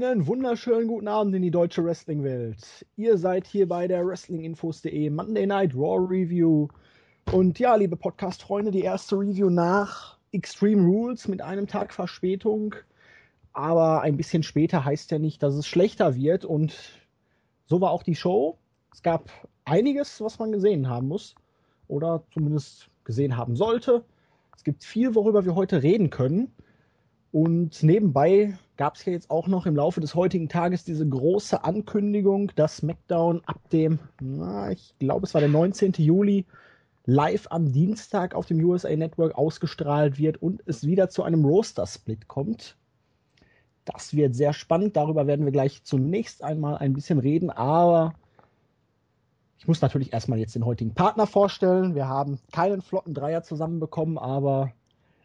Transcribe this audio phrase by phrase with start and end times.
[0.00, 2.86] Einen wunderschönen guten Abend in die deutsche Wrestling-Welt.
[2.94, 6.68] Ihr seid hier bei der WrestlingInfos.de Monday Night Raw Review.
[7.32, 12.76] Und ja, liebe Podcast-Freunde, die erste Review nach Extreme Rules mit einem Tag Verspätung.
[13.52, 16.44] Aber ein bisschen später heißt ja nicht, dass es schlechter wird.
[16.44, 16.76] Und
[17.66, 18.56] so war auch die Show.
[18.94, 19.28] Es gab
[19.64, 21.34] einiges, was man gesehen haben muss.
[21.88, 24.04] Oder zumindest gesehen haben sollte.
[24.56, 26.52] Es gibt viel, worüber wir heute reden können.
[27.32, 31.64] Und nebenbei gab es ja jetzt auch noch im Laufe des heutigen Tages diese große
[31.64, 35.92] Ankündigung, dass SmackDown ab dem, na, ich glaube, es war der 19.
[35.98, 36.46] Juli,
[37.04, 42.28] live am Dienstag auf dem USA Network ausgestrahlt wird und es wieder zu einem Roster-Split
[42.28, 42.76] kommt.
[43.84, 44.96] Das wird sehr spannend.
[44.96, 48.14] Darüber werden wir gleich zunächst einmal ein bisschen reden, aber
[49.58, 51.96] ich muss natürlich erstmal jetzt den heutigen Partner vorstellen.
[51.96, 54.70] Wir haben keinen flotten Dreier zusammenbekommen, aber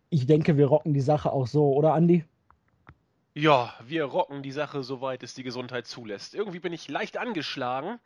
[0.09, 2.25] ich denke, wir rocken die Sache auch so, oder Andi?
[3.35, 6.35] Ja, wir rocken die Sache, soweit es die Gesundheit zulässt.
[6.35, 7.99] Irgendwie bin ich leicht angeschlagen,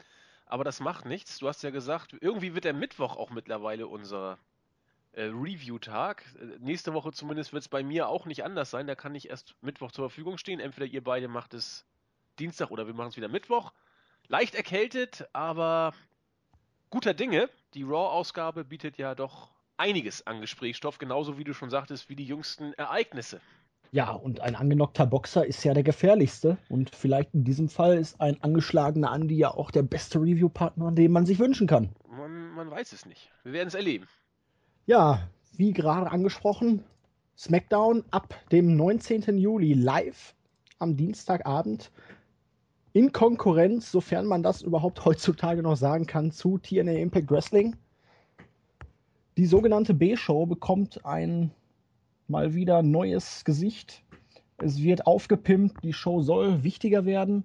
[0.45, 1.39] aber das macht nichts.
[1.39, 4.37] Du hast ja gesagt, irgendwie wird der Mittwoch auch mittlerweile unser
[5.11, 6.23] äh, Review-Tag.
[6.39, 8.87] Äh, nächste Woche zumindest wird es bei mir auch nicht anders sein.
[8.87, 10.61] Da kann ich erst Mittwoch zur Verfügung stehen.
[10.61, 11.85] Entweder ihr beide macht es
[12.39, 13.73] Dienstag oder wir machen es wieder Mittwoch.
[14.29, 15.93] Leicht erkältet, aber
[16.89, 17.49] guter Dinge.
[17.73, 22.25] Die Raw-Ausgabe bietet ja doch einiges an Gesprächsstoff, genauso wie du schon sagtest, wie die
[22.25, 23.41] jüngsten Ereignisse.
[23.91, 26.57] Ja, und ein angenockter Boxer ist ja der gefährlichste.
[26.69, 31.11] Und vielleicht in diesem Fall ist ein angeschlagener Andi ja auch der beste Review-Partner, den
[31.11, 31.89] man sich wünschen kann.
[32.09, 33.31] Man, man weiß es nicht.
[33.43, 34.07] Wir werden es erleben.
[34.85, 36.83] Ja, wie gerade angesprochen,
[37.37, 39.37] SmackDown ab dem 19.
[39.37, 40.35] Juli live
[40.79, 41.91] am Dienstagabend
[42.93, 47.75] in Konkurrenz, sofern man das überhaupt heutzutage noch sagen kann, zu TNA Impact Wrestling.
[49.37, 51.51] Die sogenannte B-Show bekommt ein
[52.27, 54.03] mal wieder neues Gesicht.
[54.57, 57.43] Es wird aufgepimpt, die Show soll wichtiger werden.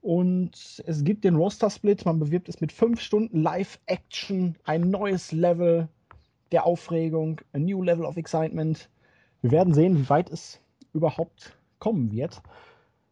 [0.00, 5.88] Und es gibt den Roster-Split, man bewirbt es mit fünf Stunden Live-Action, ein neues Level
[6.50, 8.90] der Aufregung, a new level of excitement.
[9.42, 10.60] Wir werden sehen, wie weit es
[10.92, 12.42] überhaupt kommen wird.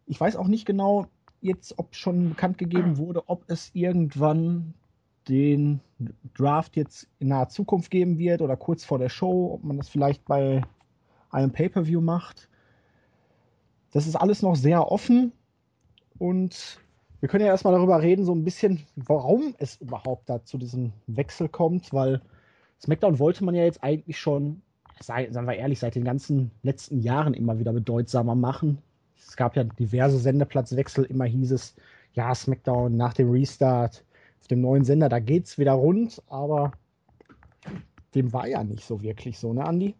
[0.06, 1.06] Ich weiß auch nicht genau
[1.41, 4.75] jetzt, ob schon bekannt gegeben wurde, ob es irgendwann
[5.28, 5.81] den
[6.34, 9.88] Draft jetzt in naher Zukunft geben wird oder kurz vor der Show, ob man das
[9.88, 10.62] vielleicht bei
[11.31, 12.48] einem Pay-per-View macht.
[13.92, 15.32] Das ist alles noch sehr offen
[16.19, 16.81] und
[17.20, 20.92] wir können ja erstmal darüber reden, so ein bisschen, warum es überhaupt da zu diesem
[21.06, 22.22] Wechsel kommt, weil
[22.81, 24.62] SmackDown wollte man ja jetzt eigentlich schon,
[25.00, 28.78] sagen wir ehrlich, seit den ganzen letzten Jahren immer wieder bedeutsamer machen.
[29.19, 31.75] Es gab ja diverse Sendeplatzwechsel, immer hieß es,
[32.14, 34.02] ja, SmackDown nach dem Restart
[34.41, 36.73] auf dem neuen Sender, da geht's wieder rund, aber
[38.15, 39.95] dem war ja nicht so wirklich so, ne, Andi?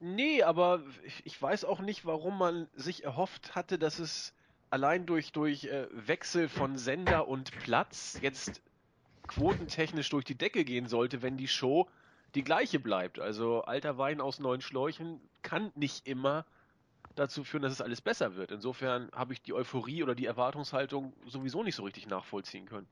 [0.00, 0.82] Nee, aber
[1.24, 4.34] ich weiß auch nicht, warum man sich erhofft hatte, dass es
[4.70, 8.60] allein durch, durch äh, Wechsel von Sender und Platz jetzt
[9.26, 11.88] quotentechnisch durch die Decke gehen sollte, wenn die Show
[12.34, 13.18] die gleiche bleibt.
[13.18, 16.44] Also alter Wein aus neuen Schläuchen kann nicht immer
[17.14, 18.50] dazu führen, dass es alles besser wird.
[18.50, 22.86] Insofern habe ich die Euphorie oder die Erwartungshaltung sowieso nicht so richtig nachvollziehen können.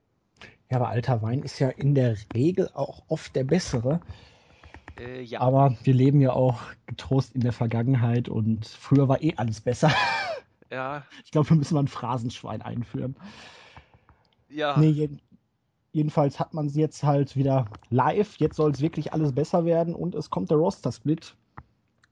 [0.71, 4.00] Ja, aber alter Wein ist ja in der Regel auch oft der bessere.
[4.99, 5.41] Äh, ja.
[5.41, 9.91] Aber wir leben ja auch getrost in der Vergangenheit und früher war eh alles besser.
[10.71, 11.04] Ja.
[11.25, 13.15] Ich glaube, wir müssen mal ein Phrasenschwein einführen.
[14.49, 14.77] Ja.
[14.77, 15.21] Nee, jeden,
[15.93, 18.37] jedenfalls hat man sie jetzt halt wieder live.
[18.38, 21.37] Jetzt soll es wirklich alles besser werden und es kommt der Roster-Split.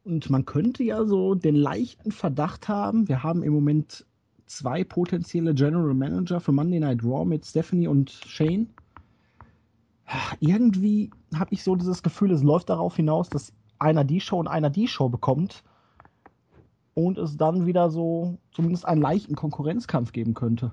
[0.04, 4.04] Und man könnte ja so den leichten Verdacht haben, wir haben im Moment
[4.56, 8.68] zwei potenzielle General Manager für Monday Night Raw mit Stephanie und Shane.
[10.40, 14.48] Irgendwie habe ich so dieses Gefühl, es läuft darauf hinaus, dass einer die Show und
[14.48, 15.64] einer die Show bekommt
[16.94, 20.72] und es dann wieder so zumindest einen leichten Konkurrenzkampf geben könnte.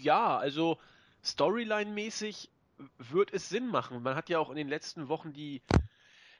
[0.00, 0.78] Ja, also
[1.22, 2.48] Storyline-mäßig
[2.98, 4.02] wird es Sinn machen.
[4.02, 5.60] Man hat ja auch in den letzten Wochen die,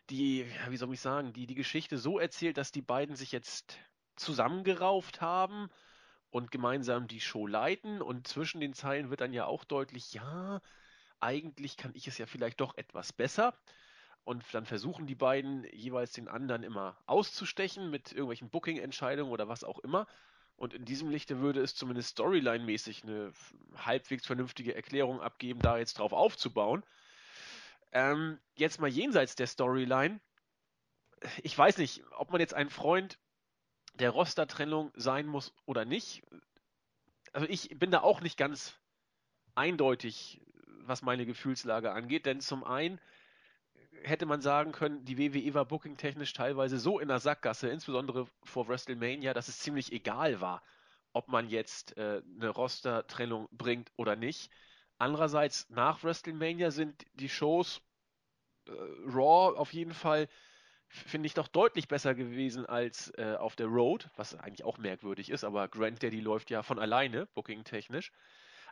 [0.08, 3.76] die, wie soll ich sagen, die, die Geschichte so erzählt, dass die beiden sich jetzt
[4.16, 5.68] zusammengerauft haben
[6.30, 8.00] und gemeinsam die Show leiten.
[8.00, 10.60] Und zwischen den Zeilen wird dann ja auch deutlich, ja,
[11.18, 13.54] eigentlich kann ich es ja vielleicht doch etwas besser.
[14.24, 19.64] Und dann versuchen die beiden jeweils den anderen immer auszustechen mit irgendwelchen Booking-Entscheidungen oder was
[19.64, 20.06] auch immer.
[20.56, 23.32] Und in diesem Lichte würde es zumindest Storyline-mäßig eine
[23.76, 26.84] halbwegs vernünftige Erklärung abgeben, da jetzt drauf aufzubauen.
[27.92, 30.20] Ähm, jetzt mal jenseits der Storyline.
[31.42, 33.18] Ich weiß nicht, ob man jetzt ein Freund
[34.00, 36.22] der Rostertrennung sein muss oder nicht.
[37.32, 38.74] Also ich bin da auch nicht ganz
[39.54, 40.40] eindeutig,
[40.82, 43.00] was meine Gefühlslage angeht, denn zum einen
[44.02, 48.68] hätte man sagen können, die WWE war booking-technisch teilweise so in der Sackgasse, insbesondere vor
[48.68, 50.62] WrestleMania, dass es ziemlich egal war,
[51.12, 54.50] ob man jetzt äh, eine Roster-Trennung bringt oder nicht.
[54.98, 57.82] Andererseits, nach WrestleMania sind die Shows
[58.66, 58.72] äh,
[59.06, 60.28] Raw auf jeden Fall,
[60.90, 65.30] finde ich, doch deutlich besser gewesen als äh, auf der Road, was eigentlich auch merkwürdig
[65.30, 68.12] ist, aber Grand Daddy läuft ja von alleine, booking-technisch.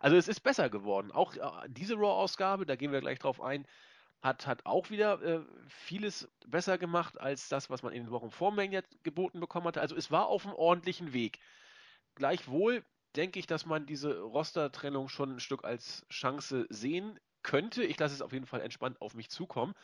[0.00, 1.12] Also es ist besser geworden.
[1.12, 3.66] Auch äh, diese Raw-Ausgabe, da gehen wir gleich drauf ein,
[4.20, 8.30] hat, hat auch wieder äh, vieles besser gemacht als das, was man in den Wochen
[8.32, 9.80] vor Mania geboten bekommen hatte.
[9.80, 11.38] Also es war auf einem ordentlichen Weg.
[12.16, 12.84] Gleichwohl
[13.14, 17.84] denke ich, dass man diese Roster-Trennung schon ein Stück als Chance sehen könnte.
[17.84, 19.74] Ich lasse es auf jeden Fall entspannt auf mich zukommen.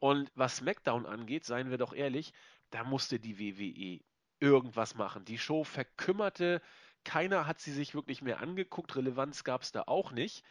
[0.00, 2.32] Und was SmackDown angeht, seien wir doch ehrlich,
[2.70, 4.02] da musste die WWE
[4.40, 5.24] irgendwas machen.
[5.24, 6.62] Die Show verkümmerte,
[7.04, 10.44] keiner hat sie sich wirklich mehr angeguckt, Relevanz gab es da auch nicht.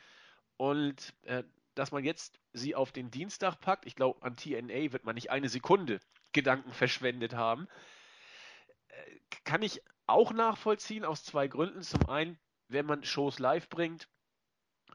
[0.58, 1.44] Und äh,
[1.74, 5.32] dass man jetzt sie auf den Dienstag packt, ich glaube, an TNA wird man nicht
[5.32, 6.00] eine Sekunde
[6.32, 7.68] Gedanken verschwendet haben,
[8.90, 11.82] äh, kann ich auch nachvollziehen aus zwei Gründen.
[11.82, 14.08] Zum einen, wenn man Shows live bringt,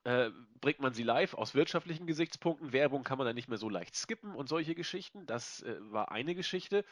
[0.04, 0.30] äh,
[0.60, 2.72] bringt man sie live aus wirtschaftlichen Gesichtspunkten.
[2.72, 5.26] Werbung kann man dann nicht mehr so leicht skippen und solche Geschichten.
[5.26, 6.84] Das äh, war eine Geschichte.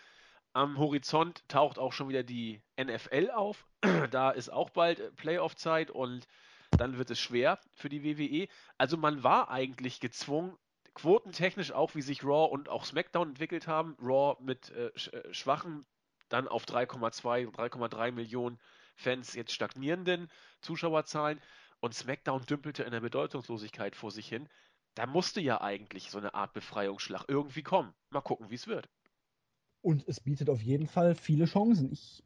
[0.55, 3.67] Am Horizont taucht auch schon wieder die NFL auf.
[4.11, 6.27] da ist auch bald äh, Playoff-Zeit und
[6.71, 8.49] dann wird es schwer für die WWE.
[8.79, 10.57] Also man war eigentlich gezwungen,
[10.95, 15.87] quotentechnisch auch, wie sich Raw und auch SmackDown entwickelt haben, Raw mit äh, äh schwachen
[16.29, 18.59] dann auf 3,2, 3,3 Millionen
[18.97, 20.31] Fans jetzt stagnierenden
[20.61, 21.41] Zuschauerzahlen
[21.83, 24.49] und SmackDown dümpelte in der Bedeutungslosigkeit vor sich hin.
[24.95, 27.93] Da musste ja eigentlich so eine Art Befreiungsschlag irgendwie kommen.
[28.11, 28.89] Mal gucken, wie es wird.
[29.81, 31.91] Und es bietet auf jeden Fall viele Chancen.
[31.91, 32.23] Ich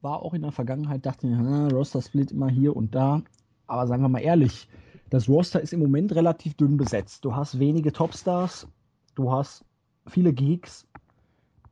[0.00, 3.22] war auch in der Vergangenheit, dachte mir, Roster Split immer hier und da.
[3.66, 4.68] Aber sagen wir mal ehrlich,
[5.10, 7.24] das Roster ist im Moment relativ dünn besetzt.
[7.24, 8.68] Du hast wenige Topstars,
[9.16, 9.64] du hast
[10.06, 10.86] viele Geeks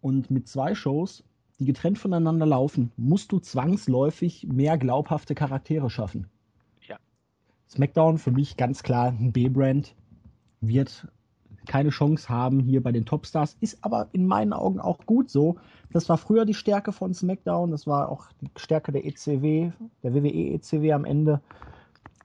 [0.01, 1.23] und mit zwei Shows
[1.59, 6.29] die getrennt voneinander laufen, musst du zwangsläufig mehr glaubhafte Charaktere schaffen.
[7.69, 9.95] SmackDown für mich ganz klar ein B-Brand,
[10.61, 11.09] wird
[11.67, 15.57] keine Chance haben hier bei den Topstars, ist aber in meinen Augen auch gut so.
[15.93, 19.71] Das war früher die Stärke von SmackDown, das war auch die Stärke der ECW,
[20.03, 21.41] der WWE ECW am Ende.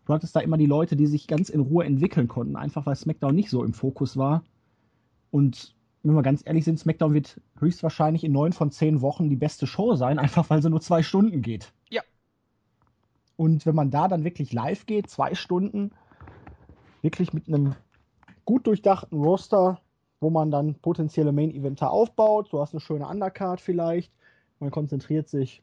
[0.05, 2.95] Du hattest da immer die Leute, die sich ganz in Ruhe entwickeln konnten, einfach weil
[2.95, 4.43] SmackDown nicht so im Fokus war.
[5.29, 9.35] Und wenn wir ganz ehrlich sind, SmackDown wird höchstwahrscheinlich in neun von zehn Wochen die
[9.35, 11.71] beste Show sein, einfach weil sie nur zwei Stunden geht.
[13.35, 15.91] Und wenn man da dann wirklich live geht, zwei Stunden,
[17.01, 17.75] wirklich mit einem
[18.45, 19.79] gut durchdachten Roster,
[20.19, 24.11] wo man dann potenzielle Main-Eventer aufbaut, du hast eine schöne Undercard vielleicht,
[24.59, 25.61] man konzentriert sich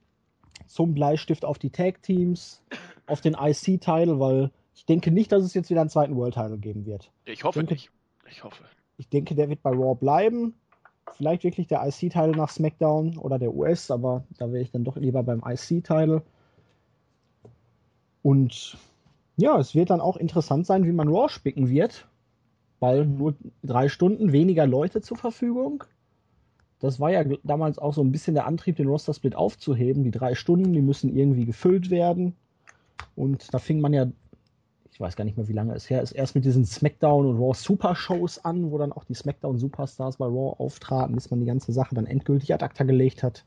[0.67, 2.62] zum Bleistift auf die Tag-Teams,
[3.06, 6.87] auf den IC-Title, weil ich denke nicht, dass es jetzt wieder einen zweiten World-Title geben
[6.87, 7.11] wird.
[7.25, 7.90] Ich hoffe ich denke, nicht.
[8.31, 8.64] Ich hoffe.
[8.96, 10.55] Ich denke, der wird bei Raw bleiben.
[11.16, 14.96] Vielleicht wirklich der IC-Teil nach SmackDown oder der US, aber da wäre ich dann doch
[14.96, 16.23] lieber beim IC-Teil.
[18.22, 18.76] Und
[19.37, 22.06] ja, es wird dann auch interessant sein, wie man Raw spicken wird,
[22.78, 25.84] weil nur drei Stunden weniger Leute zur Verfügung.
[26.78, 30.02] Das war ja damals auch so ein bisschen der Antrieb, den Roster-Split aufzuheben.
[30.02, 32.37] Die drei Stunden, die müssen irgendwie gefüllt werden.
[33.17, 34.06] Und da fing man ja
[35.00, 37.38] ich weiß gar nicht mehr, wie lange es her ist, erst mit diesen SmackDown und
[37.38, 41.40] Raw Super Shows an, wo dann auch die SmackDown Superstars bei Raw auftraten, bis man
[41.40, 43.47] die ganze Sache dann endgültig ad acta gelegt hat.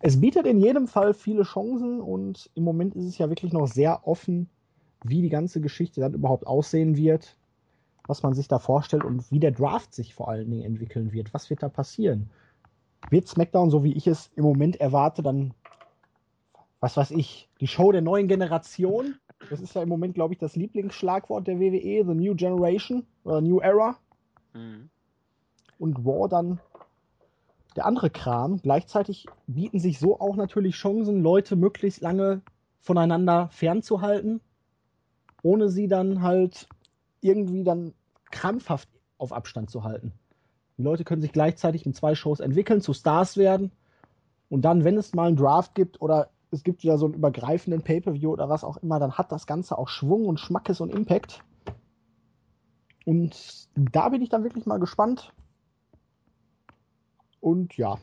[0.00, 3.66] Es bietet in jedem Fall viele Chancen und im Moment ist es ja wirklich noch
[3.66, 4.48] sehr offen,
[5.02, 7.36] wie die ganze Geschichte dann überhaupt aussehen wird,
[8.06, 11.32] was man sich da vorstellt und wie der Draft sich vor allen Dingen entwickeln wird.
[11.32, 12.28] Was wird da passieren?
[13.10, 15.54] Wird SmackDown, so wie ich es im Moment erwarte, dann,
[16.80, 19.16] was weiß ich, die Show der neuen Generation?
[19.50, 23.40] Das ist ja im Moment, glaube ich, das Lieblingsschlagwort der WWE, The New Generation oder
[23.40, 23.96] New Era.
[24.54, 24.88] Mhm.
[25.78, 26.58] Und Raw dann
[27.76, 28.58] der andere Kram.
[28.62, 32.42] Gleichzeitig bieten sich so auch natürlich Chancen, Leute möglichst lange
[32.80, 34.40] voneinander fernzuhalten,
[35.42, 36.68] ohne sie dann halt
[37.20, 37.92] irgendwie dann
[38.30, 40.12] krampfhaft auf Abstand zu halten.
[40.78, 43.72] Die Leute können sich gleichzeitig in zwei Shows entwickeln, zu Stars werden
[44.48, 47.82] und dann, wenn es mal einen Draft gibt oder es gibt wieder so einen übergreifenden
[47.82, 51.42] Pay-Per-View oder was auch immer, dann hat das Ganze auch Schwung und Schmackes und Impact.
[53.04, 55.32] Und da bin ich dann wirklich mal gespannt.
[57.46, 57.96] Und ja,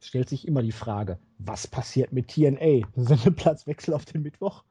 [0.00, 2.84] stellt sich immer die Frage, was passiert mit TNA?
[2.96, 4.64] Sendeplatzwechsel auf den Mittwoch?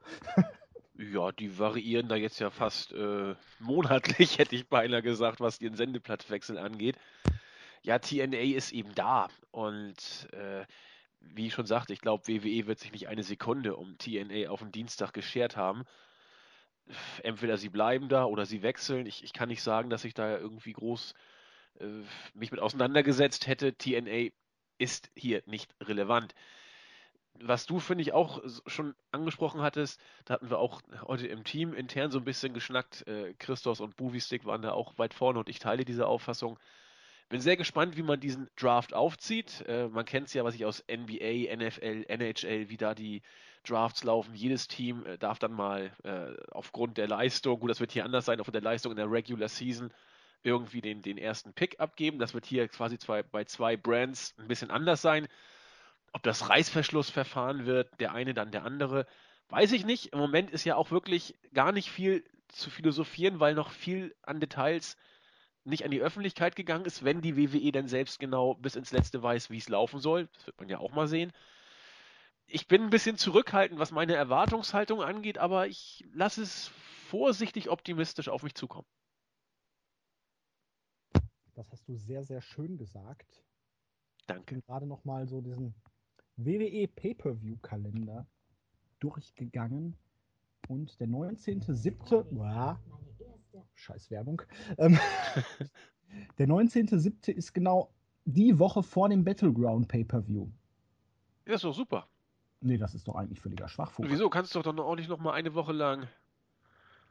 [0.97, 5.75] ja, die variieren da jetzt ja fast äh, monatlich, hätte ich beinahe gesagt, was den
[5.75, 6.97] Sendeplatzwechsel angeht.
[7.83, 10.65] Ja, TNA ist eben da und äh,
[11.21, 14.59] wie ich schon sagte, ich glaube, WWE wird sich nicht eine Sekunde um TNA auf
[14.59, 15.85] den Dienstag geschert haben.
[17.23, 19.05] Entweder sie bleiben da oder sie wechseln.
[19.05, 21.13] Ich, ich kann nicht sagen, dass ich da irgendwie groß
[22.33, 23.75] mich mit auseinandergesetzt hätte.
[23.75, 24.29] TNA
[24.77, 26.33] ist hier nicht relevant.
[27.39, 31.73] was du, finde ich, auch schon angesprochen hattest, da hatten wir auch heute im Team
[31.73, 33.07] intern so ein bisschen geschnackt.
[33.07, 36.59] Äh, Christos und Buvistick waren da auch weit vorne und ich teile diese Auffassung.
[37.29, 39.63] Bin sehr gespannt, wie man diesen Draft aufzieht.
[39.67, 43.23] Äh, man kennt es ja, was ich aus NBA, NFL, NHL, wie da die
[43.63, 44.35] Drafts laufen.
[44.35, 48.25] Jedes Team äh, darf dann mal äh, aufgrund der Leistung, gut, das wird hier anders
[48.25, 49.91] sein, aufgrund der Leistung in der Regular Season,
[50.43, 52.19] irgendwie den, den ersten Pick abgeben.
[52.19, 55.27] Das wird hier quasi zwei, bei zwei Brands ein bisschen anders sein.
[56.11, 59.07] Ob das Reißverschlussverfahren wird, der eine dann der andere,
[59.49, 60.13] weiß ich nicht.
[60.13, 64.39] Im Moment ist ja auch wirklich gar nicht viel zu philosophieren, weil noch viel an
[64.39, 64.97] Details
[65.65, 69.23] nicht an die Öffentlichkeit gegangen ist, wenn die WWE dann selbst genau bis ins Letzte
[69.23, 70.27] weiß, wie es laufen soll.
[70.33, 71.31] Das wird man ja auch mal sehen.
[72.47, 76.67] Ich bin ein bisschen zurückhaltend, was meine Erwartungshaltung angeht, aber ich lasse es
[77.07, 78.87] vorsichtig optimistisch auf mich zukommen.
[81.55, 83.43] Das hast du sehr, sehr schön gesagt.
[84.27, 84.41] Danke.
[84.41, 85.75] Ich bin gerade noch mal so diesen
[86.37, 88.25] WWE Pay-Per-View-Kalender
[88.99, 89.97] durchgegangen
[90.67, 92.43] und der 19.07.
[92.43, 92.79] Ja,
[93.75, 94.41] scheiß Werbung.
[94.77, 94.97] Ähm,
[96.37, 97.31] der 19.07.
[97.31, 97.93] ist genau
[98.25, 100.47] die Woche vor dem Battleground Pay-Per-View.
[101.45, 102.07] Ja, ist doch super.
[102.61, 104.05] Nee, das ist doch eigentlich völliger Schwachfug.
[104.07, 104.29] Wieso?
[104.29, 106.07] Kannst du doch dann auch nicht noch mal eine Woche lang.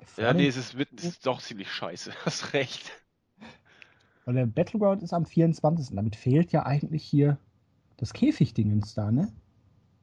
[0.00, 2.12] Vor ja, nee, es ist, es ist doch ziemlich scheiße.
[2.24, 2.90] Hast recht.
[4.24, 5.94] Weil der Battleground ist am 24.
[5.94, 7.38] Damit fehlt ja eigentlich hier
[7.96, 9.32] das Käfigdingens da, ne?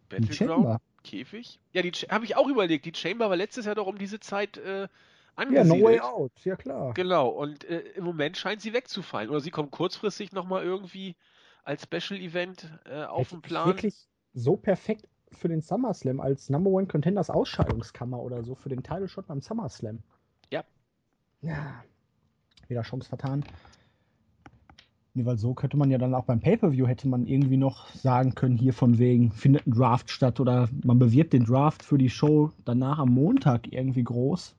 [0.09, 0.81] Battleground?
[1.03, 1.59] Käfig?
[1.71, 2.85] Ja, die habe ich auch überlegt.
[2.85, 4.87] Die Chamber war letztes Jahr doch um diese Zeit äh,
[5.35, 5.69] angesiedelt.
[5.69, 6.93] Ja, No Way Out, ja klar.
[6.93, 9.29] Genau, und äh, im Moment scheint sie wegzufallen.
[9.29, 11.15] Oder sie kommt kurzfristig nochmal irgendwie
[11.63, 13.67] als Special Event äh, auf den Plan.
[13.67, 18.83] Wirklich so perfekt für den SummerSlam als Number One Contenders Ausscheidungskammer oder so für den
[18.83, 19.99] Title Shot beim SummerSlam.
[20.51, 20.63] Ja.
[21.41, 21.83] Ja.
[22.67, 23.43] Wieder Chance vertan.
[25.19, 28.35] Nee, weil so könnte man ja dann auch beim Pay-Per-View hätte man irgendwie noch sagen
[28.35, 32.09] können, hier von wegen findet ein Draft statt oder man bewirbt den Draft für die
[32.09, 34.55] Show danach am Montag irgendwie groß.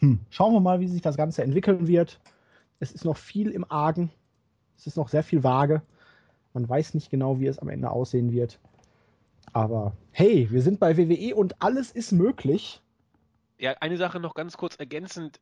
[0.00, 0.20] Hm.
[0.28, 2.20] Schauen wir mal, wie sich das Ganze entwickeln wird.
[2.78, 4.10] Es ist noch viel im Argen.
[4.76, 5.80] Es ist noch sehr viel vage.
[6.52, 8.60] Man weiß nicht genau, wie es am Ende aussehen wird.
[9.54, 12.82] Aber hey, wir sind bei WWE und alles ist möglich.
[13.58, 15.40] Ja, eine Sache noch ganz kurz ergänzend.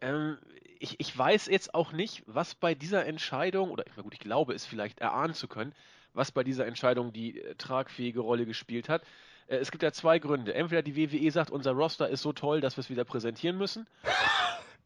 [0.00, 0.38] Ähm,
[0.82, 4.66] ich, ich weiß jetzt auch nicht, was bei dieser Entscheidung, oder gut, ich glaube es
[4.66, 5.72] vielleicht erahnen zu können,
[6.12, 9.02] was bei dieser Entscheidung die äh, tragfähige Rolle gespielt hat.
[9.46, 10.54] Äh, es gibt ja zwei Gründe.
[10.54, 13.86] Entweder die WWE sagt, unser Roster ist so toll, dass wir es wieder präsentieren müssen.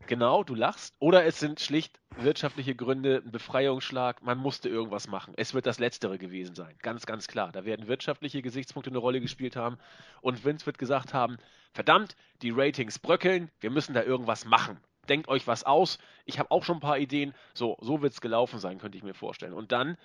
[0.09, 0.95] Genau, du lachst.
[1.01, 5.35] Oder es sind schlicht wirtschaftliche Gründe, ein Befreiungsschlag, man musste irgendwas machen.
[5.37, 6.77] Es wird das Letztere gewesen sein.
[6.81, 7.51] Ganz, ganz klar.
[7.51, 9.79] Da werden wirtschaftliche Gesichtspunkte eine Rolle gespielt haben.
[10.21, 11.39] Und Vince wird gesagt haben,
[11.73, 15.99] verdammt, die Ratings bröckeln, wir müssen da irgendwas machen denkt euch was aus.
[16.25, 17.35] Ich habe auch schon ein paar Ideen.
[17.55, 19.53] So, so wird es gelaufen sein, könnte ich mir vorstellen.
[19.53, 19.97] Und dann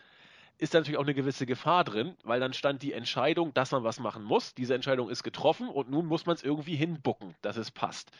[0.58, 3.84] ist da natürlich auch eine gewisse Gefahr drin, weil dann stand die Entscheidung, dass man
[3.84, 4.54] was machen muss.
[4.54, 8.12] Diese Entscheidung ist getroffen und nun muss man es irgendwie hinbucken, dass es passt.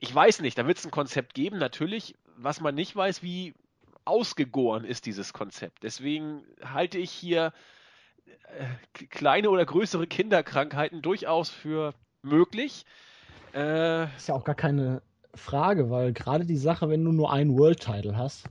[0.00, 2.16] Ich weiß nicht, da wird es ein Konzept geben, natürlich.
[2.36, 3.54] Was man nicht weiß, wie
[4.04, 5.84] ausgegoren ist dieses Konzept.
[5.84, 7.52] Deswegen halte ich hier
[8.58, 12.84] äh, kleine oder größere Kinderkrankheiten durchaus für möglich.
[13.54, 15.02] Äh, ist ja auch gar keine
[15.34, 18.48] Frage, weil gerade die Sache, wenn du nur einen World Title hast,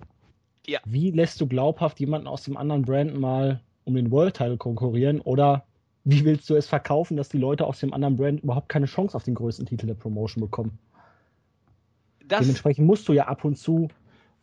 [0.67, 0.79] ja.
[0.85, 5.21] wie lässt du glaubhaft jemanden aus dem anderen Brand mal um den World Title konkurrieren
[5.21, 5.65] oder
[6.03, 9.15] wie willst du es verkaufen, dass die Leute aus dem anderen Brand überhaupt keine Chance
[9.15, 10.79] auf den größten Titel der Promotion bekommen?
[12.27, 13.89] Das Dementsprechend musst du ja ab und zu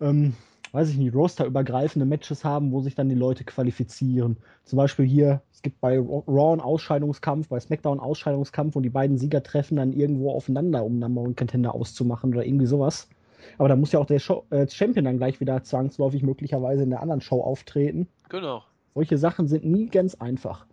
[0.01, 0.35] ähm,
[0.73, 4.37] weiß ich nicht, rosterübergreifende Matches haben, wo sich dann die Leute qualifizieren.
[4.65, 8.91] Zum Beispiel hier, es gibt bei Raw einen Ausscheidungskampf, bei SmackDown einen Ausscheidungskampf und die
[8.91, 13.09] beiden Sieger treffen dann irgendwo aufeinander, um Number One Contender auszumachen oder irgendwie sowas.
[13.57, 16.91] Aber da muss ja auch der Show, äh, Champion dann gleich wieder zwangsläufig möglicherweise in
[16.91, 18.09] der anderen Show auftreten.
[18.29, 18.65] Genau.
[18.95, 20.67] Solche Sachen sind nie ganz einfach.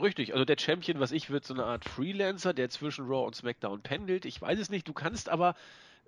[0.00, 3.34] Richtig, also der Champion, was ich, wird so eine Art Freelancer, der zwischen Raw und
[3.34, 4.26] SmackDown pendelt.
[4.26, 5.54] Ich weiß es nicht, du kannst aber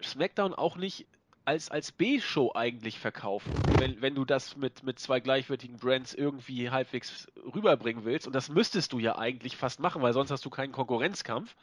[0.03, 1.07] SmackDown auch nicht
[1.51, 6.71] als, als B-Show eigentlich verkaufen, wenn, wenn du das mit, mit zwei gleichwertigen Brands irgendwie
[6.71, 8.29] halbwegs rüberbringen willst.
[8.29, 11.57] Und das müsstest du ja eigentlich fast machen, weil sonst hast du keinen Konkurrenzkampf.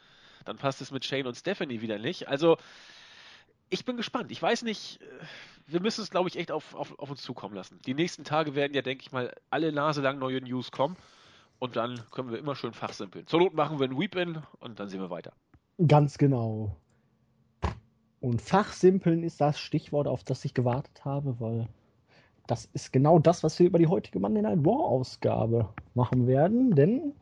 [0.43, 2.27] Dann passt es mit Shane und Stephanie wieder nicht.
[2.27, 2.57] Also,
[3.69, 4.29] ich bin gespannt.
[4.29, 5.05] Ich weiß nicht, äh,
[5.67, 7.79] wir müssen es, glaube ich, echt auf, auf, auf uns zukommen lassen.
[7.85, 10.97] Die nächsten Tage werden ja, denke ich mal, alle Nase lang neue News kommen.
[11.59, 13.25] Und dann können wir immer schön fachsimpeln.
[13.25, 15.31] Zur Not machen wir ein Weep-In und dann sehen wir weiter.
[15.87, 16.75] Ganz genau.
[18.19, 21.67] Und Fachsimpeln ist das Stichwort, auf das ich gewartet habe, weil
[22.47, 26.73] das ist genau das, was wir über die heutige Monday Night Raw Ausgabe machen werden,
[26.75, 27.13] denn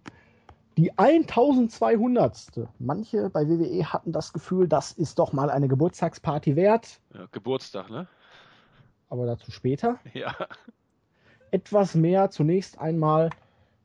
[0.77, 2.67] die 1200.
[2.79, 6.99] Manche bei WWE hatten das Gefühl, das ist doch mal eine Geburtstagsparty wert.
[7.13, 8.07] Ja, Geburtstag, ne?
[9.09, 9.99] Aber dazu später.
[10.13, 10.35] Ja.
[11.51, 13.29] Etwas mehr zunächst einmal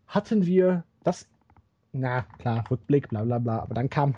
[0.09, 1.29] hatten wir das,
[1.93, 3.61] na klar, Rückblick, bla bla bla.
[3.61, 4.17] Aber dann kam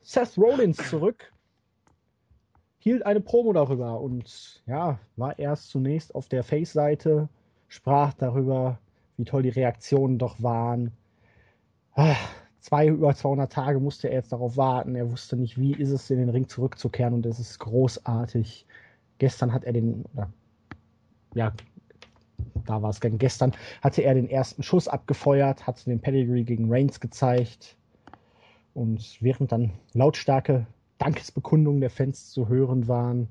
[0.00, 1.33] Seth Rollins zurück,
[2.84, 7.30] hielt eine Promo darüber und ja, war erst zunächst auf der Face-Seite,
[7.66, 8.78] sprach darüber,
[9.16, 10.92] wie toll die Reaktionen doch waren.
[11.94, 12.14] Ah,
[12.60, 14.96] zwei über 200 Tage musste er jetzt darauf warten.
[14.96, 18.66] Er wusste nicht, wie ist es in den Ring zurückzukehren und es ist großartig.
[19.16, 20.30] Gestern hat er den, oder,
[21.34, 21.54] ja,
[22.66, 27.00] da war es gestern, hatte er den ersten Schuss abgefeuert, hat den Pedigree gegen Reigns
[27.00, 27.78] gezeigt.
[28.74, 30.66] Und während dann lautstarke
[30.98, 33.28] Dankesbekundungen der Fans zu hören waren,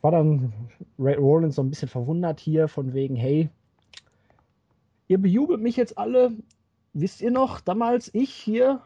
[0.00, 0.52] war dann
[0.98, 3.48] Ray Rollins so ein bisschen verwundert hier von wegen, hey,
[5.08, 6.32] ihr bejubelt mich jetzt alle.
[6.92, 8.82] Wisst ihr noch, damals ich hier,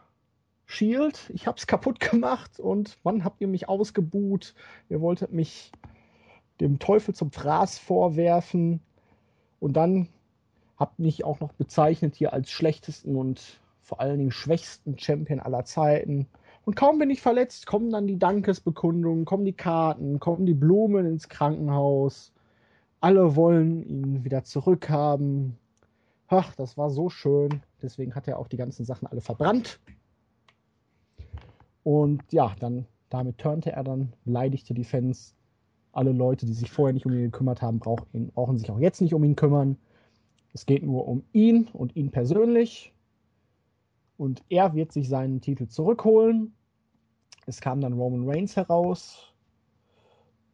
[0.64, 4.54] Shield, ich hab's kaputt gemacht und wann habt ihr mich ausgebuht?
[4.88, 5.72] Ihr wolltet mich
[6.60, 8.80] dem Teufel zum Fraß vorwerfen
[9.60, 10.08] und dann
[10.76, 15.64] habt mich auch noch bezeichnet hier als schlechtesten und vor allen Dingen schwächsten Champion aller
[15.64, 16.28] Zeiten.
[16.68, 21.06] Und kaum bin ich verletzt, kommen dann die Dankesbekundungen, kommen die Karten, kommen die Blumen
[21.06, 22.30] ins Krankenhaus.
[23.00, 25.56] Alle wollen ihn wieder zurückhaben.
[26.26, 27.62] Ach, das war so schön.
[27.80, 29.80] Deswegen hat er auch die ganzen Sachen alle verbrannt.
[31.84, 35.34] Und ja, dann damit turnte er dann, beleidigte die Fans.
[35.92, 39.00] Alle Leute, die sich vorher nicht um ihn gekümmert haben, brauchen, brauchen sich auch jetzt
[39.00, 39.78] nicht um ihn kümmern.
[40.52, 42.92] Es geht nur um ihn und ihn persönlich.
[44.18, 46.52] Und er wird sich seinen Titel zurückholen.
[47.48, 49.32] Es kam dann Roman Reigns heraus.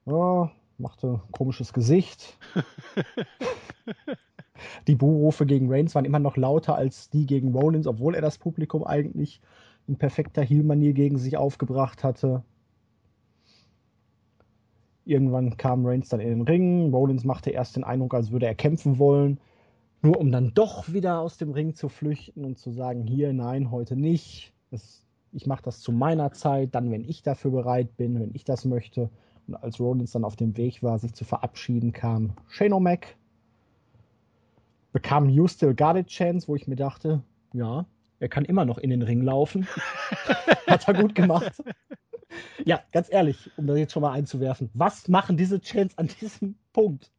[0.06, 2.38] Ja, machte ein komisches Gesicht.
[4.86, 8.38] die Buhrufe gegen Reigns waren immer noch lauter als die gegen Rollins, obwohl er das
[8.38, 9.40] Publikum eigentlich
[9.88, 12.44] in perfekter Heel-Manier gegen sich aufgebracht hatte.
[15.04, 16.94] Irgendwann kam Reigns dann in den Ring.
[16.94, 19.40] Rollins machte erst den Eindruck, als würde er kämpfen wollen,
[20.00, 23.72] nur um dann doch wieder aus dem Ring zu flüchten und zu sagen, hier, nein,
[23.72, 24.52] heute nicht.
[24.70, 25.04] Es
[25.35, 28.64] ich mache das zu meiner Zeit, dann, wenn ich dafür bereit bin, wenn ich das
[28.64, 29.11] möchte.
[29.47, 33.05] Und als Rollins dann auf dem Weg war, sich zu verabschieden, kam Shane O'Mac,
[34.92, 37.85] bekam You Still Got It Chance, wo ich mir dachte, ja,
[38.20, 39.66] er kann immer noch in den Ring laufen.
[40.66, 41.53] Hat er gut gemacht.
[42.64, 44.70] ja, ganz ehrlich, um das jetzt schon mal einzuwerfen.
[44.73, 47.11] Was machen diese Chants an diesem Punkt?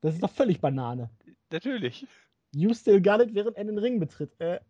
[0.00, 1.10] Das ist doch völlig Banane.
[1.50, 2.06] Natürlich.
[2.52, 4.30] You still got it, während er den Ring betritt.
[4.40, 4.60] Äh,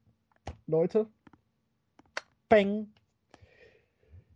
[0.67, 1.07] Leute,
[2.51, 2.89] Bang.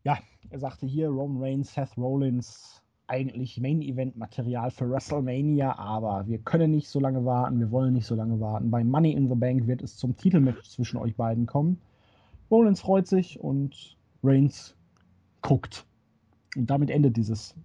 [0.05, 0.17] Ja,
[0.49, 6.39] er sagte hier Roman Reigns, Seth Rollins, eigentlich Main Event Material für WrestleMania, aber wir
[6.39, 8.71] können nicht so lange warten, wir wollen nicht so lange warten.
[8.71, 11.81] Bei Money in the Bank wird es zum Titelmatch zwischen euch beiden kommen.
[12.53, 14.77] Rollins freut sich und Reigns
[15.43, 15.85] guckt.
[16.55, 17.57] Und damit endet dieses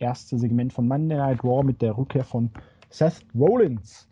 [0.00, 2.50] erste Segment von Monday Night Raw mit der Rückkehr von
[2.90, 4.08] Seth Rollins.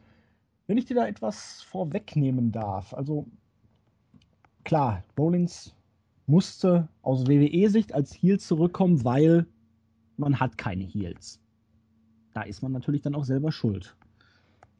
[0.68, 3.26] Wenn ich dir da etwas vorwegnehmen darf, also
[4.62, 5.74] klar, Rollins
[6.30, 9.46] musste aus WWE-Sicht als Heel zurückkommen, weil
[10.16, 11.40] man hat keine Heels.
[12.32, 13.96] Da ist man natürlich dann auch selber schuld.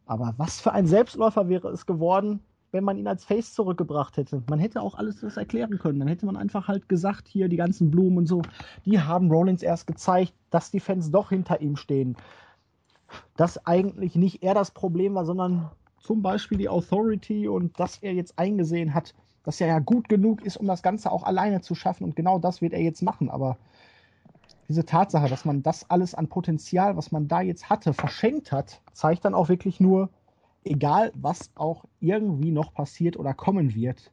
[0.06, 2.40] Aber was für ein Selbstläufer wäre es geworden,
[2.72, 4.42] wenn man ihn als Face zurückgebracht hätte.
[4.48, 5.98] Man hätte auch alles das erklären können.
[5.98, 8.42] Dann hätte man einfach halt gesagt, hier die ganzen Blumen und so,
[8.84, 12.16] die haben Rollins erst gezeigt, dass die Fans doch hinter ihm stehen.
[13.36, 18.14] Dass eigentlich nicht er das Problem war, sondern zum Beispiel die Authority und dass er
[18.14, 21.74] jetzt eingesehen hat, dass er ja gut genug ist, um das Ganze auch alleine zu
[21.74, 22.04] schaffen.
[22.04, 23.30] Und genau das wird er jetzt machen.
[23.30, 23.56] Aber
[24.68, 28.80] diese Tatsache, dass man das alles an Potenzial, was man da jetzt hatte, verschenkt hat,
[28.92, 30.10] zeigt dann auch wirklich nur,
[30.64, 34.12] egal was auch irgendwie noch passiert oder kommen wird,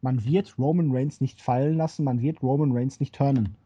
[0.00, 3.56] man wird Roman Reigns nicht fallen lassen, man wird Roman Reigns nicht turnen.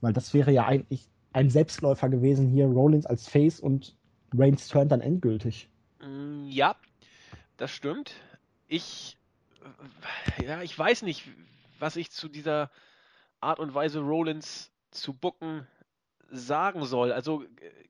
[0.00, 3.96] Weil das wäre ja eigentlich ein Selbstläufer gewesen hier, Rollins als Face und
[4.34, 5.68] Reigns turnt dann endgültig.
[6.00, 6.76] Mm, ja,
[7.56, 8.14] das stimmt.
[8.68, 9.18] Ich
[10.44, 11.28] ja, ich weiß nicht,
[11.78, 12.70] was ich zu dieser
[13.40, 15.66] Art und Weise Rollins zu bucken
[16.30, 17.12] sagen soll.
[17.12, 17.44] Also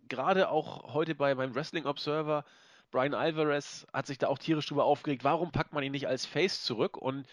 [0.09, 2.45] gerade auch heute bei meinem Wrestling Observer,
[2.91, 6.27] Brian Alvarez hat sich da auch tierisch drüber aufgeregt, warum packt man ihn nicht als
[6.27, 6.97] Face zurück?
[6.97, 7.27] Und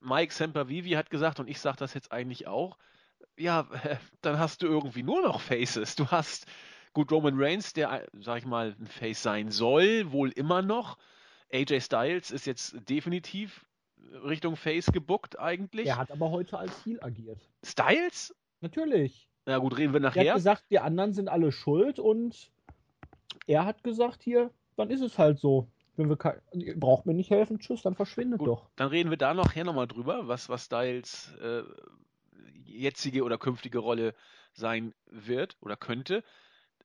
[0.00, 2.78] Mike Sempervivi hat gesagt, und ich sage das jetzt eigentlich auch,
[3.36, 3.66] ja,
[4.20, 5.96] dann hast du irgendwie nur noch Faces.
[5.96, 6.46] Du hast
[6.92, 10.96] gut Roman Reigns, der, sag ich mal, ein Face sein soll, wohl immer noch.
[11.54, 13.64] AJ Styles ist jetzt definitiv
[14.24, 15.86] Richtung Face gebuckt eigentlich.
[15.86, 17.48] Er hat aber heute als Heel agiert.
[17.64, 18.34] Styles?
[18.60, 19.28] Natürlich.
[19.46, 20.24] Na gut, reden wir nachher.
[20.24, 22.50] Er hat gesagt, die anderen sind alle schuld und
[23.46, 25.68] er hat gesagt hier, dann ist es halt so.
[25.96, 26.16] Wenn wir
[26.74, 28.68] braucht mir nicht helfen, tschüss, dann verschwindet gut, doch.
[28.74, 31.62] Dann reden wir da nachher nochmal drüber, was, was Styles äh,
[32.64, 34.14] jetzige oder künftige Rolle
[34.54, 36.24] sein wird oder könnte.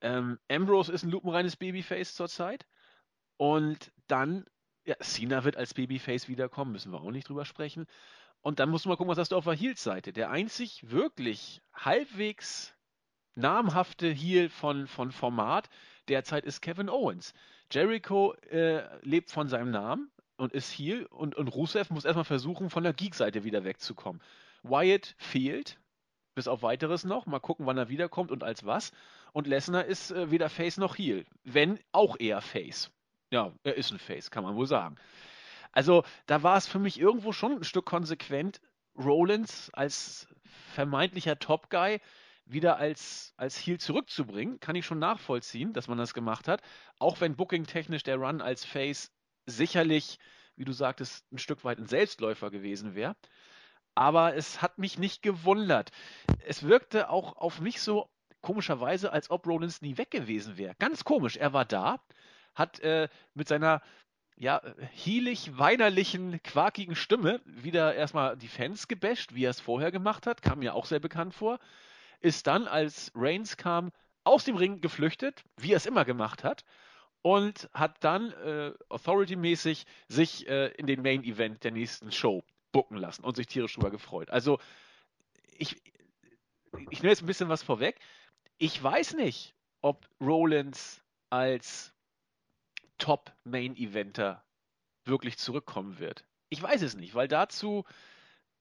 [0.01, 2.67] Ähm, Ambrose ist ein lupenreines Babyface zurzeit.
[3.38, 4.45] Und dann
[4.89, 7.86] Ja, Cena wird als Babyface wiederkommen, müssen wir auch nicht drüber sprechen.
[8.41, 10.13] Und dann musst du mal gucken, was hast du auf der Heels-Seite.
[10.13, 12.75] Der einzig wirklich halbwegs
[13.36, 15.69] namhafte Heel von, von Format
[16.08, 17.36] derzeit ist Kevin Owens.
[17.71, 22.71] Jericho äh, lebt von seinem Namen und ist Heel und, und Rusev muss erstmal versuchen,
[22.71, 24.23] von der Geek-Seite wieder wegzukommen.
[24.63, 25.80] Wyatt fehlt,
[26.34, 27.28] bis auf weiteres noch.
[27.28, 28.91] Mal gucken, wann er wiederkommt und als was.
[29.34, 31.28] Und Lesnar ist äh, weder Face noch Heel.
[31.43, 32.89] Wenn auch eher Face.
[33.31, 34.95] Ja, er ist ein Face, kann man wohl sagen.
[35.71, 38.59] Also, da war es für mich irgendwo schon ein Stück konsequent,
[38.97, 40.27] Rollins als
[40.73, 41.99] vermeintlicher Top Guy
[42.45, 46.61] wieder als, als Heel zurückzubringen, kann ich schon nachvollziehen, dass man das gemacht hat.
[46.97, 49.11] Auch wenn booking-technisch der Run als Face
[49.45, 50.17] sicherlich,
[50.55, 53.15] wie du sagtest, ein Stück weit ein Selbstläufer gewesen wäre.
[53.93, 55.91] Aber es hat mich nicht gewundert.
[56.45, 58.09] Es wirkte auch auf mich so
[58.41, 60.73] komischerweise, als ob Rollins nie weg gewesen wäre.
[60.79, 61.37] Ganz komisch.
[61.37, 61.99] Er war da,
[62.59, 63.81] hat äh, mit seiner
[64.37, 64.61] ja,
[64.93, 70.41] hielig, weinerlichen, quakigen Stimme wieder erstmal die Fans gebasht, wie er es vorher gemacht hat,
[70.41, 71.59] kam mir auch sehr bekannt vor
[72.19, 73.91] ist dann, als Reigns kam,
[74.23, 76.65] aus dem Ring geflüchtet, wie er es immer gemacht hat,
[77.21, 82.97] und hat dann äh, Authority-mäßig sich äh, in den Main Event der nächsten Show bucken
[82.97, 84.29] lassen und sich tierisch drüber gefreut.
[84.29, 84.59] Also,
[85.57, 85.81] ich,
[86.89, 87.99] ich nehme jetzt ein bisschen was vorweg.
[88.57, 91.93] Ich weiß nicht, ob Rollins als
[92.99, 94.43] Top-Main-Eventer
[95.05, 96.25] wirklich zurückkommen wird.
[96.49, 97.85] Ich weiß es nicht, weil dazu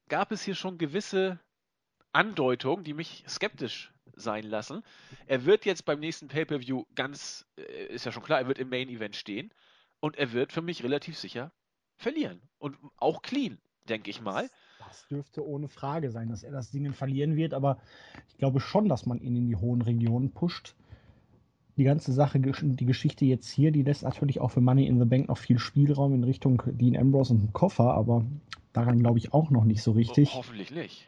[0.08, 1.38] gab es hier schon gewisse
[2.12, 4.82] Andeutungen, die mich skeptisch sein lassen.
[5.26, 8.70] Er wird jetzt beim nächsten Pay-Per-View ganz, äh, ist ja schon klar, er wird im
[8.70, 9.52] Main Event stehen
[10.00, 11.52] und er wird für mich relativ sicher
[11.96, 12.40] verlieren.
[12.58, 14.50] Und auch clean, denke ich mal.
[14.78, 17.80] Das dürfte ohne Frage sein, dass er das Ding verlieren wird, aber
[18.28, 20.74] ich glaube schon, dass man ihn in die hohen Regionen pusht.
[21.78, 25.04] Die ganze Sache, die Geschichte jetzt hier, die lässt natürlich auch für Money in the
[25.04, 28.24] Bank noch viel Spielraum in Richtung Dean Ambrose und Koffer, aber
[28.72, 30.34] daran glaube ich auch noch nicht so richtig.
[30.34, 31.06] Hoffentlich nicht.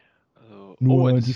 [0.79, 1.35] Nur die,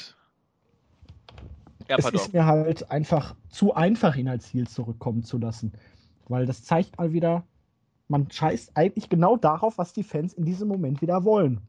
[1.88, 5.74] ja, es ist mir halt einfach zu einfach, ihn als Ziel zurückkommen zu lassen.
[6.28, 7.44] Weil das zeigt mal wieder,
[8.08, 11.62] man scheißt eigentlich genau darauf, was die Fans in diesem Moment wieder wollen.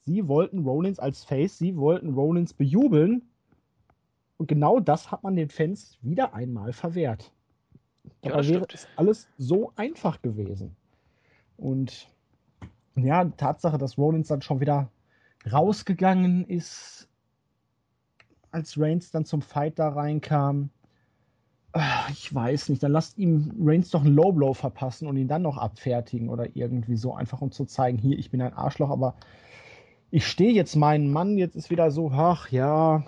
[0.00, 3.30] Sie wollten Rollins als Face, sie wollten Rollins bejubeln.
[4.42, 7.30] Und genau das hat man den Fans wieder einmal verwehrt.
[8.24, 10.74] Ja, Aber wäre es alles so einfach gewesen.
[11.56, 12.08] Und
[12.96, 14.90] ja, Tatsache, dass Rollins dann schon wieder
[15.48, 17.08] rausgegangen ist,
[18.50, 20.70] als Reigns dann zum Fight da reinkam,
[21.72, 25.28] ah, ich weiß nicht, dann lasst ihm Reigns doch einen Low Blow verpassen und ihn
[25.28, 28.90] dann noch abfertigen oder irgendwie so, einfach um zu zeigen, hier, ich bin ein Arschloch,
[28.90, 29.14] aber
[30.10, 33.04] ich stehe jetzt meinen Mann, jetzt ist wieder so, ach ja,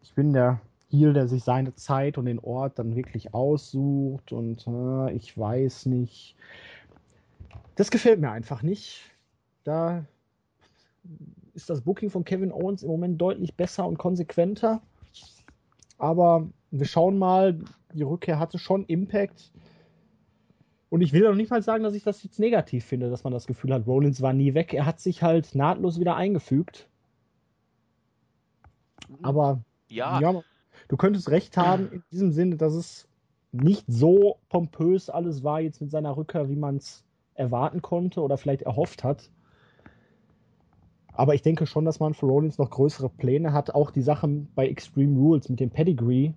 [0.00, 4.66] ich bin der Heel, der sich seine Zeit und den Ort dann wirklich aussucht und
[4.66, 6.36] äh, ich weiß nicht.
[7.74, 9.00] Das gefällt mir einfach nicht.
[9.64, 10.04] Da
[11.54, 14.80] ist das Booking von Kevin Owens im Moment deutlich besser und konsequenter.
[15.98, 17.58] Aber wir schauen mal,
[17.92, 19.52] die Rückkehr hatte schon Impact.
[20.88, 23.32] Und ich will noch nicht mal sagen, dass ich das jetzt negativ finde, dass man
[23.32, 24.72] das Gefühl hat, Rollins war nie weg.
[24.72, 26.88] Er hat sich halt nahtlos wieder eingefügt.
[29.22, 30.20] Aber ja.
[30.20, 30.42] ja,
[30.88, 33.08] du könntest recht haben in diesem Sinne, dass es
[33.52, 38.36] nicht so pompös alles war jetzt mit seiner Rückkehr, wie man es erwarten konnte oder
[38.36, 39.30] vielleicht erhofft hat.
[41.12, 43.74] Aber ich denke schon, dass man für Rollins noch größere Pläne hat.
[43.74, 46.32] Auch die Sachen bei Extreme Rules mit dem Pedigree.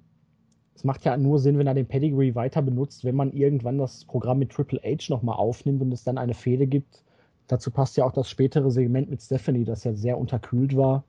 [0.73, 4.05] Es macht ja nur Sinn, wenn er den Pedigree weiter benutzt, wenn man irgendwann das
[4.05, 7.03] Programm mit Triple H nochmal aufnimmt und es dann eine Fehde gibt.
[7.47, 11.03] Dazu passt ja auch das spätere Segment mit Stephanie, das ja sehr unterkühlt war.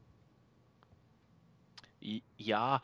[2.37, 2.83] Ja,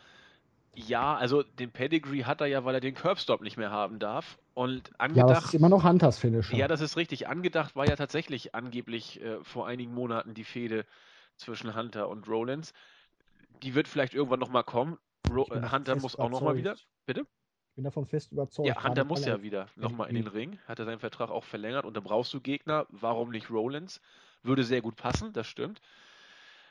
[0.77, 4.39] ja, also den Pedigree hat er ja, weil er den Curbstop nicht mehr haben darf.
[4.53, 5.29] Und angedacht.
[5.29, 6.53] Ja, das ist immer noch Hunters Finish.
[6.53, 7.29] Ja, das ist richtig.
[7.29, 10.85] Angedacht war ja tatsächlich angeblich äh, vor einigen Monaten die Fehde
[11.37, 12.75] zwischen Hunter und Rollins.
[13.63, 14.99] Die wird vielleicht irgendwann nochmal kommen.
[15.31, 16.77] Ro äh, Hunter muss auch nochmal wieder.
[17.07, 17.21] Bitte?
[17.21, 18.69] Ich bin davon fest überzeugt.
[18.69, 20.59] Ja, Hunter muss ja wieder nochmal in den Ring.
[20.67, 22.87] Hat er seinen Vertrag auch verlängert und da brauchst du Gegner.
[22.91, 24.01] Warum nicht Rollins?
[24.43, 25.81] Würde sehr gut passen, das stimmt.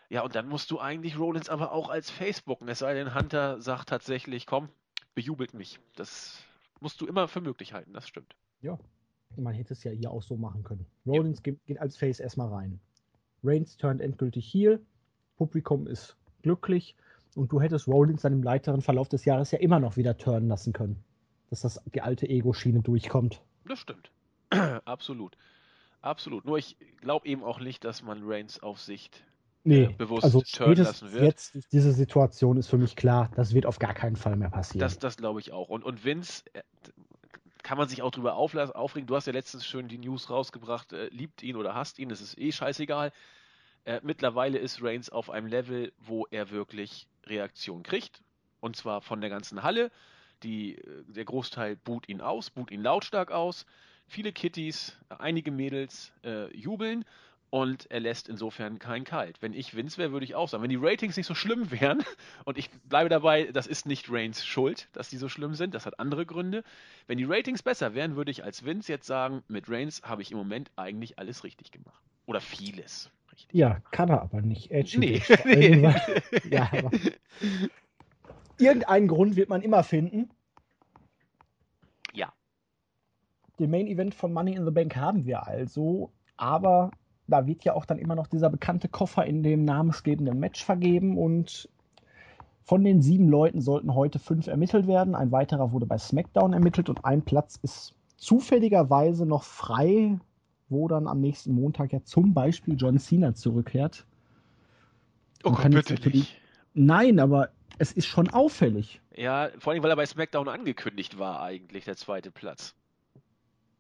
[0.10, 2.68] Ja, und dann musst du eigentlich Rollins aber auch als Facebooken.
[2.68, 4.70] Es sei denn, Hunter sagt tatsächlich, komm,
[5.16, 5.80] bejubelt mich.
[5.96, 6.44] Das
[6.80, 8.36] musst du immer für möglich halten, das stimmt.
[8.62, 8.78] Ja,
[9.38, 10.86] man hätte es ja hier auch so machen können.
[11.06, 11.44] Rollins ja.
[11.44, 12.80] geht, geht, als Face erstmal rein.
[13.44, 14.80] Reigns turnt endgültig hier.
[15.38, 16.96] Publikum ist glücklich
[17.36, 20.48] und du hättest Rollins dann im weiteren Verlauf des Jahres ja immer noch wieder turnen
[20.48, 21.04] lassen können.
[21.50, 23.42] Dass das die alte Ego-Schiene durchkommt.
[23.66, 24.12] Das stimmt.
[24.86, 25.38] Absolut.
[26.02, 26.46] Absolut.
[26.46, 29.24] Nur ich glaube eben auch nicht, dass man Reigns auf Sicht
[29.66, 31.24] nee, äh, bewusst also turnen lassen wird.
[31.24, 34.80] Jetzt diese Situation ist für mich klar, das wird auf gar keinen Fall mehr passieren.
[34.80, 35.70] Das, das glaube ich auch.
[35.70, 36.62] Und, und Vince, äh,
[37.66, 39.08] kann man sich auch drüber aufregen.
[39.08, 42.22] Du hast ja letztens schön die News rausgebracht, äh, liebt ihn oder hasst ihn, das
[42.22, 43.12] ist eh scheißegal.
[43.86, 48.22] Äh, mittlerweile ist Reigns auf einem Level, wo er wirklich Reaktion kriegt.
[48.60, 49.92] Und zwar von der ganzen Halle.
[50.44, 53.66] Die, äh, der Großteil buht ihn aus, buht ihn lautstark aus.
[54.08, 57.04] Viele Kitties, einige Mädels äh, jubeln
[57.56, 59.42] und er lässt insofern keinen kalt.
[59.42, 62.04] Wenn ich Vince wäre, würde ich auch sagen, wenn die Ratings nicht so schlimm wären,
[62.44, 65.86] und ich bleibe dabei, das ist nicht Reigns Schuld, dass die so schlimm sind, das
[65.86, 66.66] hat andere Gründe.
[67.08, 70.34] Wenn die Ratings besser wären, würde ich als Vince jetzt sagen, mit Reigns habe ich
[70.34, 72.04] im Moment eigentlich alles richtig gemacht.
[72.26, 73.10] Oder vieles.
[73.32, 73.92] Richtig ja, gemacht.
[73.94, 74.70] kann er aber nicht.
[74.72, 75.24] Edgy nee.
[75.46, 75.94] nee.
[76.52, 76.92] ja, aber
[78.60, 80.30] irgendeinen Grund wird man immer finden.
[82.12, 82.34] Ja.
[83.60, 86.92] Den Main Event von Money in the Bank haben wir also, aber
[87.28, 91.18] da wird ja auch dann immer noch dieser bekannte Koffer in dem namensgebenden Match vergeben
[91.18, 91.70] und
[92.64, 95.16] von den sieben Leuten sollten heute fünf ermittelt werden.
[95.16, 100.20] Ein weiterer wurde bei SmackDown ermittelt und ein Platz ist zufälligerweise noch frei,
[100.70, 104.06] wo dann am nächsten Montag ja zum Beispiel John Cena zurückkehrt.
[105.44, 106.42] Oh Gott, bitte nicht.
[106.74, 109.00] Nein, aber es ist schon auffällig.
[109.16, 112.74] Ja, vor allem, weil er bei SmackDown angekündigt war, eigentlich, der zweite Platz.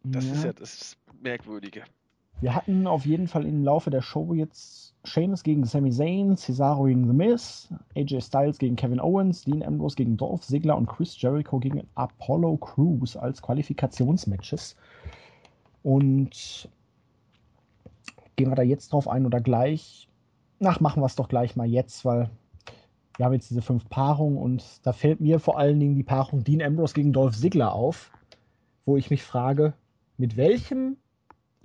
[0.03, 0.34] Das ja.
[0.34, 1.84] ist ja das Merkwürdige.
[2.41, 6.84] Wir hatten auf jeden Fall im Laufe der Show jetzt Sheamus gegen Sami Zayn, Cesaro
[6.84, 11.19] gegen The Miz, AJ Styles gegen Kevin Owens, Dean Ambrose gegen Dolph Ziggler und Chris
[11.19, 14.76] Jericho gegen Apollo Crews als Qualifikationsmatches.
[15.84, 16.67] Und
[18.36, 20.10] gehen wir da jetzt drauf ein oder gleich?
[20.63, 22.30] Ach, machen wir es doch gleich mal jetzt, weil
[23.17, 26.43] wir haben jetzt diese fünf Paarungen und da fällt mir vor allen Dingen die Paarung
[26.43, 28.12] Dean Ambrose gegen Dolph Ziggler auf,
[28.86, 29.74] wo ich mich frage,
[30.17, 30.98] mit welchem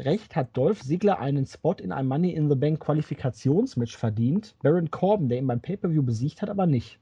[0.00, 4.54] Recht hat Dolph Ziggler einen Spot in einem Money in the Bank Qualifikationsmatch verdient.
[4.62, 6.98] Baron Corbin, der ihn beim Pay-Per-View besiegt hat, aber nicht.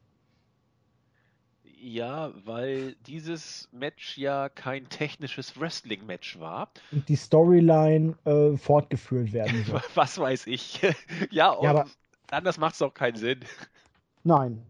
[1.80, 6.72] Ja, weil dieses Match ja kein technisches Wrestling-Match war.
[6.90, 9.80] Und die Storyline äh, fortgeführt werden soll.
[9.94, 10.82] Was weiß ich.
[11.30, 11.86] ja, ja aber
[12.30, 13.40] anders macht es auch keinen Sinn.
[14.24, 14.66] Nein.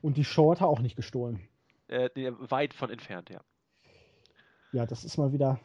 [0.00, 1.40] Und die er auch nicht gestohlen.
[1.88, 3.40] Äh, weit von entfernt, ja.
[4.72, 5.58] Ja, das ist mal wieder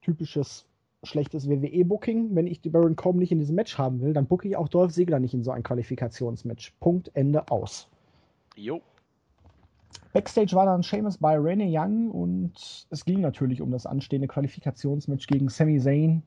[0.00, 0.64] typisches
[1.06, 2.34] schlechtes WWE-Booking.
[2.34, 4.68] Wenn ich die Baron Corbin nicht in diesem Match haben will, dann booke ich auch
[4.68, 6.72] Dolph Ziggler nicht in so ein Qualifikationsmatch.
[6.80, 7.88] Punkt, Ende, aus.
[8.56, 8.80] Jo.
[10.12, 15.26] Backstage war dann Seamus bei Renee Young und es ging natürlich um das anstehende Qualifikationsmatch
[15.26, 16.22] gegen Sami Zayn.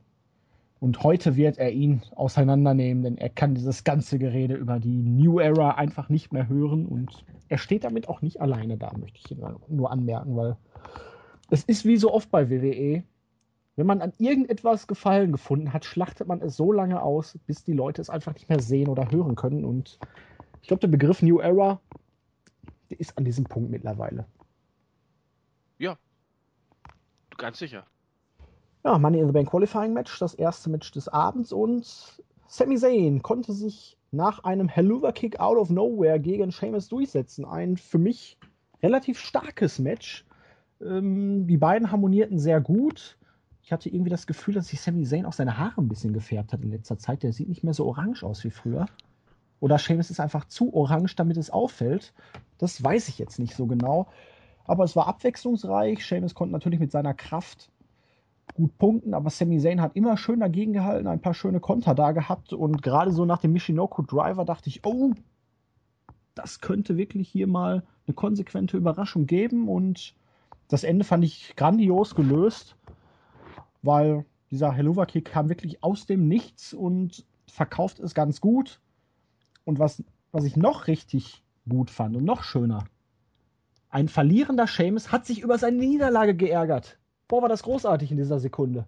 [0.80, 5.40] Und heute wird er ihn auseinandernehmen, denn er kann dieses ganze Gerede über die New
[5.40, 9.38] Era einfach nicht mehr hören und er steht damit auch nicht alleine da, möchte ich
[9.70, 10.58] nur anmerken, weil
[11.50, 13.04] es ist wie so oft bei WWE
[13.78, 17.74] wenn man an irgendetwas Gefallen gefunden hat, schlachtet man es so lange aus, bis die
[17.74, 19.63] Leute es einfach nicht mehr sehen oder hören können.
[19.63, 20.00] Und
[20.62, 21.80] ich glaube, der Begriff New Era,
[22.90, 24.26] der ist an diesem Punkt mittlerweile.
[25.78, 25.96] Ja,
[27.38, 27.86] ganz sicher.
[28.84, 33.22] Ja, Money in the Bank Qualifying Match, das erste Match des Abends und Sami Zayn
[33.22, 37.46] konnte sich nach einem Helluva Kick out of nowhere gegen Sheamus durchsetzen.
[37.46, 38.40] Ein für mich
[38.82, 40.26] relativ starkes Match.
[40.82, 43.18] Ähm, die beiden harmonierten sehr gut
[43.67, 46.53] ich hatte irgendwie das Gefühl, dass sich Sami Zayn auch seine Haare ein bisschen gefärbt
[46.53, 47.21] hat in letzter Zeit.
[47.21, 48.86] Der sieht nicht mehr so orange aus wie früher.
[49.60, 52.13] Oder Seamus ist einfach zu orange, damit es auffällt.
[52.60, 54.08] Das weiß ich jetzt nicht so genau.
[54.63, 56.06] Aber es war abwechslungsreich.
[56.06, 57.69] Seamus konnte natürlich mit seiner Kraft
[58.53, 62.13] gut punkten, aber Sami Zayn hat immer schön dagegen gehalten, ein paar schöne Konter da
[62.13, 62.53] gehabt.
[62.53, 65.12] Und gerade so nach dem Michinoku Driver dachte ich, oh,
[66.36, 69.67] das könnte wirklich hier mal eine konsequente Überraschung geben.
[69.67, 70.15] Und
[70.69, 72.77] das Ende fand ich grandios gelöst
[73.88, 78.80] weil dieser Helluva-Kick kam wirklich aus dem Nichts und verkauft es ganz gut.
[79.65, 82.86] Und was, was ich noch richtig gut fand und noch schöner,
[83.89, 87.00] ein verlierender Seamus hat sich über seine Niederlage geärgert.
[87.28, 88.86] Boah, war das großartig in dieser Sekunde.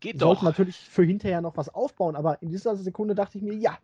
[0.00, 0.26] Geht doch.
[0.26, 3.78] Sollte natürlich für hinterher noch was aufbauen, aber in dieser Sekunde dachte ich mir, ja,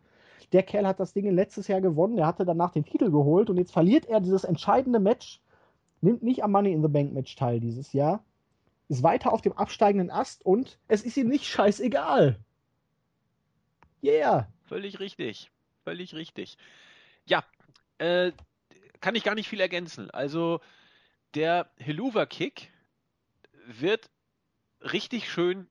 [0.51, 3.57] der Kerl hat das Ding letztes Jahr gewonnen, der hatte danach den Titel geholt und
[3.57, 5.41] jetzt verliert er dieses entscheidende Match,
[6.01, 8.23] nimmt nicht am Money in the Bank Match teil dieses Jahr
[8.91, 12.37] ist weiter auf dem absteigenden Ast und es ist ihm nicht scheißegal.
[14.03, 14.51] Yeah.
[14.65, 15.49] Völlig richtig.
[15.85, 16.57] Völlig richtig.
[17.25, 17.43] Ja,
[17.99, 18.33] äh,
[18.99, 20.11] kann ich gar nicht viel ergänzen.
[20.11, 20.59] Also
[21.35, 22.69] der Helluva-Kick
[23.65, 24.09] wird
[24.81, 25.67] richtig schön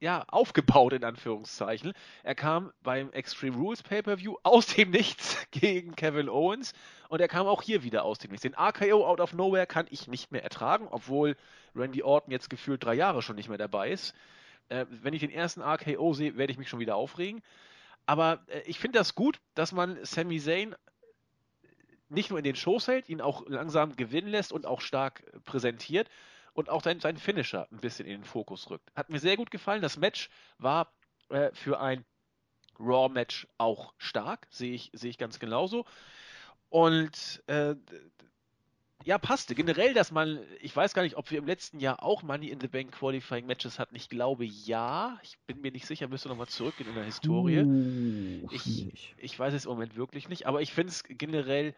[0.00, 1.92] ja, aufgebaut in Anführungszeichen.
[2.22, 6.72] Er kam beim Extreme Rules Pay-Per-View aus dem Nichts gegen Kevin Owens
[7.08, 8.42] und er kam auch hier wieder aus dem Nichts.
[8.42, 11.36] Den RKO out of nowhere kann ich nicht mehr ertragen, obwohl
[11.74, 14.14] Randy Orton jetzt gefühlt drei Jahre schon nicht mehr dabei ist.
[14.68, 17.42] Äh, wenn ich den ersten RKO sehe, werde ich mich schon wieder aufregen.
[18.06, 20.74] Aber äh, ich finde das gut, dass man Sami Zayn
[22.08, 26.08] nicht nur in den Shows hält, ihn auch langsam gewinnen lässt und auch stark präsentiert
[26.52, 28.90] und auch sein, sein Finisher ein bisschen in den Fokus rückt.
[28.94, 29.82] Hat mir sehr gut gefallen.
[29.82, 30.92] Das Match war
[31.28, 32.04] äh, für ein
[32.78, 35.84] Raw-Match auch stark, sehe ich, sehe ich ganz genauso.
[36.68, 37.74] Und äh,
[39.04, 39.54] ja, passte.
[39.54, 42.60] Generell, dass man, ich weiß gar nicht, ob wir im letzten Jahr auch Money in
[42.60, 43.94] the Bank Qualifying Matches hatten.
[43.94, 45.16] Ich glaube ja.
[45.22, 47.60] Ich bin mir nicht sicher, müsste nochmal zurückgehen in der Historie.
[47.60, 51.72] Uh, ich, ich weiß es im Moment wirklich nicht, aber ich finde es generell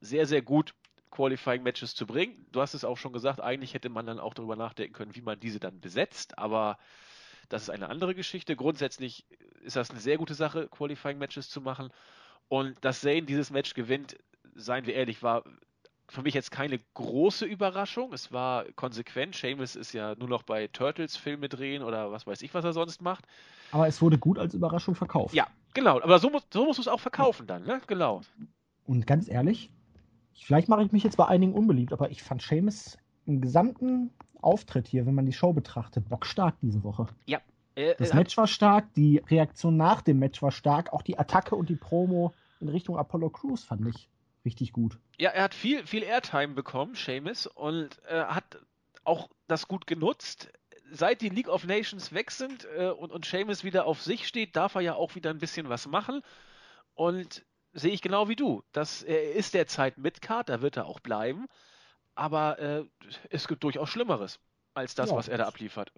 [0.00, 0.74] sehr, sehr gut,
[1.10, 2.46] Qualifying Matches zu bringen.
[2.52, 5.22] Du hast es auch schon gesagt, eigentlich hätte man dann auch darüber nachdenken können, wie
[5.22, 6.78] man diese dann besetzt, aber
[7.48, 8.54] das ist eine andere Geschichte.
[8.54, 9.24] Grundsätzlich
[9.62, 11.90] ist das eine sehr gute Sache, Qualifying Matches zu machen.
[12.48, 14.16] Und dass Zane dieses Match gewinnt,
[14.54, 15.44] seien wir ehrlich, war
[16.08, 18.12] für mich jetzt keine große Überraschung.
[18.12, 19.34] Es war konsequent.
[19.34, 22.72] Seamus ist ja nur noch bei Turtles Filme drehen oder was weiß ich, was er
[22.72, 23.26] sonst macht.
[23.72, 25.34] Aber es wurde gut als Überraschung verkauft.
[25.34, 26.00] Ja, genau.
[26.00, 27.82] Aber so, so musst du es auch verkaufen dann, ne?
[27.86, 28.22] Genau.
[28.86, 29.70] Und ganz ehrlich,
[30.32, 34.88] vielleicht mache ich mich jetzt bei einigen unbeliebt, aber ich fand Seamus im gesamten Auftritt
[34.88, 37.06] hier, wenn man die Show betrachtet, bockstark diese Woche.
[37.26, 37.40] Ja.
[37.78, 41.54] Äh, das Match war stark, die Reaktion nach dem Match war stark, auch die Attacke
[41.54, 44.08] und die Promo in Richtung Apollo Crews fand ich
[44.44, 44.98] richtig gut.
[45.16, 48.58] Ja, er hat viel, viel Airtime bekommen, Seamus, und äh, hat
[49.04, 50.50] auch das gut genutzt.
[50.90, 54.56] Seit die League of Nations weg sind äh, und, und Seamus wieder auf sich steht,
[54.56, 56.22] darf er ja auch wieder ein bisschen was machen.
[56.94, 58.64] Und sehe ich genau wie du.
[58.72, 61.46] Das er ist derzeit Midcard, da wird er auch bleiben.
[62.16, 62.84] Aber äh,
[63.30, 64.40] es gibt durchaus Schlimmeres
[64.74, 65.92] als das, ja, was er da abliefert.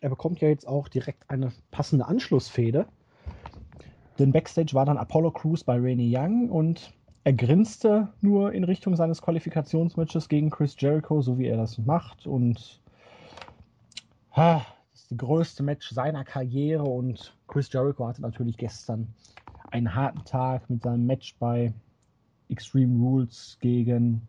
[0.00, 2.86] Er bekommt ja jetzt auch direkt eine passende Anschlussfehde.
[4.18, 6.92] Denn Backstage war dann Apollo Crews bei Rainy Young und
[7.24, 12.26] er grinste nur in Richtung seines Qualifikationsmatches gegen Chris Jericho, so wie er das macht.
[12.26, 12.80] Und
[14.32, 16.84] ha, das ist das größte Match seiner Karriere.
[16.84, 19.08] Und Chris Jericho hatte natürlich gestern
[19.70, 21.72] einen harten Tag mit seinem Match bei
[22.48, 24.26] Extreme Rules gegen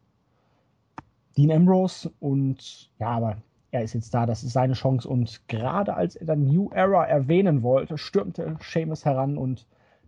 [1.38, 2.12] Dean Ambrose.
[2.20, 3.38] Und ja, aber
[3.72, 5.08] er ist jetzt da, das ist seine Chance.
[5.08, 9.68] Und gerade als er dann New Era erwähnen wollte, stürmte Seamus heran und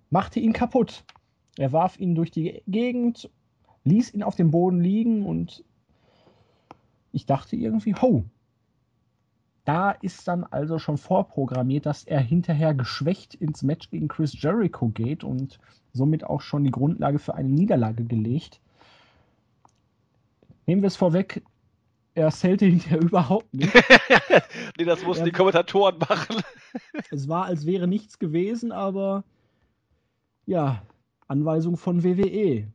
[0.09, 1.03] machte ihn kaputt.
[1.57, 3.29] Er warf ihn durch die Gegend,
[3.83, 5.63] ließ ihn auf dem Boden liegen und
[7.11, 8.23] ich dachte irgendwie, ho,
[9.65, 14.87] da ist dann also schon vorprogrammiert, dass er hinterher geschwächt ins Match gegen Chris Jericho
[14.87, 15.59] geht und
[15.93, 18.59] somit auch schon die Grundlage für eine Niederlage gelegt.
[20.65, 21.43] Nehmen wir es vorweg,
[22.13, 23.73] er zählte hinterher überhaupt nicht.
[24.77, 26.41] nee, das mussten er, die Kommentatoren machen.
[27.11, 29.23] es war, als wäre nichts gewesen, aber
[30.45, 30.81] ja,
[31.27, 32.67] Anweisung von WWE.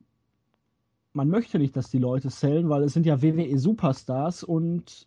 [1.12, 5.06] Man möchte nicht, dass die Leute sellen, weil es sind ja WWE-Superstars und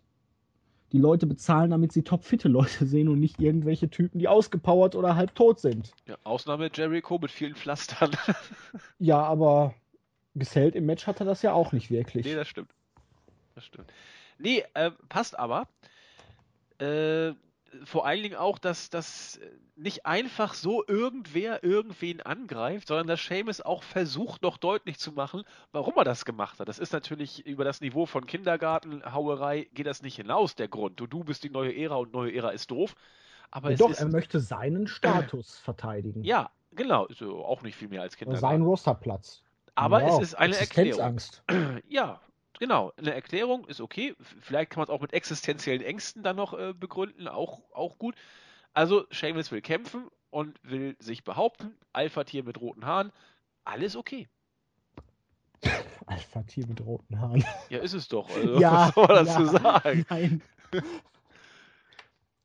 [0.92, 5.16] die Leute bezahlen, damit sie topfitte Leute sehen und nicht irgendwelche Typen, die ausgepowert oder
[5.16, 5.92] halb tot sind.
[6.08, 8.12] Ja, Ausnahme Jericho mit vielen Pflastern.
[8.98, 9.76] ja, aber
[10.34, 12.26] gesellt im Match hat er das ja auch nicht wirklich.
[12.26, 12.72] Nee, das stimmt.
[13.54, 13.92] Das stimmt.
[14.40, 15.68] Nee, äh, passt aber.
[16.80, 17.34] Äh,
[17.84, 19.40] vor allen Dingen auch, dass das
[19.76, 25.44] nicht einfach so irgendwer irgendwen angreift, sondern dass Seamus auch versucht, noch deutlich zu machen,
[25.72, 26.68] warum er das gemacht hat.
[26.68, 31.00] Das ist natürlich über das Niveau von Kindergartenhauerei geht das nicht hinaus, der Grund.
[31.00, 32.96] Du, du bist die neue Ära und neue Ära ist doof.
[33.52, 36.24] Aber ja, doch, ist, er möchte seinen Status verteidigen.
[36.24, 37.06] Ja, genau.
[37.06, 38.42] Ist auch nicht viel mehr als Kindergarten.
[38.42, 39.44] Sein Rosterplatz.
[39.76, 40.22] Aber wow.
[40.22, 41.18] es ist eine Erklärung.
[41.88, 42.20] Ja,
[42.60, 44.16] genau, eine Erklärung ist okay.
[44.20, 48.16] Vielleicht kann man es auch mit existenziellen Ängsten dann noch äh, begründen, auch, auch gut.
[48.74, 51.76] Also, Seamus will kämpfen und will sich behaupten.
[51.94, 53.12] Alpha-Tier mit roten Haaren.
[53.64, 54.28] Alles okay.
[56.06, 57.44] Alpha-Tier mit roten Haaren.
[57.70, 58.30] Ja, ist es doch.
[58.30, 60.06] Also, ja, was soll man dazu ja, sagen?
[60.10, 60.42] Nein.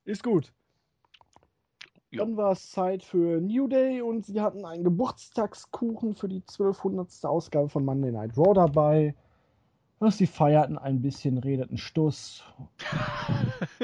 [0.06, 0.52] Ist gut.
[2.10, 2.24] Ja.
[2.24, 7.24] Dann war es Zeit für New Day und sie hatten einen Geburtstagskuchen für die 1200.
[7.24, 9.14] Ausgabe von Monday Night Raw dabei.
[10.12, 12.44] Sie feierten ein bisschen, redeten Stuss.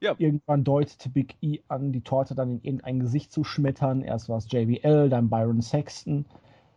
[0.00, 0.14] ja.
[0.18, 4.02] Irgendwann deutete Big E an, die Torte dann in irgendein Gesicht zu schmettern.
[4.02, 6.26] Erst war es JBL, dann Byron Sexton.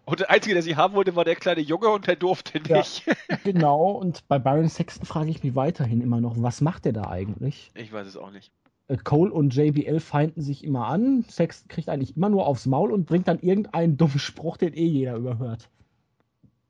[0.06, 3.06] Und der Einzige, der sie haben wollte, war der kleine Junge und der durfte nicht.
[3.06, 3.14] Ja,
[3.44, 7.10] genau, und bei Byron Sexton frage ich mich weiterhin immer noch, was macht der da
[7.10, 7.72] eigentlich?
[7.76, 8.54] Ich weiß es auch nicht.
[8.88, 11.26] Äh, Cole und JBL feinden sich immer an.
[11.30, 14.86] Sexton kriegt eigentlich immer nur aufs Maul und bringt dann irgendeinen dummen Spruch, den eh
[14.86, 15.70] jeder überhört.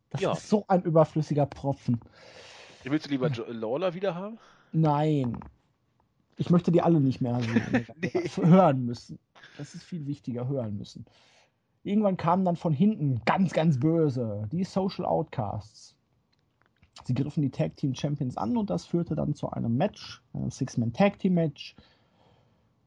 [0.10, 0.32] Das ja.
[0.32, 2.00] ist so ein überflüssiger Propfen.
[2.84, 4.38] Willst du lieber Lawler wieder haben?
[4.72, 5.38] Nein.
[6.38, 7.40] Ich möchte die alle nicht mehr
[8.02, 8.10] nee.
[8.10, 9.20] hören müssen.
[9.58, 11.06] Das ist viel wichtiger, hören müssen.
[11.84, 15.96] Irgendwann kamen dann von hinten ganz, ganz böse die Social Outcasts.
[17.06, 20.52] Sie griffen die Tag Team Champions an und das führte dann zu einem Match, einem
[20.52, 21.76] Six-Man Tag Team Match.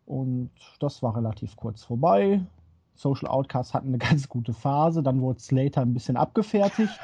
[0.06, 0.50] Und
[0.80, 2.44] das war relativ kurz vorbei.
[3.00, 6.98] Social Outcasts hatten eine ganz gute Phase, dann wurde Slater ein bisschen abgefertigt.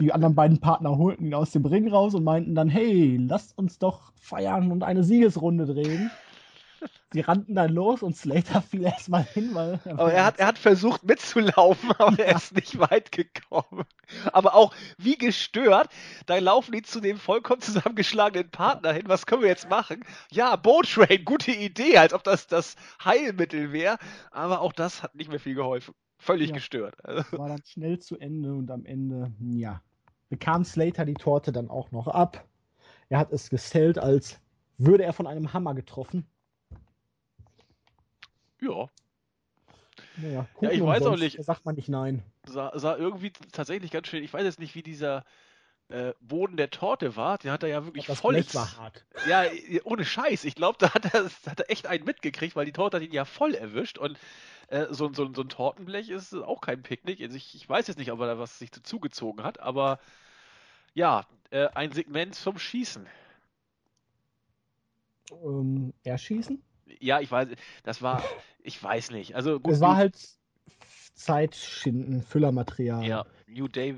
[0.00, 3.56] Die anderen beiden Partner holten ihn aus dem Ring raus und meinten dann, hey, lasst
[3.56, 6.10] uns doch feiern und eine Siegesrunde drehen.
[7.12, 9.80] Sie rannten dann los und Slater fiel erstmal hin, weil.
[9.84, 13.84] Aber er hat, er hat versucht mitzulaufen, aber er ist nicht weit gekommen.
[14.32, 15.88] Aber auch wie gestört,
[16.26, 19.04] da laufen die zu dem vollkommen zusammengeschlagenen Partner hin.
[19.06, 20.04] Was können wir jetzt machen?
[20.30, 23.98] Ja, Boat Train, gute Idee, als ob das das Heilmittel wäre.
[24.30, 25.94] Aber auch das hat nicht mehr viel geholfen.
[26.18, 26.96] Völlig ja, gestört.
[27.32, 29.80] War dann schnell zu Ende und am Ende, ja,
[30.28, 32.44] bekam Slater die Torte dann auch noch ab.
[33.08, 34.38] Er hat es gesellt, als
[34.76, 36.26] würde er von einem Hammer getroffen.
[38.60, 38.88] Ja.
[40.16, 41.42] Naja, ja, ich weiß auch nicht.
[41.42, 42.22] Sagt man nicht nein.
[42.46, 44.22] Sah, sah, irgendwie tatsächlich ganz schön.
[44.22, 45.24] Ich weiß jetzt nicht, wie dieser
[45.88, 47.38] äh, Boden der Torte war.
[47.38, 48.34] Der hat er ja wirklich das voll.
[48.34, 49.04] Das war hart.
[49.26, 49.44] Ja,
[49.84, 50.44] ohne Scheiß.
[50.44, 53.12] Ich glaube, da hat er, hat er echt einen mitgekriegt, weil die Torte hat ihn
[53.12, 53.98] ja voll erwischt.
[53.98, 54.18] Und
[54.68, 57.20] äh, so, so, so ein Tortenblech ist auch kein Picknick.
[57.20, 59.98] Also ich, ich weiß jetzt nicht, ob er da was sich zugezogen hat, aber
[60.94, 63.06] ja, äh, ein Segment zum Schießen.
[65.30, 66.62] Ähm, erschießen?
[67.00, 67.48] Ja, ich weiß,
[67.82, 68.22] das war,
[68.62, 69.36] ich weiß nicht.
[69.36, 69.74] Also gut.
[69.74, 70.16] Es war halt
[71.14, 73.04] Zeitschinden, Füllermaterial.
[73.04, 73.96] Ja, New Day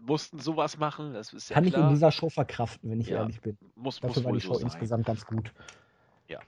[0.00, 1.80] mussten sowas machen, das ist ja Kann klar.
[1.82, 3.56] ich in dieser Show verkraften, wenn ich ja, ehrlich bin.
[3.76, 5.52] Muss, Dafür muss war die Show so insgesamt ganz gut.
[6.28, 6.40] Ja.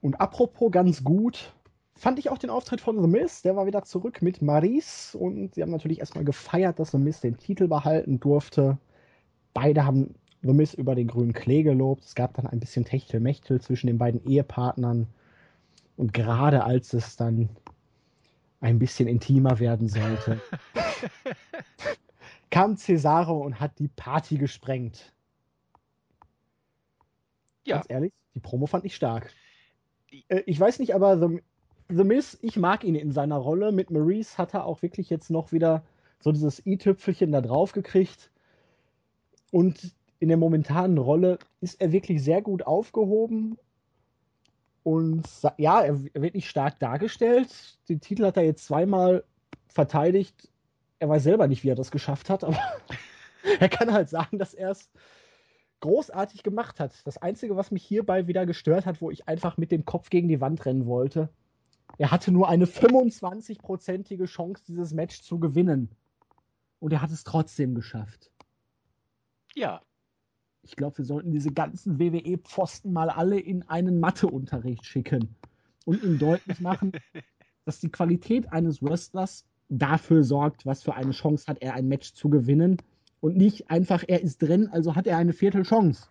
[0.00, 1.52] Und apropos ganz gut,
[1.96, 3.42] fand ich auch den Auftritt von The Miz.
[3.42, 7.20] Der war wieder zurück mit Maris und sie haben natürlich erstmal gefeiert, dass The Miz
[7.20, 8.78] den Titel behalten durfte.
[9.52, 10.14] Beide haben
[10.44, 12.04] The Miz über den grünen Klee gelobt.
[12.04, 15.06] Es gab dann ein bisschen Techtelmechtel zwischen den beiden Ehepartnern.
[15.96, 17.48] Und gerade als es dann
[18.60, 20.40] ein bisschen intimer werden sollte,
[22.50, 25.14] kam Cesaro und hat die Party gesprengt.
[27.64, 27.76] Ja.
[27.76, 29.32] Ganz ehrlich, die Promo fand ich stark.
[30.28, 31.42] Äh, ich weiß nicht, aber The,
[31.88, 33.72] The Miz, ich mag ihn in seiner Rolle.
[33.72, 35.84] Mit Maurice hat er auch wirklich jetzt noch wieder
[36.20, 38.30] so dieses i-Tüpfelchen da drauf gekriegt.
[39.50, 43.58] Und in der momentanen Rolle ist er wirklich sehr gut aufgehoben.
[44.82, 47.78] Und ja, er wird nicht stark dargestellt.
[47.90, 49.24] Den Titel hat er jetzt zweimal
[49.68, 50.48] verteidigt.
[50.98, 52.58] Er weiß selber nicht, wie er das geschafft hat, aber
[53.60, 54.90] er kann halt sagen, dass er es
[55.80, 56.94] großartig gemacht hat.
[57.04, 60.28] Das Einzige, was mich hierbei wieder gestört hat, wo ich einfach mit dem Kopf gegen
[60.28, 61.28] die Wand rennen wollte,
[61.98, 65.90] er hatte nur eine 25-prozentige Chance, dieses Match zu gewinnen.
[66.80, 68.30] Und er hat es trotzdem geschafft.
[69.54, 69.82] Ja,
[70.64, 75.34] ich glaube, wir sollten diese ganzen WWE-Pfosten mal alle in einen Matheunterricht schicken
[75.84, 76.92] und ihm deutlich machen,
[77.64, 82.14] dass die Qualität eines Wrestlers dafür sorgt, was für eine Chance hat er, ein Match
[82.14, 82.78] zu gewinnen
[83.20, 86.08] und nicht einfach, er ist drin, also hat er eine Viertelchance.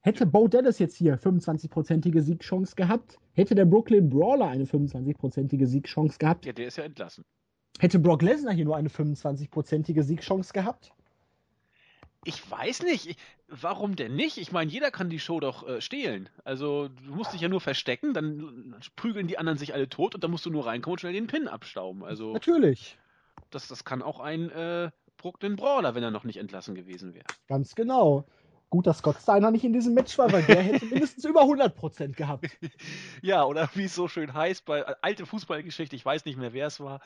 [0.00, 6.18] Hätte Bo Dallas jetzt hier 25-prozentige Siegchance gehabt, hätte der Brooklyn Brawler eine 25-prozentige Siegchance
[6.18, 6.46] gehabt.
[6.46, 7.24] Ja, der ist ja entlassen.
[7.78, 10.92] Hätte Brock Lesnar hier nur eine 25-prozentige Siegchance gehabt?
[12.26, 13.06] Ich weiß nicht.
[13.06, 13.16] Ich,
[13.48, 14.38] warum denn nicht?
[14.38, 16.28] Ich meine, jeder kann die Show doch äh, stehlen.
[16.44, 20.24] Also, du musst dich ja nur verstecken, dann prügeln die anderen sich alle tot und
[20.24, 22.04] dann musst du nur reinkommen und schnell den Pin abstauben.
[22.04, 22.98] Also, Natürlich.
[23.50, 27.26] Das, das kann auch ein äh, Brooklyn Brawler, wenn er noch nicht entlassen gewesen wäre.
[27.46, 28.24] Ganz genau.
[28.70, 32.14] Gut, dass Scott Steiner nicht in diesem Match war, weil der hätte mindestens über 100%
[32.14, 32.46] gehabt.
[33.22, 36.52] Ja, oder wie es so schön heißt, bei äh, alte Fußballgeschichte, ich weiß nicht mehr,
[36.52, 37.00] wer es war.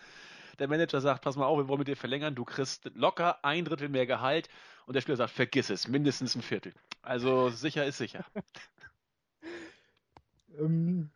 [0.61, 3.65] Der Manager sagt, pass mal auf, wir wollen mit dir verlängern, du kriegst locker ein
[3.65, 4.51] Drittel mehr Gehalt
[4.87, 6.75] und der Spieler sagt, vergiss es, mindestens ein Viertel.
[7.01, 8.27] Also sicher ist sicher.
[10.61, 11.09] ähm,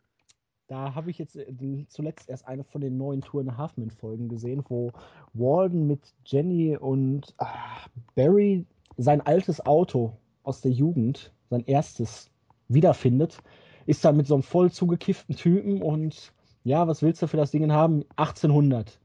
[0.65, 4.29] da habe ich jetzt äh, zuletzt erst eine von den neuen Tour in Halfman Folgen
[4.29, 4.91] gesehen, wo
[5.33, 8.65] Walden mit Jenny und ach, Barry
[8.97, 12.31] sein altes Auto aus der Jugend, sein erstes,
[12.67, 13.37] wiederfindet.
[13.85, 16.33] Ist dann mit so einem voll zugekifften Typen und
[16.63, 18.05] ja, was willst du für das Ding haben?
[18.15, 18.99] 1800.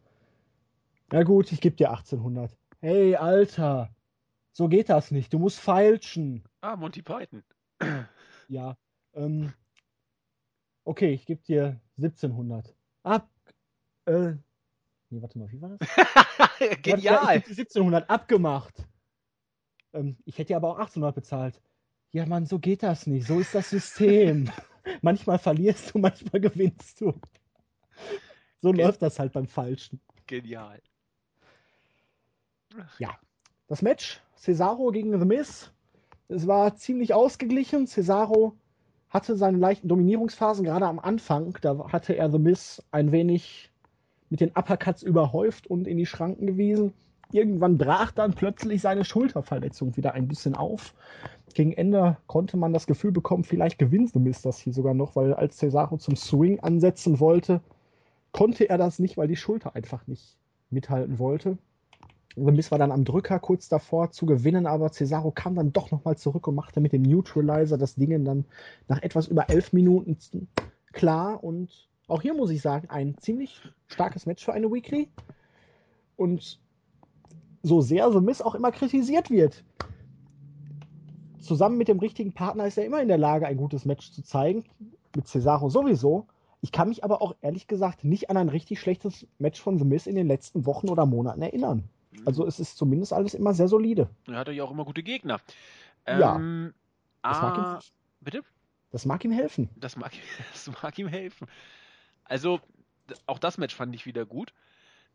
[1.13, 2.57] Na gut, ich gebe dir 1800.
[2.81, 3.93] Hey, Alter,
[4.53, 5.33] so geht das nicht.
[5.33, 6.45] Du musst feilschen.
[6.61, 7.43] Ah, Monty Python.
[8.49, 8.77] ja.
[9.15, 9.53] Ähm,
[10.85, 12.77] okay, ich gebe dir 1700.
[13.03, 13.29] Ab.
[14.07, 14.35] Äh,
[15.11, 15.89] nee, warte mal, wie war das?
[16.83, 17.39] Genial.
[17.39, 18.87] ich 1700 abgemacht.
[19.93, 21.61] Ähm, ich hätte ja aber auch 1800 bezahlt.
[22.13, 23.27] Ja, Mann, so geht das nicht.
[23.27, 24.49] So ist das System.
[25.03, 27.21] manchmal verlierst du, manchmal gewinnst du.
[28.61, 30.01] So Gen läuft das halt beim Falschen.
[30.27, 30.81] Genial.
[32.99, 33.11] Ja,
[33.67, 35.73] das Match Cesaro gegen The Miz.
[36.29, 37.87] Es war ziemlich ausgeglichen.
[37.87, 38.55] Cesaro
[39.09, 41.57] hatte seine leichten Dominierungsphasen, gerade am Anfang.
[41.61, 43.71] Da hatte er The Miz ein wenig
[44.29, 46.93] mit den Uppercuts überhäuft und in die Schranken gewiesen.
[47.33, 50.95] Irgendwann brach dann plötzlich seine Schulterverletzung wieder ein bisschen auf.
[51.55, 55.17] Gegen Ende konnte man das Gefühl bekommen, vielleicht gewinnt The Miz das hier sogar noch,
[55.17, 57.61] weil als Cesaro zum Swing ansetzen wollte,
[58.33, 60.37] konnte er das nicht, weil die Schulter einfach nicht
[60.71, 61.59] mithalten wollte.
[62.37, 65.91] The Miz war dann am Drücker kurz davor zu gewinnen, aber Cesaro kam dann doch
[65.91, 68.45] nochmal zurück und machte mit dem Neutralizer das Ding dann
[68.89, 70.17] nach etwas über elf Minuten
[70.93, 71.43] klar.
[71.43, 75.09] Und auch hier muss ich sagen, ein ziemlich starkes Match für eine Weekly.
[76.17, 76.61] Und
[77.63, 79.65] so sehr The Miz auch immer kritisiert wird,
[81.41, 84.23] zusammen mit dem richtigen Partner ist er immer in der Lage, ein gutes Match zu
[84.23, 84.65] zeigen.
[85.17, 86.27] Mit Cesaro sowieso.
[86.63, 89.85] Ich kann mich aber auch ehrlich gesagt nicht an ein richtig schlechtes Match von The
[89.85, 91.89] Miz in den letzten Wochen oder Monaten erinnern.
[92.27, 94.09] Also es ist zumindest alles immer sehr solide.
[94.27, 95.41] Er hat ja auch immer gute Gegner.
[96.07, 96.37] Ja.
[96.37, 96.75] Ähm,
[97.23, 97.81] das ah, mag ihm, ah,
[98.21, 98.43] bitte?
[98.91, 99.69] Das mag ihm helfen.
[99.77, 100.13] Das mag,
[100.53, 101.47] das mag ihm helfen.
[102.25, 102.61] Also,
[103.27, 104.53] auch das Match fand ich wieder gut.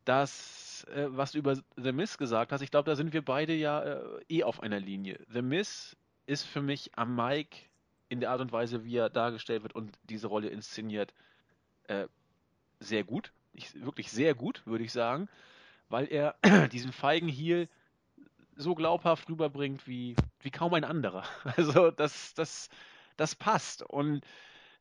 [0.03, 3.53] Das, äh, was du über The Miz gesagt hast, ich glaube, da sind wir beide
[3.53, 5.19] ja äh, eh auf einer Linie.
[5.31, 5.95] The Miz
[6.27, 7.57] ist für mich am Mike
[8.09, 11.13] in der Art und Weise, wie er dargestellt wird und diese Rolle inszeniert,
[11.87, 12.07] äh,
[12.79, 13.31] sehr gut.
[13.53, 15.27] Ich, wirklich sehr gut, würde ich sagen
[15.89, 16.35] weil er
[16.71, 17.69] diesen feigen Heel
[18.55, 21.23] so glaubhaft rüberbringt wie, wie kaum ein anderer.
[21.57, 22.69] Also das, das,
[23.17, 23.83] das passt.
[23.83, 24.25] Und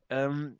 [0.09, 0.57] ähm,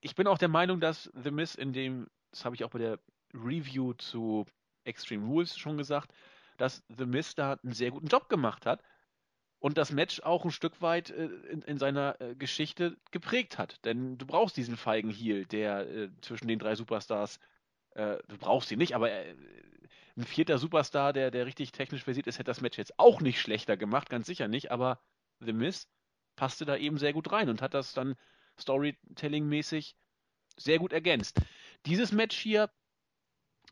[0.00, 2.78] ich bin auch der Meinung, dass The Miz in dem, das habe ich auch bei
[2.78, 2.98] der
[3.34, 4.46] Review zu
[4.84, 6.12] Extreme Rules schon gesagt,
[6.56, 8.82] dass The Miz da einen sehr guten Job gemacht hat
[9.58, 13.84] und das Match auch ein Stück weit äh, in, in, seiner äh, Geschichte geprägt hat.
[13.84, 17.40] Denn du brauchst diesen feigen Heel, der äh, zwischen den drei Superstars,
[17.94, 19.34] äh, du brauchst ihn nicht, aber äh,
[20.16, 23.40] ein vierter Superstar, der, der richtig technisch versiert ist, hätte das Match jetzt auch nicht
[23.40, 25.00] schlechter gemacht, ganz sicher nicht, aber
[25.40, 25.88] The Miz
[26.36, 28.16] passte da eben sehr gut rein und hat das dann
[28.58, 29.94] Storytelling-mäßig
[30.56, 31.40] sehr gut ergänzt.
[31.84, 32.70] Dieses Match hier,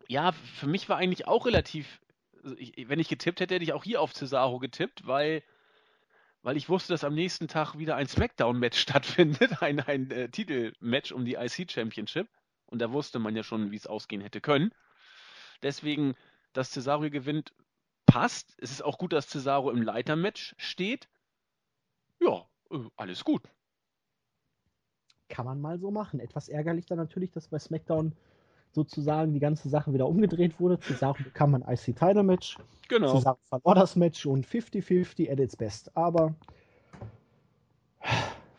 [0.09, 2.01] ja, für mich war eigentlich auch relativ,
[2.42, 5.42] also wenn ich getippt hätte, hätte ich auch hier auf Cesaro getippt, weil,
[6.42, 11.12] weil ich wusste, dass am nächsten Tag wieder ein Smackdown-Match stattfindet, ein, ein äh, Titelmatch
[11.12, 12.28] um die IC Championship.
[12.66, 14.74] Und da wusste man ja schon, wie es ausgehen hätte können.
[15.62, 16.14] Deswegen
[16.55, 17.52] dass Cesaro gewinnt,
[18.07, 18.57] passt.
[18.59, 21.09] Es ist auch gut, dass Cesaro im Leitermatch steht.
[22.20, 23.42] Ja, äh, alles gut.
[25.28, 26.20] Kann man mal so machen.
[26.20, 28.12] Etwas ärgerlich dann natürlich, dass bei SmackDown
[28.72, 30.78] sozusagen die ganze Sache wieder umgedreht wurde.
[30.80, 32.59] Cesaro bekam ein IC-Title-Match.
[32.88, 33.16] Genau.
[33.16, 35.96] Cesaro verlor das Match und 50-50 at its best.
[35.96, 36.34] Aber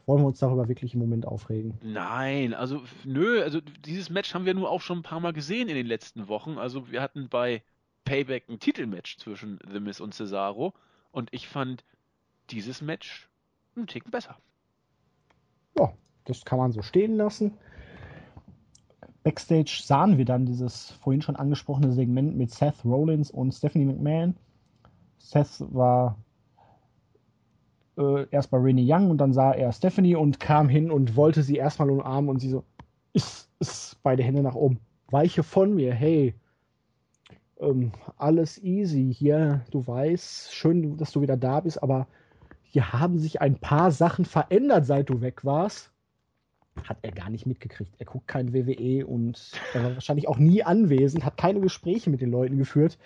[0.06, 1.74] wollen wir uns darüber wirklich im Moment aufregen?
[1.82, 5.68] Nein, also nö, also dieses Match haben wir nur auch schon ein paar Mal gesehen
[5.68, 6.58] in den letzten Wochen.
[6.58, 7.64] Also wir hatten bei
[8.06, 10.74] Payback ein Titelmatch zwischen The Miz und Cesaro
[11.12, 11.84] und ich fand
[12.50, 13.30] dieses Match
[13.76, 14.38] einen Ticken besser.
[15.78, 15.92] Ja,
[16.26, 17.58] das kann man so stehen lassen.
[19.24, 24.36] Backstage sahen wir dann dieses vorhin schon angesprochene Segment mit Seth Rollins und Stephanie McMahon.
[25.18, 26.18] Seth war
[27.98, 31.42] äh, erst bei Renee Young und dann sah er Stephanie und kam hin und wollte
[31.42, 32.64] sie erstmal umarmen und sie so,
[33.14, 34.80] ist, ist, beide Hände nach oben.
[35.08, 36.36] Weiche von mir, hey,
[37.66, 42.08] ähm, alles easy hier, du weißt, schön, dass du wieder da bist, aber
[42.64, 45.92] hier haben sich ein paar Sachen verändert, seit du weg warst.
[46.84, 47.94] Hat er gar nicht mitgekriegt.
[48.00, 52.20] Er guckt kein WWE und er war wahrscheinlich auch nie anwesend, hat keine Gespräche mit
[52.20, 52.98] den Leuten geführt.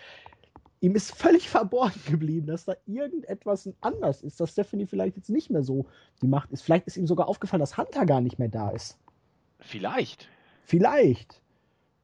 [0.82, 5.52] Ihm ist völlig verborgen geblieben, dass da irgendetwas anders ist, dass Stephanie vielleicht jetzt nicht
[5.52, 5.86] mehr so
[6.22, 6.64] die Macht ist.
[6.64, 8.98] Vielleicht ist ihm sogar aufgefallen, dass Hunter gar nicht mehr da ist.
[9.60, 10.30] Vielleicht.
[10.64, 11.42] Vielleicht.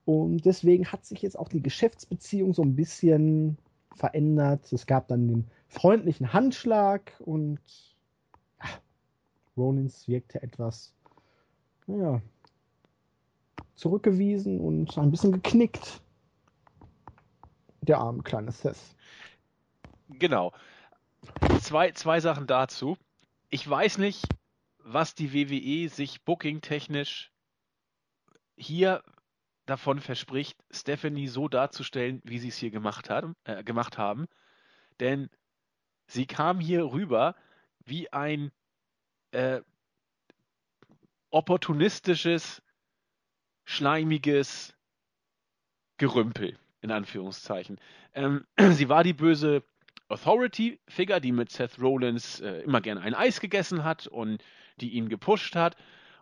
[0.05, 3.57] Und deswegen hat sich jetzt auch die Geschäftsbeziehung so ein bisschen
[3.95, 4.71] verändert.
[4.71, 7.59] Es gab dann den freundlichen Handschlag und
[8.61, 8.69] ja,
[9.57, 10.93] Rollins wirkte etwas,
[11.87, 12.21] naja,
[13.75, 16.01] zurückgewiesen und ein bisschen geknickt.
[17.81, 18.95] Der arme kleine Seth.
[20.09, 20.53] Genau.
[21.61, 22.97] Zwei, zwei Sachen dazu.
[23.49, 24.27] Ich weiß nicht,
[24.79, 27.31] was die WWE sich booking-technisch
[28.55, 29.03] hier
[29.65, 34.27] davon verspricht, Stephanie so darzustellen, wie sie es hier gemacht, hat, äh, gemacht haben.
[34.99, 35.29] Denn
[36.07, 37.35] sie kam hier rüber
[37.83, 38.51] wie ein
[39.31, 39.61] äh,
[41.29, 42.61] opportunistisches,
[43.65, 44.75] schleimiges
[45.97, 47.79] Gerümpel, in Anführungszeichen.
[48.13, 49.63] Ähm, sie war die böse
[50.07, 54.43] Authority-Figure, die mit Seth Rollins äh, immer gerne ein Eis gegessen hat und
[54.79, 55.75] die ihn gepusht hat.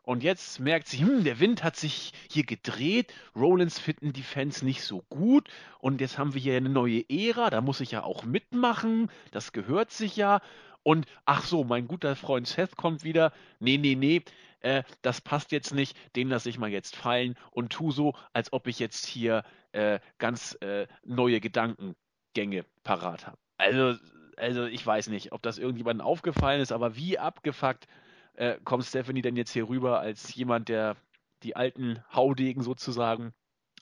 [0.04, 3.14] Und jetzt merkt sie, hm, der Wind hat sich hier gedreht.
[3.36, 5.49] Rollins finden die Fans nicht so gut.
[5.80, 7.49] Und jetzt haben wir hier eine neue Ära.
[7.49, 9.10] Da muss ich ja auch mitmachen.
[9.32, 10.41] Das gehört sich ja.
[10.84, 13.32] Und ach so, mein guter Freund Seth kommt wieder.
[13.60, 14.24] Nee, nee, nee.
[14.60, 15.97] Äh, das passt jetzt nicht.
[16.18, 19.99] Den lasse ich mal jetzt fallen und tu so, als ob ich jetzt hier äh,
[20.18, 23.38] ganz äh, neue Gedankengänge parat habe.
[23.58, 23.97] Also,
[24.36, 27.88] also ich weiß nicht, ob das irgendjemandem aufgefallen ist, aber wie abgefuckt
[28.36, 30.98] äh, kommt Stephanie denn jetzt hier rüber als jemand, der
[31.44, 33.34] die alten Haudegen sozusagen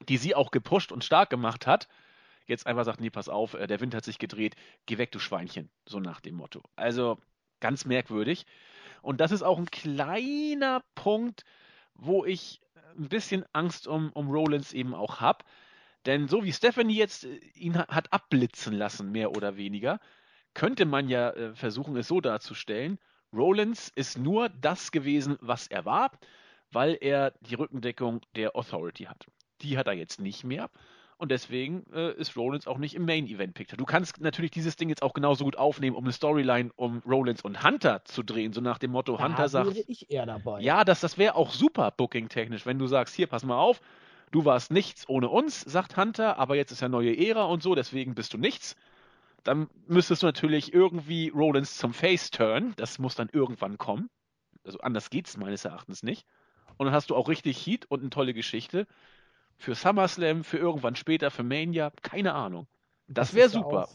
[0.08, 1.88] die sie auch gepusht und stark gemacht hat,
[2.47, 5.20] jetzt einfach sagt, nee, pass auf, äh, der Wind hat sich gedreht, geh weg, du
[5.20, 6.64] Schweinchen, so nach dem Motto.
[6.76, 7.18] Also
[7.60, 8.45] ganz merkwürdig.
[9.02, 11.43] Und das ist auch ein kleiner Punkt,
[11.93, 12.62] wo ich
[12.97, 15.45] ein bisschen Angst um, um Rollins eben auch habe.
[16.06, 19.99] Denn so wie Stephanie jetzt äh, ihn hat abblitzen lassen, mehr oder weniger,
[20.54, 22.99] könnte man ja äh, versuchen, es so darzustellen.
[23.34, 26.11] Rollins ist nur das gewesen, was er war,
[26.71, 29.27] weil er die Rückendeckung der Authority hat.
[29.61, 30.69] Die hat er jetzt nicht mehr.
[31.21, 33.77] Und deswegen äh, ist Rollins auch nicht im Main Event Picture.
[33.77, 37.43] Du kannst natürlich dieses Ding jetzt auch genauso gut aufnehmen, um eine Storyline um Rollins
[37.43, 39.77] und Hunter zu drehen, so nach dem Motto, da Hunter sagt.
[39.88, 40.61] ich eher dabei.
[40.61, 43.82] Ja, das, das wäre auch super booking-technisch, wenn du sagst, hier, pass mal auf,
[44.32, 47.75] du warst nichts ohne uns, sagt Hunter, aber jetzt ist ja neue Ära und so,
[47.75, 48.75] deswegen bist du nichts.
[49.44, 52.74] Dann müsstest du natürlich irgendwie Rollins zum Face turn.
[52.78, 54.10] Das muss dann irgendwann kommen.
[54.64, 56.26] Also anders geht's meines Erachtens nicht.
[56.78, 58.88] Und dann hast du auch richtig Heat und eine tolle Geschichte
[59.58, 62.68] für SummerSlam, für irgendwann später, für Mania, keine Ahnung.
[63.08, 63.88] Das, das wäre super.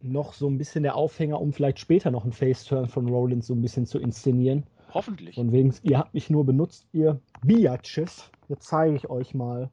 [0.00, 3.54] noch so ein bisschen der Aufhänger, um vielleicht später noch einen Face-Turn von Rollins so
[3.54, 4.66] ein bisschen zu inszenieren.
[4.92, 5.36] Hoffentlich.
[5.36, 8.30] Von wegen, ihr habt mich nur benutzt, ihr Biatches.
[8.48, 9.70] Jetzt zeige ich euch mal,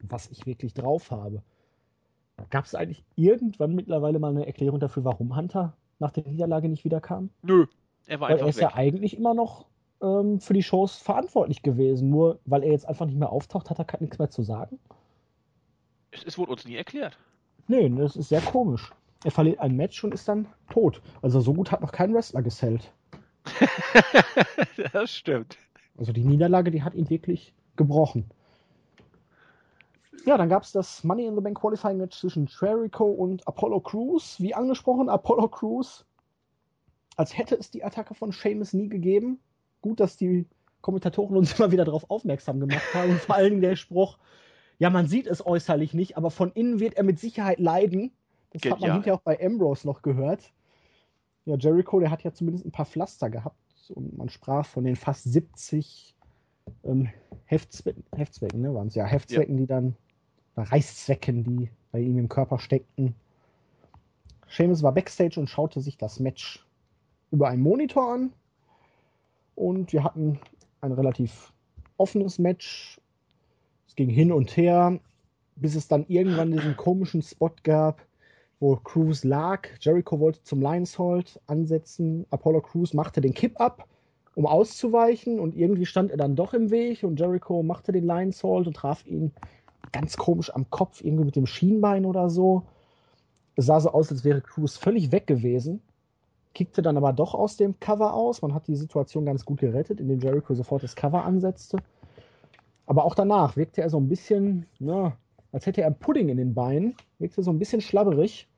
[0.00, 1.42] was ich wirklich drauf habe.
[2.50, 6.84] Gab es eigentlich irgendwann mittlerweile mal eine Erklärung dafür, warum Hunter nach der Niederlage nicht
[6.84, 7.30] wiederkam?
[7.42, 7.66] Nö,
[8.06, 8.62] er war Weil einfach er ist weg.
[8.62, 9.66] ja eigentlich immer noch
[10.02, 12.10] ähm, für die Shows verantwortlich gewesen.
[12.10, 14.78] Nur weil er jetzt einfach nicht mehr auftaucht, hat er nichts mehr zu sagen.
[16.10, 17.18] Es, es wurde uns nie erklärt.
[17.68, 18.92] Nee, das ist sehr komisch.
[19.24, 21.00] Er verliert ein Match und ist dann tot.
[21.22, 22.92] Also so gut hat noch kein Wrestler gesellt.
[24.92, 25.56] das stimmt.
[25.96, 28.30] Also die Niederlage, die hat ihn wirklich gebrochen.
[30.24, 33.80] Ja, dann gab es das Money in the Bank Qualifying Match zwischen Jericho und Apollo
[33.80, 34.40] Crews.
[34.40, 36.04] Wie angesprochen, Apollo Crews,
[37.16, 39.38] als hätte es die Attacke von Seamus nie gegeben,
[39.82, 40.46] gut, dass die
[40.80, 43.10] Kommentatoren uns immer wieder darauf aufmerksam gemacht haben.
[43.10, 44.18] Und vor allen Dingen der Spruch,
[44.78, 48.12] ja, man sieht es äußerlich nicht, aber von innen wird er mit Sicherheit leiden.
[48.50, 50.52] Das Geht, hat man hinterher auch bei Ambrose noch gehört.
[51.44, 53.56] Ja, Jericho, der hat ja zumindest ein paar Pflaster gehabt
[53.94, 56.16] und man sprach von den fast 70
[56.84, 57.08] ähm,
[57.44, 59.60] Heftzwecken, Heftzwecken ne, waren es ja, Heftzwecken, ja.
[59.60, 59.96] die dann,
[60.56, 63.14] Reißzwecken, die bei ihm im Körper steckten.
[64.48, 66.64] Seamus war backstage und schaute sich das Match
[67.30, 68.32] über einen Monitor an.
[69.54, 70.38] Und wir hatten
[70.80, 71.52] ein relativ
[71.96, 73.00] offenes Match.
[73.86, 75.00] Es ging hin und her,
[75.56, 78.02] bis es dann irgendwann diesen komischen Spot gab,
[78.60, 79.68] wo Cruz lag.
[79.80, 82.26] Jericho wollte zum Lions Hold ansetzen.
[82.30, 83.88] Apollo Cruz machte den Kipp ab,
[84.34, 85.40] um auszuweichen.
[85.40, 87.02] Und irgendwie stand er dann doch im Weg.
[87.02, 89.32] Und Jericho machte den Lions Hold und traf ihn
[89.92, 92.62] ganz komisch am Kopf, irgendwie mit dem Schienbein oder so.
[93.54, 95.80] Es sah so aus, als wäre Cruz völlig weg gewesen
[96.56, 98.40] kickte dann aber doch aus dem Cover aus.
[98.40, 101.76] Man hat die Situation ganz gut gerettet, indem Jericho sofort das Cover ansetzte.
[102.86, 105.18] Aber auch danach wirkte er so ein bisschen, na,
[105.52, 106.94] als hätte er Pudding in den Beinen.
[107.18, 108.48] Wirkte so ein bisschen schlabberig.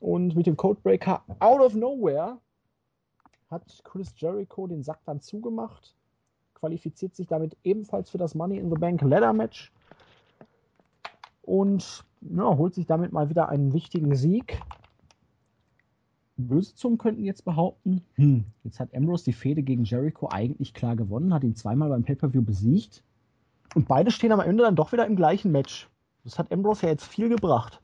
[0.00, 2.38] Und mit dem Codebreaker out of nowhere
[3.50, 5.94] hat Chris Jericho den Sack dann zugemacht.
[6.54, 9.70] Qualifiziert sich damit ebenfalls für das Money in the Bank Ladder Match.
[11.42, 14.60] Und ja, holt sich damit mal wieder einen wichtigen Sieg
[16.48, 20.96] böse Zungen könnten jetzt behaupten, hm, jetzt hat Ambrose die Fehde gegen Jericho eigentlich klar
[20.96, 23.02] gewonnen, hat ihn zweimal beim Pay-Per-View besiegt
[23.74, 25.88] und beide stehen am Ende dann doch wieder im gleichen Match.
[26.24, 27.80] Das hat Ambrose ja jetzt viel gebracht.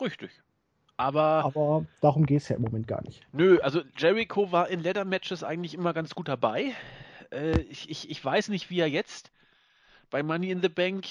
[0.00, 0.30] Richtig.
[0.98, 3.26] Aber, Aber darum geht es ja im Moment gar nicht.
[3.32, 6.72] Nö, also Jericho war in Leather-Matches eigentlich immer ganz gut dabei.
[7.30, 9.30] Äh, ich, ich, ich weiß nicht, wie er jetzt
[10.10, 11.06] bei Money in the Bank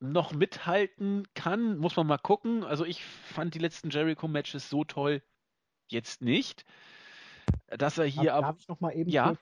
[0.00, 2.64] noch mithalten kann, muss man mal gucken.
[2.64, 5.22] Also ich fand die letzten Jericho-Matches so toll
[5.88, 6.64] jetzt nicht,
[7.68, 8.48] dass er hier aber.
[8.48, 9.36] Darf ich noch mal eben ja.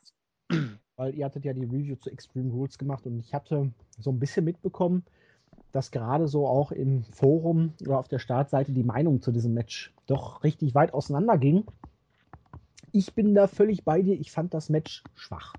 [0.48, 4.10] kurz, weil ihr hattet ja die Review zu Extreme Rules gemacht und ich hatte so
[4.10, 5.04] ein bisschen mitbekommen,
[5.72, 9.92] dass gerade so auch im Forum oder auf der Startseite die Meinung zu diesem Match
[10.06, 11.64] doch richtig weit auseinander ging.
[12.92, 14.14] Ich bin da völlig bei dir.
[14.20, 15.54] Ich fand das Match schwach.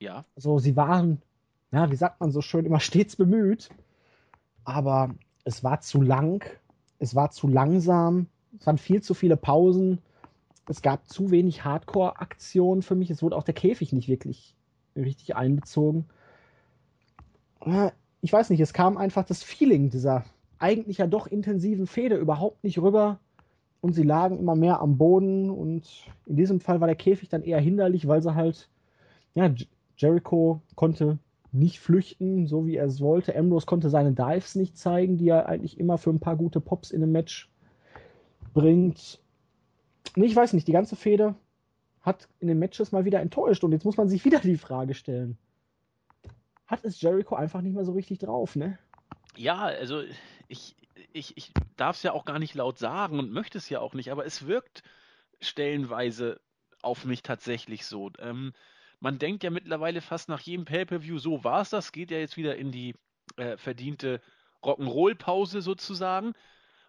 [0.00, 0.26] Ja.
[0.36, 1.22] Also sie waren,
[1.70, 3.70] ja, wie sagt man so schön, immer stets bemüht
[4.64, 6.44] aber es war zu lang,
[6.98, 8.26] es war zu langsam,
[8.58, 9.98] es waren viel zu viele Pausen,
[10.68, 14.54] es gab zu wenig Hardcore-Aktionen für mich, es wurde auch der Käfig nicht wirklich
[14.94, 16.06] richtig einbezogen.
[18.20, 20.24] Ich weiß nicht, es kam einfach das Feeling dieser
[20.62, 23.18] eigentlich ja doch intensiven Fehde überhaupt nicht rüber.
[23.80, 25.50] Und sie lagen immer mehr am Boden.
[25.50, 28.70] Und in diesem Fall war der Käfig dann eher hinderlich, weil sie halt,
[29.34, 29.52] ja,
[29.96, 31.18] Jericho konnte
[31.52, 33.36] nicht flüchten, so wie er es wollte.
[33.36, 36.90] Ambrose konnte seine Dives nicht zeigen, die er eigentlich immer für ein paar gute Pops
[36.90, 37.50] in einem Match
[38.54, 39.20] bringt.
[40.16, 41.34] Nee, ich weiß nicht, die ganze Fehde
[42.00, 44.94] hat in den Matches mal wieder enttäuscht und jetzt muss man sich wieder die Frage
[44.94, 45.38] stellen.
[46.66, 48.78] hat es Jericho einfach nicht mehr so richtig drauf, ne?
[49.36, 50.02] Ja, also
[50.48, 50.74] ich,
[51.12, 53.94] ich, ich darf es ja auch gar nicht laut sagen und möchte es ja auch
[53.94, 54.82] nicht, aber es wirkt
[55.40, 56.40] stellenweise
[56.82, 58.10] auf mich tatsächlich so.
[58.18, 58.52] Ähm,
[59.02, 62.36] man denkt ja mittlerweile fast nach jedem Pay-Per-View, so war es das, geht ja jetzt
[62.36, 62.94] wieder in die
[63.36, 64.20] äh, verdiente
[64.62, 66.34] Rock'n'Roll-Pause sozusagen.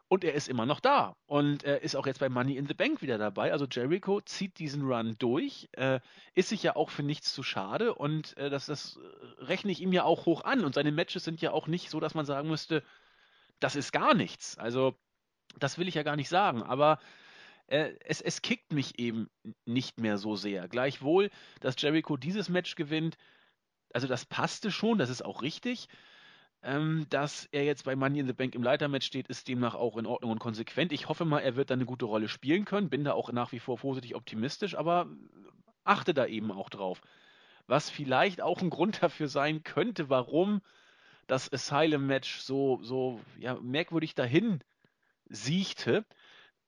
[0.09, 1.15] Und er ist immer noch da.
[1.25, 3.51] Und er ist auch jetzt bei Money in the Bank wieder dabei.
[3.51, 6.01] Also Jericho zieht diesen Run durch, äh,
[6.35, 7.95] ist sich ja auch für nichts zu schade.
[7.95, 8.99] Und äh, das, das
[9.39, 10.63] rechne ich ihm ja auch hoch an.
[10.65, 12.83] Und seine Matches sind ja auch nicht so, dass man sagen müsste,
[13.59, 14.55] das ist gar nichts.
[14.59, 14.95] Also,
[15.57, 16.61] das will ich ja gar nicht sagen.
[16.61, 16.99] Aber
[17.67, 19.29] äh, es, es kickt mich eben
[19.65, 20.67] nicht mehr so sehr.
[20.67, 21.29] Gleichwohl,
[21.61, 23.17] dass Jericho dieses Match gewinnt,
[23.93, 25.87] also das passte schon, das ist auch richtig.
[26.65, 29.97] Ähm, dass er jetzt bei Money in the Bank im Leitermatch steht, ist demnach auch
[29.97, 30.93] in Ordnung und konsequent.
[30.93, 32.89] Ich hoffe mal, er wird da eine gute Rolle spielen können.
[32.89, 35.07] Bin da auch nach wie vor vorsichtig optimistisch, aber
[35.83, 37.01] achte da eben auch drauf.
[37.67, 40.61] Was vielleicht auch ein Grund dafür sein könnte, warum
[41.27, 44.61] das Asylum-Match so, so ja, merkwürdig dahin
[45.29, 46.05] siegte.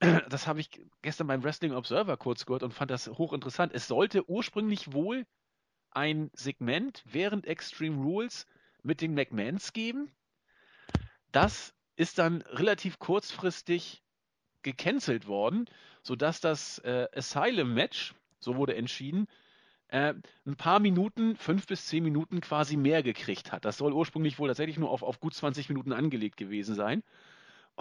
[0.29, 0.69] Das habe ich
[1.01, 3.73] gestern beim Wrestling Observer kurz gehört und fand das hochinteressant.
[3.73, 5.25] Es sollte ursprünglich wohl
[5.91, 8.47] ein Segment während Extreme Rules
[8.83, 10.11] mit den McMahons geben.
[11.31, 14.03] Das ist dann relativ kurzfristig
[14.61, 15.69] gecancelt worden,
[16.01, 19.27] sodass das äh, Asylum-Match, so wurde entschieden,
[19.87, 20.13] äh,
[20.45, 23.63] ein paar Minuten, fünf bis zehn Minuten quasi mehr gekriegt hat.
[23.65, 27.03] Das soll ursprünglich wohl tatsächlich nur auf, auf gut 20 Minuten angelegt gewesen sein.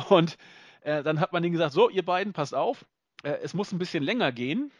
[0.08, 0.36] Und
[0.84, 2.84] äh, dann hat man denen gesagt, so, ihr beiden, passt auf,
[3.22, 4.70] äh, es muss ein bisschen länger gehen.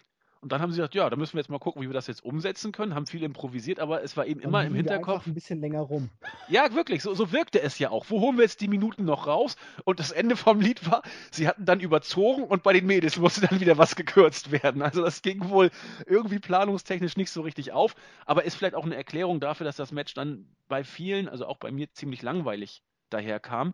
[0.41, 2.07] Und dann haben sie gesagt, ja, da müssen wir jetzt mal gucken, wie wir das
[2.07, 2.95] jetzt umsetzen können.
[2.95, 5.27] Haben viel improvisiert, aber es war eben dann immer im Hinterkopf.
[5.27, 6.11] ein bisschen länger rum.
[6.49, 8.05] Ja, wirklich, so, so wirkte es ja auch.
[8.11, 9.57] Wo holen wir jetzt die Minuten noch raus?
[9.85, 13.47] Und das Ende vom Lied war, sie hatten dann überzogen und bei den Mädels musste
[13.47, 14.83] dann wieder was gekürzt werden.
[14.83, 15.71] Also das ging wohl
[16.05, 17.95] irgendwie planungstechnisch nicht so richtig auf,
[18.27, 21.57] aber ist vielleicht auch eine Erklärung dafür, dass das Match dann bei vielen, also auch
[21.57, 23.73] bei mir, ziemlich langweilig daherkam.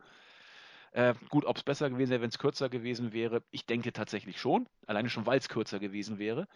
[0.92, 4.40] Äh, gut, ob es besser gewesen wäre, wenn es kürzer gewesen wäre, ich denke tatsächlich
[4.40, 4.66] schon.
[4.86, 6.48] Alleine schon, weil es kürzer gewesen wäre.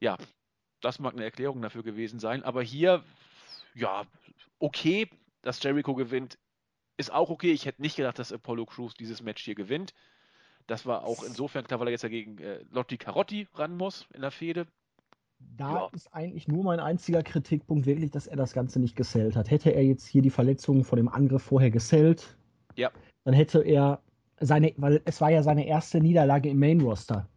[0.00, 0.16] Ja,
[0.80, 2.42] das mag eine Erklärung dafür gewesen sein.
[2.42, 3.04] Aber hier,
[3.74, 4.04] ja,
[4.58, 5.08] okay,
[5.42, 6.38] dass Jericho gewinnt,
[6.96, 7.52] ist auch okay.
[7.52, 9.92] Ich hätte nicht gedacht, dass Apollo Crews dieses Match hier gewinnt.
[10.66, 14.22] Das war auch insofern klar, weil er jetzt dagegen äh, Lotti Carotti ran muss in
[14.22, 14.66] der Fehde.
[15.38, 15.90] Da ja.
[15.92, 19.50] ist eigentlich nur mein einziger Kritikpunkt wirklich, dass er das Ganze nicht gesellt hat.
[19.50, 22.38] Hätte er jetzt hier die Verletzungen vor dem Angriff vorher gesellt,
[22.76, 22.90] ja
[23.24, 24.00] dann hätte er
[24.40, 27.28] seine, weil es war ja seine erste Niederlage im Main Roster.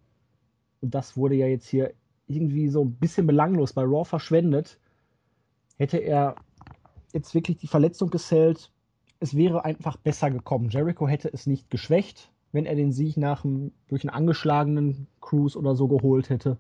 [0.82, 1.94] Und das wurde ja jetzt hier
[2.28, 4.80] irgendwie so ein bisschen belanglos bei Raw verschwendet.
[5.78, 6.36] Hätte er
[7.14, 8.72] jetzt wirklich die Verletzung gesellt,
[9.20, 10.70] es wäre einfach besser gekommen.
[10.70, 15.58] Jericho hätte es nicht geschwächt, wenn er den Sieg nach einem, durch einen angeschlagenen Cruise
[15.58, 16.58] oder so geholt hätte.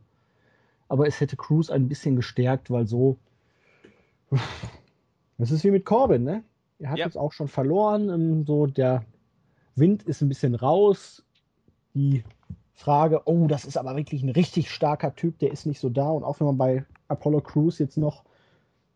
[0.87, 3.17] Aber es hätte Cruise ein bisschen gestärkt, weil so.
[5.37, 6.43] Das ist wie mit Corbin, ne?
[6.79, 7.05] Er hat ja.
[7.05, 8.43] jetzt auch schon verloren.
[8.45, 9.03] So der
[9.77, 11.23] Wind ist ein bisschen raus.
[11.93, 12.23] Die
[12.73, 16.09] Frage, oh, das ist aber wirklich ein richtig starker Typ, der ist nicht so da.
[16.09, 18.23] Und auch wenn man bei Apollo Crews jetzt noch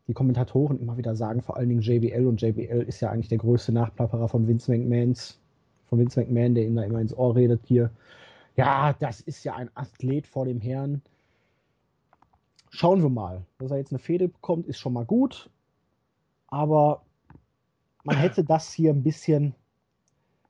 [0.07, 3.37] die Kommentatoren immer wieder sagen, vor allen Dingen JBL und JBL ist ja eigentlich der
[3.37, 5.39] größte Nachplapperer von Vince McMahons,
[5.87, 7.91] von Vince McMahon, der ihm da immer ins Ohr redet hier.
[8.55, 11.01] Ja, das ist ja ein Athlet vor dem Herrn.
[12.69, 13.41] Schauen wir mal.
[13.59, 15.49] Dass er jetzt eine Fehde bekommt, ist schon mal gut.
[16.47, 17.01] Aber
[18.03, 19.55] man hätte das hier ein bisschen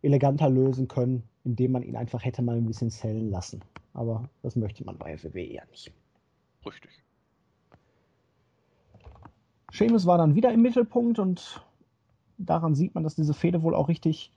[0.02, 3.62] eleganter lösen können, indem man ihn einfach hätte mal ein bisschen zählen lassen.
[3.94, 5.92] Aber das möchte man bei FW ja nicht.
[6.66, 6.92] Richtig.
[9.72, 11.66] Seamus war dann wieder im Mittelpunkt und
[12.38, 14.34] daran sieht man, dass diese Fehde wohl auch richtig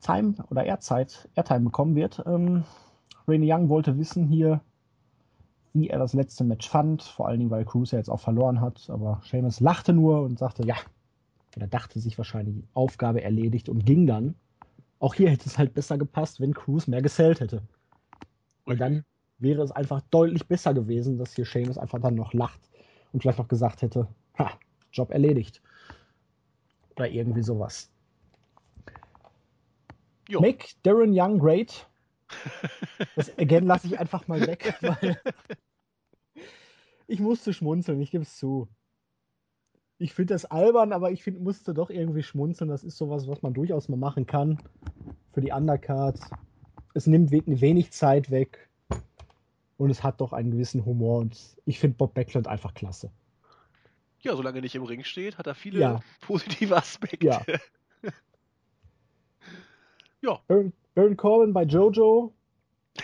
[0.00, 2.22] Time oder Airzeit, Airtime bekommen wird.
[2.26, 2.64] Ähm,
[3.26, 4.60] Rainy Young wollte wissen hier,
[5.74, 8.60] wie er das letzte Match fand, vor allen Dingen, weil Cruz ja jetzt auch verloren
[8.60, 8.88] hat.
[8.90, 10.76] Aber Seamus lachte nur und sagte, ja,
[11.56, 14.34] oder dachte sich wahrscheinlich die Aufgabe erledigt und ging dann.
[15.00, 17.62] Auch hier hätte es halt besser gepasst, wenn Cruz mehr gesellt hätte.
[18.64, 19.04] Und dann
[19.38, 22.60] wäre es einfach deutlich besser gewesen, dass hier Seamus einfach dann noch lacht
[23.12, 24.58] und vielleicht noch gesagt hätte, ha,
[24.92, 25.62] Job erledigt.
[26.96, 27.90] Oder irgendwie sowas.
[30.28, 30.40] Jo.
[30.40, 31.88] Make Darren Young great.
[33.16, 35.18] Das again lasse ich einfach mal weg, weil
[37.06, 38.68] ich musste schmunzeln, ich gebe es zu
[39.98, 42.70] ich finde das albern, aber ich find, musste doch irgendwie schmunzeln.
[42.70, 44.58] Das ist sowas, was man durchaus mal machen kann
[45.32, 46.30] für die Undercards.
[46.94, 48.68] Es nimmt wenig Zeit weg
[49.76, 53.10] und es hat doch einen gewissen Humor und ich finde Bob Backlund einfach klasse.
[54.20, 56.00] Ja, solange er nicht im Ring steht, hat er viele ja.
[56.20, 57.26] positive Aspekte.
[57.26, 57.42] Ja.
[60.22, 60.40] ja.
[60.48, 62.32] Baron, Baron Corbin bei Jojo.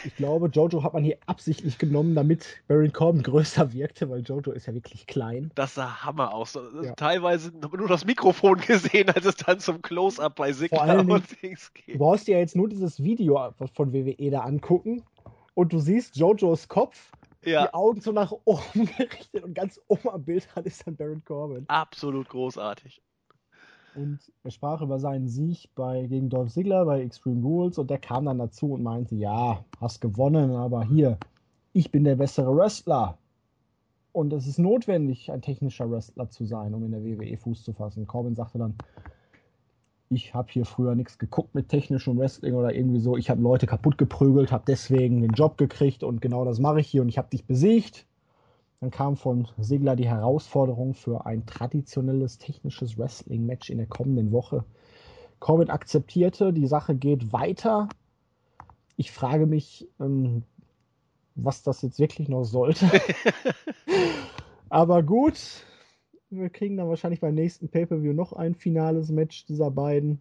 [0.04, 4.52] Ich glaube, Jojo hat man hier absichtlich genommen, damit Baron Corbin größer wirkte, weil Jojo
[4.52, 5.50] ist ja wirklich klein.
[5.54, 6.58] Das sah Hammer aus.
[6.82, 6.94] Ja.
[6.94, 11.94] Teilweise nur das Mikrofon gesehen, als es dann zum Close-Up bei Sigler und Dings geht.
[11.94, 15.02] Du brauchst dir ja jetzt nur dieses Video von WWE da angucken
[15.54, 17.12] und du siehst Jojos Kopf,
[17.44, 17.66] ja.
[17.66, 21.24] die Augen so nach oben gerichtet und ganz oben am Bild hat ist dann Baron
[21.24, 21.64] Corbin.
[21.68, 23.02] Absolut großartig.
[23.94, 27.98] Und er sprach über seinen Sieg bei, gegen Dolph Ziggler bei Extreme Rules und der
[27.98, 31.18] kam dann dazu und meinte, ja, hast gewonnen, aber hier,
[31.72, 33.18] ich bin der bessere Wrestler.
[34.12, 37.72] Und es ist notwendig, ein technischer Wrestler zu sein, um in der WWE Fuß zu
[37.72, 38.06] fassen.
[38.06, 38.74] Corbin sagte dann,
[40.08, 43.16] ich habe hier früher nichts geguckt mit technischem Wrestling oder irgendwie so.
[43.16, 46.86] Ich habe Leute kaputt geprügelt, habe deswegen den Job gekriegt und genau das mache ich
[46.86, 48.06] hier und ich habe dich besiegt.
[48.84, 54.66] Dann kam von Segler die Herausforderung für ein traditionelles technisches Wrestling-Match in der kommenden Woche.
[55.38, 57.88] Corbin akzeptierte, die Sache geht weiter.
[58.98, 60.42] Ich frage mich, ähm,
[61.34, 62.84] was das jetzt wirklich noch sollte.
[64.68, 65.64] Aber gut,
[66.28, 70.20] wir kriegen dann wahrscheinlich beim nächsten Pay-Per-View noch ein finales Match dieser beiden.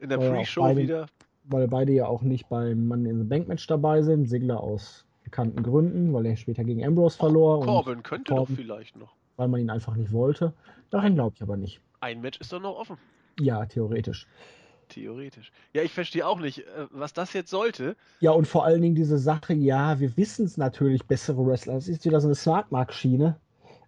[0.00, 1.06] In der Pre-Show wieder.
[1.44, 4.26] Weil beide ja auch nicht beim Mann in the Bank Match dabei sind.
[4.26, 7.58] Sigler aus bekannten Gründen, weil er später gegen Ambrose verlor.
[7.58, 9.14] Oh, Corbin könnte Corbin, doch vielleicht noch.
[9.36, 10.52] Weil man ihn einfach nicht wollte.
[10.90, 11.80] Daran glaube ich aber nicht.
[11.98, 12.98] Ein Match ist doch noch offen.
[13.40, 14.28] Ja, theoretisch.
[14.88, 15.50] Theoretisch.
[15.72, 17.96] Ja, ich verstehe auch nicht, äh, was das jetzt sollte.
[18.20, 21.74] Ja, und vor allen Dingen diese Sache, ja, wir wissen es natürlich, bessere Wrestler.
[21.74, 23.36] Das ist wieder so eine Smartmark-Schiene.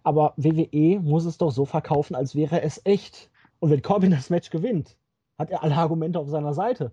[0.03, 3.29] Aber WWE muss es doch so verkaufen, als wäre es echt.
[3.59, 4.97] Und wenn Corbin das Match gewinnt,
[5.37, 6.91] hat er alle Argumente auf seiner Seite.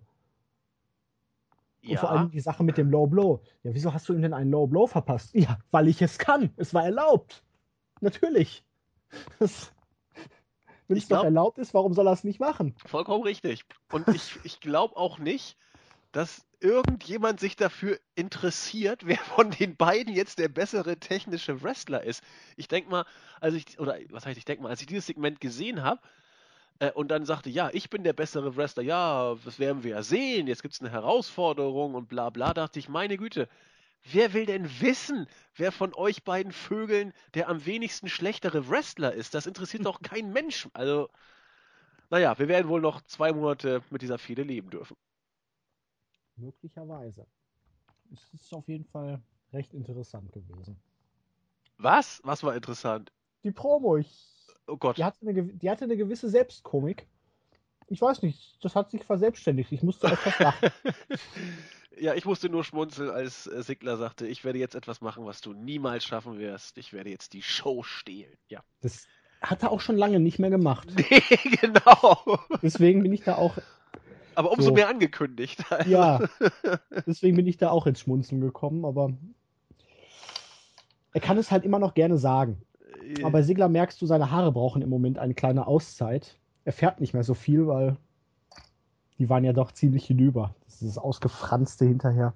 [1.85, 2.01] Und ja.
[2.01, 3.43] vor allem die Sache mit dem Low Blow.
[3.63, 5.35] Ja, wieso hast du ihm denn einen Low Blow verpasst?
[5.35, 6.51] Ja, weil ich es kann.
[6.57, 7.43] Es war erlaubt.
[8.01, 8.65] Natürlich.
[9.39, 12.75] Wenn es doch erlaubt ist, warum soll er es nicht machen?
[12.87, 13.65] Vollkommen richtig.
[13.93, 15.57] Und ich, ich glaube auch nicht,
[16.13, 22.23] dass irgendjemand sich dafür interessiert, wer von den beiden jetzt der bessere technische Wrestler ist.
[22.57, 23.05] Ich denke mal,
[23.41, 26.01] als ich, oder was heißt, ich denke mal, als ich dieses Segment gesehen habe,
[26.81, 30.03] äh, und dann sagte, ja, ich bin der bessere Wrestler, ja, das werden wir ja
[30.03, 33.49] sehen, jetzt gibt es eine Herausforderung und bla bla, dachte ich, meine Güte,
[34.13, 39.35] wer will denn wissen, wer von euch beiden Vögeln der am wenigsten schlechtere Wrestler ist?
[39.35, 40.69] Das interessiert doch kein Mensch.
[40.73, 41.09] Also,
[42.11, 44.97] naja, wir werden wohl noch zwei Monate mit dieser Fehde leben dürfen.
[46.37, 47.27] Möglicherweise.
[48.13, 49.23] Es ist auf jeden Fall
[49.53, 50.77] recht interessant gewesen.
[51.79, 52.21] Was?
[52.25, 53.13] Was war interessant?
[53.43, 53.97] Die Promo.
[53.97, 54.34] Ich
[54.67, 54.97] Oh Gott.
[54.97, 57.07] Die hatte, eine, die hatte eine gewisse Selbstkomik.
[57.89, 59.71] Ich weiß nicht, das hat sich verselbstständigt.
[59.73, 60.71] Ich musste etwas lachen.
[61.99, 65.41] ja, ich musste nur schmunzeln, als äh, Sigler sagte, ich werde jetzt etwas machen, was
[65.41, 66.79] du niemals schaffen wirst.
[66.79, 68.37] Ich werde jetzt die Show stehlen.
[68.49, 68.63] Ja.
[68.81, 69.07] Das
[69.43, 70.89] hat er auch schon lange nicht mehr gemacht.
[70.97, 71.23] Nee,
[71.61, 72.39] genau.
[72.63, 73.59] Deswegen bin ich da auch.
[74.35, 74.75] Aber umso so.
[74.75, 75.63] mehr angekündigt.
[75.71, 75.91] Also.
[75.91, 76.21] Ja.
[77.07, 79.13] Deswegen bin ich da auch ins Schmunzeln gekommen, aber
[81.13, 82.63] er kann es halt immer noch gerne sagen.
[83.21, 86.39] Aber bei Sigler merkst du, seine Haare brauchen im Moment eine kleine Auszeit.
[86.65, 87.97] Er fährt nicht mehr so viel, weil
[89.19, 90.55] die waren ja doch ziemlich hinüber.
[90.65, 92.35] Das ist das Ausgefranste hinterher.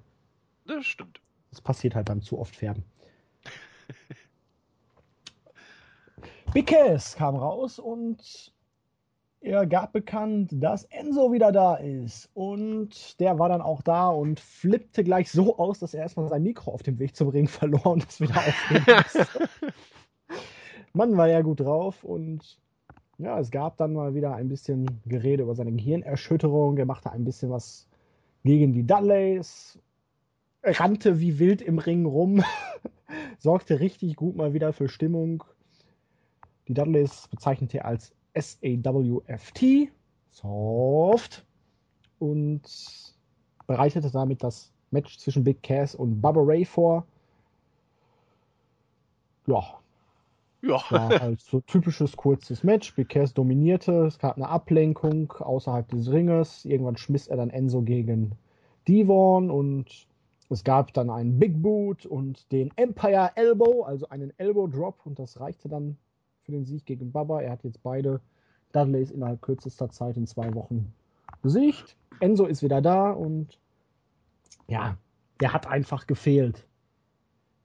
[0.65, 1.19] Das stimmt.
[1.49, 2.83] Das passiert halt beim zu oft Färben.
[6.53, 8.53] Bickes kam raus und
[9.41, 12.29] er gab bekannt, dass Enzo wieder da ist.
[12.33, 16.43] Und der war dann auch da und flippte gleich so aus, dass er erstmal sein
[16.43, 19.27] Mikro auf dem Weg zum Ring verlor und das wieder aufnehmen musste.
[20.93, 22.57] Mann war er gut drauf und
[23.17, 26.77] ja, es gab dann mal wieder ein bisschen Gerede über seine Gehirnerschütterung.
[26.77, 27.87] Er machte ein bisschen was
[28.43, 29.77] gegen die Dudleys,
[30.63, 32.43] rannte wie wild im Ring rum,
[33.39, 35.43] sorgte richtig gut mal wieder für Stimmung.
[36.67, 39.91] Die Dudleys bezeichnete er als SAWFT,
[40.29, 41.45] Soft,
[42.19, 42.61] und
[43.67, 47.05] bereitete damit das Match zwischen Big Cass und Bubba Ray vor.
[49.47, 49.79] Ja,
[50.61, 50.81] ja.
[50.89, 52.93] War halt so typisches kurzes Match.
[52.95, 56.65] Big dominierte, es gab eine Ablenkung außerhalb des Ringes.
[56.65, 58.33] Irgendwann schmiss er dann Enzo gegen
[58.87, 60.07] Devon und
[60.49, 65.19] es gab dann einen Big Boot und den Empire Elbow, also einen Elbow Drop und
[65.19, 65.97] das reichte dann
[66.43, 67.41] für den Sieg gegen Baba.
[67.41, 68.19] Er hat jetzt beide
[68.71, 70.93] Dudleys innerhalb kürzester Zeit in zwei Wochen
[71.41, 71.95] besiegt.
[72.19, 73.59] Enzo ist wieder da und
[74.67, 74.97] ja,
[75.39, 76.65] der hat einfach gefehlt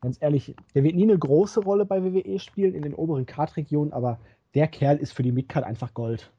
[0.04, 3.92] ganz ehrlich, der wird nie eine große Rolle bei WWE spielen in den oberen Card-Regionen,
[3.92, 4.18] aber
[4.54, 6.30] der Kerl ist für die Midcard einfach Gold.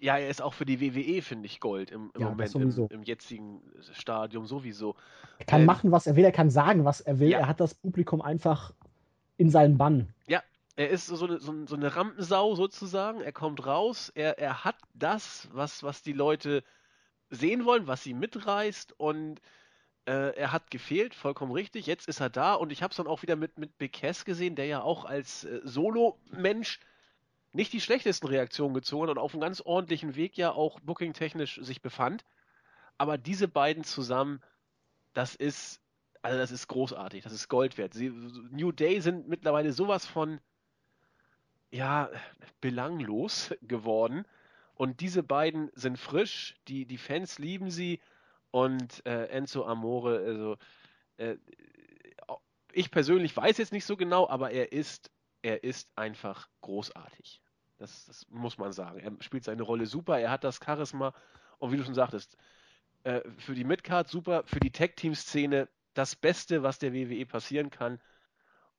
[0.00, 2.88] Ja, er ist auch für die WWE, finde ich, Gold im, im ja, Moment, im,
[2.90, 3.60] im, jetzigen
[3.92, 4.94] Stadium sowieso.
[5.38, 7.30] Er kann ähm, machen, was er will, er kann sagen, was er will.
[7.30, 7.40] Ja.
[7.40, 8.72] Er hat das Publikum einfach
[9.38, 10.08] in seinen Bann.
[10.28, 10.42] Ja,
[10.76, 13.20] er ist so eine, so, so eine Rampensau sozusagen.
[13.20, 16.62] Er kommt raus, er, er hat das, was, was die Leute
[17.30, 19.40] sehen wollen, was sie mitreißt und
[20.08, 21.84] Äh, er hat gefehlt, vollkommen richtig.
[21.84, 24.56] Jetzt ist er da und ich habe es dann auch wieder mit, mit Bekes gesehen,
[24.56, 26.80] der ja auch als äh, Solo-Mensch
[27.52, 31.82] nicht die schlechtesten Reaktionen gezogen und auf einem ganz ordentlichen Weg ja auch booking-technisch sich
[31.82, 32.24] befand.
[32.96, 34.40] Aber diese beiden zusammen,
[35.12, 35.82] das ist,
[36.22, 37.92] also das ist großartig, das ist Gold wert.
[37.92, 40.40] Sie, New Day sind mittlerweile sowas von,
[41.70, 42.08] ja,
[42.62, 44.24] belanglos geworden.
[44.74, 48.00] Und diese beiden sind frisch, die, die Fans lieben sie
[48.50, 50.56] und äh, Enzo Amore, also
[51.16, 51.36] äh,
[52.72, 55.10] ich persönlich weiß jetzt nicht so genau, aber er ist
[55.42, 57.40] er ist einfach großartig.
[57.78, 58.98] Das, das, muss man sagen.
[58.98, 61.14] Er spielt seine Rolle super, er hat das Charisma
[61.58, 62.36] und wie du schon sagtest,
[63.04, 68.00] äh, für die Midcard super, für die Tag-Team-Szene das Beste, was der WWE passieren kann.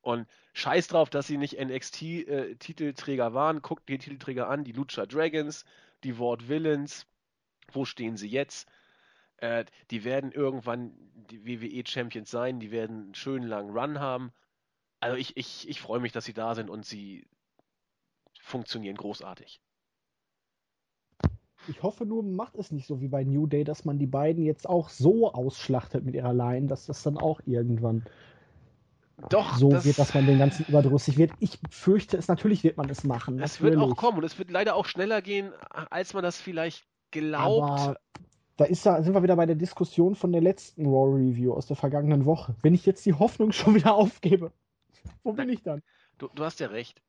[0.02, 3.60] Und scheiß drauf, dass sie nicht NXT-Titelträger äh, waren.
[3.60, 5.64] Guckt die Titelträger an, die Lucha Dragons,
[6.04, 7.06] die Ward Villains.
[7.72, 8.68] Wo stehen sie jetzt?
[9.40, 10.92] Äh, die werden irgendwann
[11.30, 14.32] die WWE-Champions sein, die werden einen schönen langen Run haben.
[15.00, 17.26] Also ich, ich, ich freue mich, dass sie da sind und sie
[18.40, 19.60] funktionieren großartig.
[21.68, 24.44] Ich hoffe nur, macht es nicht so wie bei New Day, dass man die beiden
[24.44, 28.04] jetzt auch so ausschlachtet mit ihrer Line, dass das dann auch irgendwann
[29.28, 31.32] doch, so das wird, dass man den ganzen überdrüssig wird.
[31.38, 33.38] Ich fürchte es, natürlich wird man es machen.
[33.40, 35.52] Es wird auch kommen und es wird leider auch schneller gehen,
[35.90, 37.70] als man das vielleicht glaubt.
[37.70, 37.96] Aber
[38.60, 41.64] da ist da, sind wir wieder bei der Diskussion von der letzten Raw Review aus
[41.64, 42.54] der vergangenen Woche.
[42.60, 44.52] Wenn ich jetzt die Hoffnung schon wieder aufgebe,
[45.22, 45.82] wo bin ich dann?
[46.18, 47.00] Du, du hast ja recht.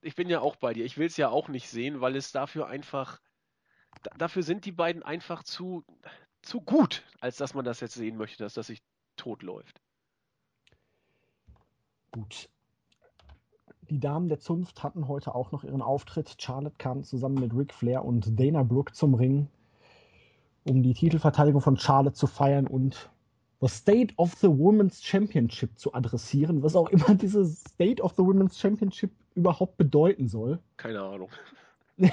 [0.00, 0.84] Ich bin ja auch bei dir.
[0.84, 3.20] Ich will es ja auch nicht sehen, weil es dafür einfach.
[4.16, 5.84] Dafür sind die beiden einfach zu,
[6.40, 8.80] zu gut, als dass man das jetzt sehen möchte, dass das sich
[9.16, 9.82] tot läuft.
[12.12, 12.48] Gut.
[13.90, 16.36] Die Damen der Zunft hatten heute auch noch ihren Auftritt.
[16.40, 19.48] Charlotte kam zusammen mit Ric Flair und Dana Brooke zum Ring,
[20.64, 23.10] um die Titelverteidigung von Charlotte zu feiern und
[23.60, 28.22] das State of the Women's Championship zu adressieren, was auch immer dieses State of the
[28.22, 30.58] Women's Championship überhaupt bedeuten soll.
[30.76, 31.30] Keine Ahnung.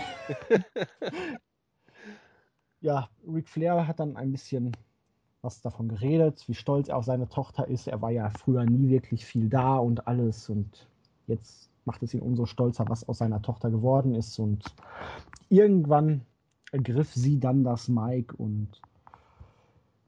[2.82, 4.76] ja, Ric Flair hat dann ein bisschen
[5.42, 7.88] was davon geredet, wie stolz er auf seine Tochter ist.
[7.88, 10.88] Er war ja früher nie wirklich viel da und alles und
[11.28, 14.64] jetzt macht es ihn umso stolzer, was aus seiner Tochter geworden ist und
[15.50, 16.22] irgendwann
[16.72, 18.82] ergriff sie dann das Mike und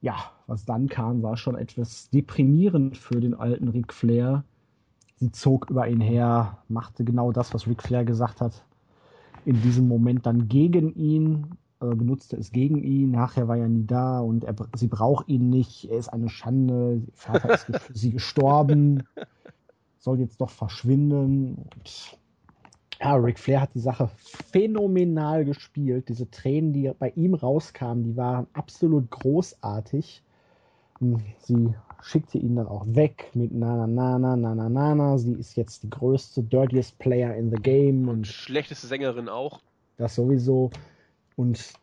[0.01, 0.15] ja,
[0.47, 4.43] was dann kam, war schon etwas deprimierend für den alten Ric Flair.
[5.17, 8.65] Sie zog über ihn her, machte genau das, was Ric Flair gesagt hat.
[9.45, 13.11] In diesem Moment dann gegen ihn, äh, benutzte es gegen ihn.
[13.11, 15.89] Nachher war er nie da und er, sie braucht ihn nicht.
[15.89, 17.01] Er ist eine Schande.
[17.13, 19.03] Vater ist für sie gestorben.
[19.99, 21.55] Soll jetzt doch verschwinden.
[21.55, 22.17] Und
[23.01, 24.09] ja, Ric Flair hat die Sache
[24.51, 26.07] phänomenal gespielt.
[26.09, 30.21] Diese Tränen, die bei ihm rauskamen, die waren absolut großartig.
[31.39, 31.73] Sie
[32.03, 35.17] schickte ihn dann auch weg mit na na na na na na na.
[35.17, 39.61] Sie ist jetzt die größte, dirtiest Player in the game und schlechteste Sängerin auch.
[39.97, 40.69] Das sowieso.
[41.35, 41.73] Und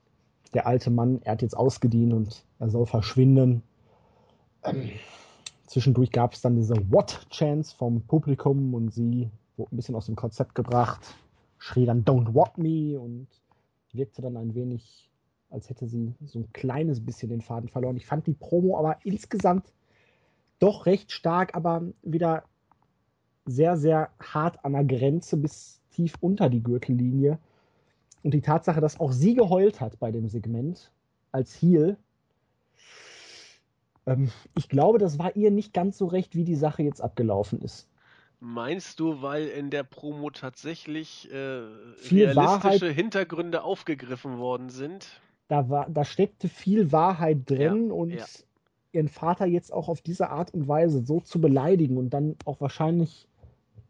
[0.54, 3.62] der alte Mann, er hat jetzt ausgedient und er soll verschwinden.
[4.62, 4.90] Ähm,
[5.66, 10.16] zwischendurch gab es dann diese What-Chance vom Publikum und sie wurde ein bisschen aus dem
[10.16, 11.00] Konzept gebracht,
[11.58, 13.28] schrie dann Don't Walk Me und
[13.92, 15.10] wirkte dann ein wenig,
[15.50, 17.96] als hätte sie so ein kleines bisschen den Faden verloren.
[17.96, 19.72] Ich fand die Promo aber insgesamt
[20.58, 22.44] doch recht stark, aber wieder
[23.46, 27.38] sehr, sehr hart an der Grenze bis tief unter die Gürtellinie.
[28.22, 30.92] Und die Tatsache, dass auch sie geheult hat bei dem Segment
[31.32, 31.96] als Heel,
[34.06, 37.60] ähm, ich glaube, das war ihr nicht ganz so recht, wie die Sache jetzt abgelaufen
[37.60, 37.88] ist.
[38.40, 41.62] Meinst du, weil in der Promo tatsächlich äh,
[41.96, 45.20] viel realistische Wahrheit, Hintergründe aufgegriffen worden sind?
[45.48, 48.24] Da, war, da steckte viel Wahrheit drin ja, und ja.
[48.92, 52.60] ihren Vater jetzt auch auf diese Art und Weise so zu beleidigen und dann auch
[52.60, 53.26] wahrscheinlich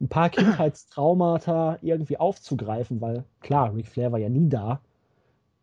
[0.00, 4.80] ein paar Kindheitstraumata irgendwie aufzugreifen, weil klar, Ric Flair war ja nie da.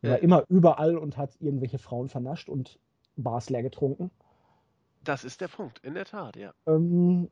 [0.01, 2.77] Er war immer überall und hat irgendwelche Frauen vernascht und
[3.15, 4.11] Bars leer getrunken.
[5.03, 6.53] Das ist der Punkt, in der Tat, ja.
[6.67, 7.29] Ähm,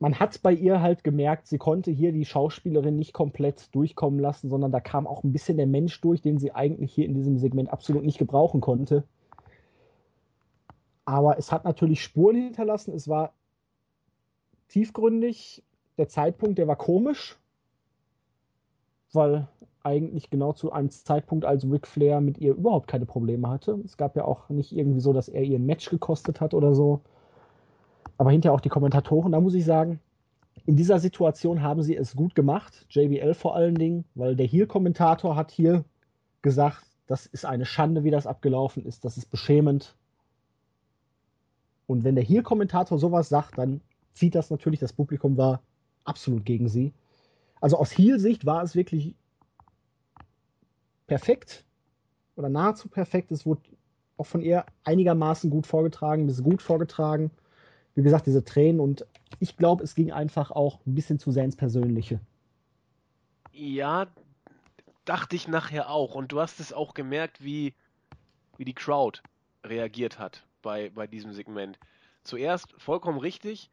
[0.00, 4.48] man hat bei ihr halt gemerkt, sie konnte hier die Schauspielerin nicht komplett durchkommen lassen,
[4.48, 7.36] sondern da kam auch ein bisschen der Mensch durch, den sie eigentlich hier in diesem
[7.36, 9.04] Segment absolut nicht gebrauchen konnte.
[11.04, 12.94] Aber es hat natürlich Spuren hinterlassen.
[12.94, 13.34] Es war
[14.68, 15.62] tiefgründig.
[15.98, 17.38] Der Zeitpunkt, der war komisch,
[19.12, 19.48] weil
[19.82, 23.78] eigentlich genau zu einem Zeitpunkt, als Ric Flair mit ihr überhaupt keine Probleme hatte.
[23.84, 26.74] Es gab ja auch nicht irgendwie so, dass er ihr ein Match gekostet hat oder
[26.74, 27.02] so
[28.20, 29.98] aber hinterher auch die Kommentatoren, da muss ich sagen,
[30.66, 35.36] in dieser Situation haben sie es gut gemacht, JBL vor allen Dingen, weil der Heel-Kommentator
[35.36, 35.86] hat hier
[36.42, 39.96] gesagt, das ist eine Schande, wie das abgelaufen ist, das ist beschämend.
[41.86, 43.80] Und wenn der Heel-Kommentator sowas sagt, dann
[44.12, 45.62] zieht das natürlich, das Publikum war
[46.04, 46.92] absolut gegen sie.
[47.62, 49.14] Also aus Heel-Sicht war es wirklich
[51.06, 51.64] perfekt
[52.36, 53.32] oder nahezu perfekt.
[53.32, 53.62] Es wurde
[54.18, 57.30] auch von ihr einigermaßen gut vorgetragen, bis gut vorgetragen.
[57.94, 59.06] Wie gesagt, diese Tränen und
[59.38, 62.20] ich glaube, es ging einfach auch ein bisschen zu sehr ins Persönliche.
[63.52, 64.06] Ja,
[65.04, 66.14] dachte ich nachher auch.
[66.14, 67.74] Und du hast es auch gemerkt, wie,
[68.56, 69.20] wie die Crowd
[69.64, 71.78] reagiert hat bei, bei diesem Segment.
[72.22, 73.70] Zuerst vollkommen richtig,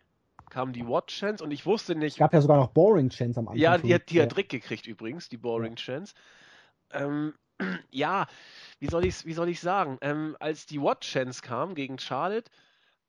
[0.50, 2.14] kamen die Watch-Chants und ich wusste nicht.
[2.14, 3.62] Es gab ja sogar noch Boring-Chants am Anfang.
[3.62, 6.14] Ja, die hat, die hat Rick gekriegt übrigens, die Boring-Chants.
[6.92, 7.34] Ähm,
[7.92, 8.28] ja,
[8.80, 9.98] wie soll ich wie soll ich sagen?
[10.02, 12.50] Ähm, als die Watch-Chance kam gegen Charlotte,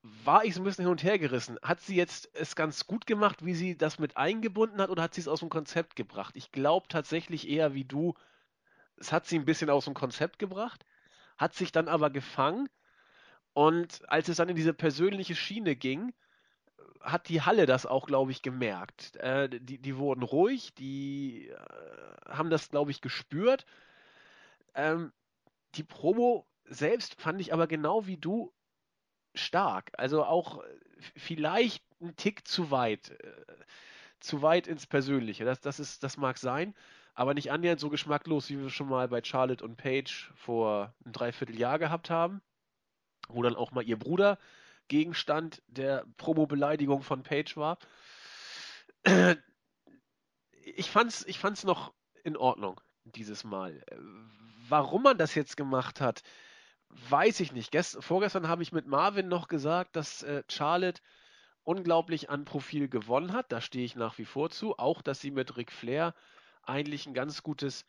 [0.01, 1.57] war ich so ein bisschen hin und her gerissen.
[1.61, 5.13] Hat sie jetzt es ganz gut gemacht, wie sie das mit eingebunden hat, oder hat
[5.13, 6.35] sie es aus dem Konzept gebracht?
[6.35, 8.13] Ich glaube tatsächlich eher wie du,
[8.97, 10.85] es hat sie ein bisschen aus dem Konzept gebracht,
[11.37, 12.69] hat sich dann aber gefangen
[13.53, 16.13] und als es dann in diese persönliche Schiene ging,
[17.01, 19.15] hat die Halle das auch, glaube ich, gemerkt.
[19.17, 21.55] Äh, die, die wurden ruhig, die äh,
[22.29, 23.65] haben das, glaube ich, gespürt.
[24.75, 25.11] Ähm,
[25.75, 28.53] die Promo selbst fand ich aber genau wie du
[29.33, 29.91] stark.
[29.97, 30.67] Also auch äh,
[31.15, 33.11] vielleicht ein Tick zu weit.
[33.11, 33.45] Äh,
[34.19, 35.45] zu weit ins Persönliche.
[35.45, 36.75] Das, das, ist, das mag sein,
[37.13, 41.13] aber nicht annähernd so geschmacklos, wie wir schon mal bei Charlotte und Paige vor einem
[41.13, 42.41] Dreivierteljahr gehabt haben.
[43.29, 44.37] Wo dann auch mal ihr Bruder
[44.87, 47.77] Gegenstand der Promo-Beleidigung von Paige war.
[50.75, 53.83] Ich fand's, ich fand's noch in Ordnung dieses Mal.
[54.67, 56.23] Warum man das jetzt gemacht hat,
[57.09, 57.71] weiß ich nicht.
[57.71, 61.01] Gest vorgestern habe ich mit Marvin noch gesagt, dass äh, Charlotte
[61.63, 63.51] unglaublich an Profil gewonnen hat.
[63.51, 64.77] Da stehe ich nach wie vor zu.
[64.79, 66.15] Auch, dass sie mit Ric Flair
[66.63, 67.85] eigentlich ein ganz gutes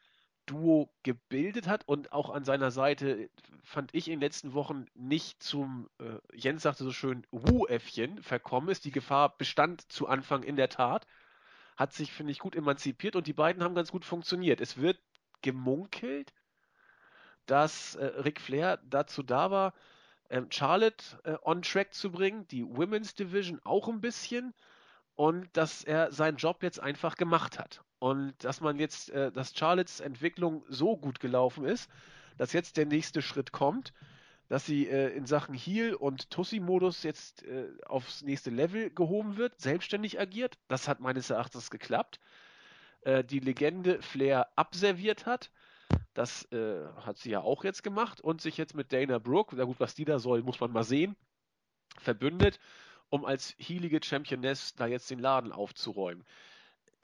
[0.47, 3.31] Duo gebildet hat und auch an seiner Seite
[3.63, 8.69] fand ich in den letzten Wochen nicht zum, äh, Jens sagte so schön, Wu-Äffchen verkommen
[8.69, 8.85] ist.
[8.85, 11.07] Die Gefahr bestand zu Anfang in der Tat.
[11.77, 14.61] Hat sich, finde ich, gut emanzipiert und die beiden haben ganz gut funktioniert.
[14.61, 14.99] Es wird
[15.41, 16.33] gemunkelt,
[17.47, 19.75] dass äh, Ric Flair dazu da war,
[20.31, 24.55] ähm, Charlotte äh, on track zu bringen, die Women's Division auch ein bisschen
[25.17, 27.83] und dass er seinen Job jetzt einfach gemacht hat.
[27.99, 31.91] Und dass man jetzt, äh, dass Charlottes Entwicklung so gut gelaufen ist,
[32.39, 33.93] dass jetzt der nächste Schritt kommt,
[34.49, 39.61] dass sie äh, in Sachen Heal und Tussi-Modus jetzt äh, aufs nächste Level gehoben wird,
[39.61, 40.59] selbstständig agiert.
[40.69, 42.19] Das hat meines Erachtens geklappt.
[43.03, 45.51] Äh, die Legende Flair abserviert hat
[46.15, 49.65] das äh, hat sie ja auch jetzt gemacht und sich jetzt mit Dana Brooke, na
[49.65, 51.17] gut, was die da soll, muss man mal sehen,
[51.99, 52.59] verbündet,
[53.09, 56.25] um als healige Championess da jetzt den Laden aufzuräumen.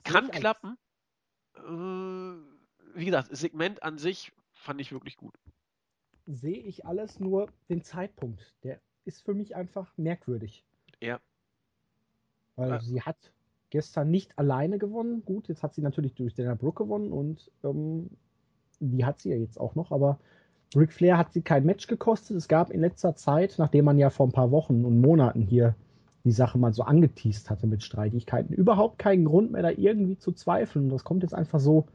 [0.03, 0.77] Kann klappen.
[1.55, 5.35] Äh, wie gesagt, Segment an sich fand ich wirklich gut.
[6.25, 8.53] Sehe ich alles nur den Zeitpunkt.
[8.63, 10.65] Der ist für mich einfach merkwürdig.
[10.99, 11.19] Ja.
[12.55, 12.79] Weil ja.
[12.81, 13.31] sie hat
[13.69, 15.23] gestern nicht alleine gewonnen.
[15.23, 18.09] Gut, jetzt hat sie natürlich durch Dana Brooke gewonnen und ähm,
[18.79, 20.19] die hat sie ja jetzt auch noch, aber
[20.75, 22.35] Ric Flair hat sie kein Match gekostet.
[22.37, 25.75] Es gab in letzter Zeit, nachdem man ja vor ein paar Wochen und Monaten hier
[26.25, 30.33] die Sache mal so angeteased hatte mit Streitigkeiten, überhaupt keinen Grund mehr da irgendwie zu
[30.33, 30.85] zweifeln.
[30.85, 31.85] Und das kommt jetzt einfach so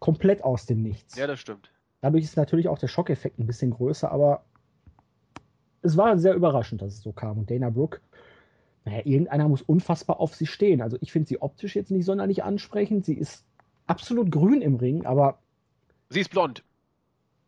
[0.00, 1.16] komplett aus dem Nichts.
[1.16, 1.70] Ja, das stimmt.
[2.00, 4.44] Dadurch ist natürlich auch der Schockeffekt ein bisschen größer, aber
[5.82, 7.38] es war sehr überraschend, dass es so kam.
[7.38, 8.00] Und Dana Brooke,
[8.84, 10.82] naja, irgendeiner muss unfassbar auf sie stehen.
[10.82, 13.04] Also ich finde sie optisch jetzt nicht sonderlich ansprechend.
[13.04, 13.44] Sie ist
[13.86, 15.38] absolut grün im Ring, aber
[16.12, 16.62] Sie ist blond.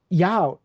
[0.09, 0.59] Ja,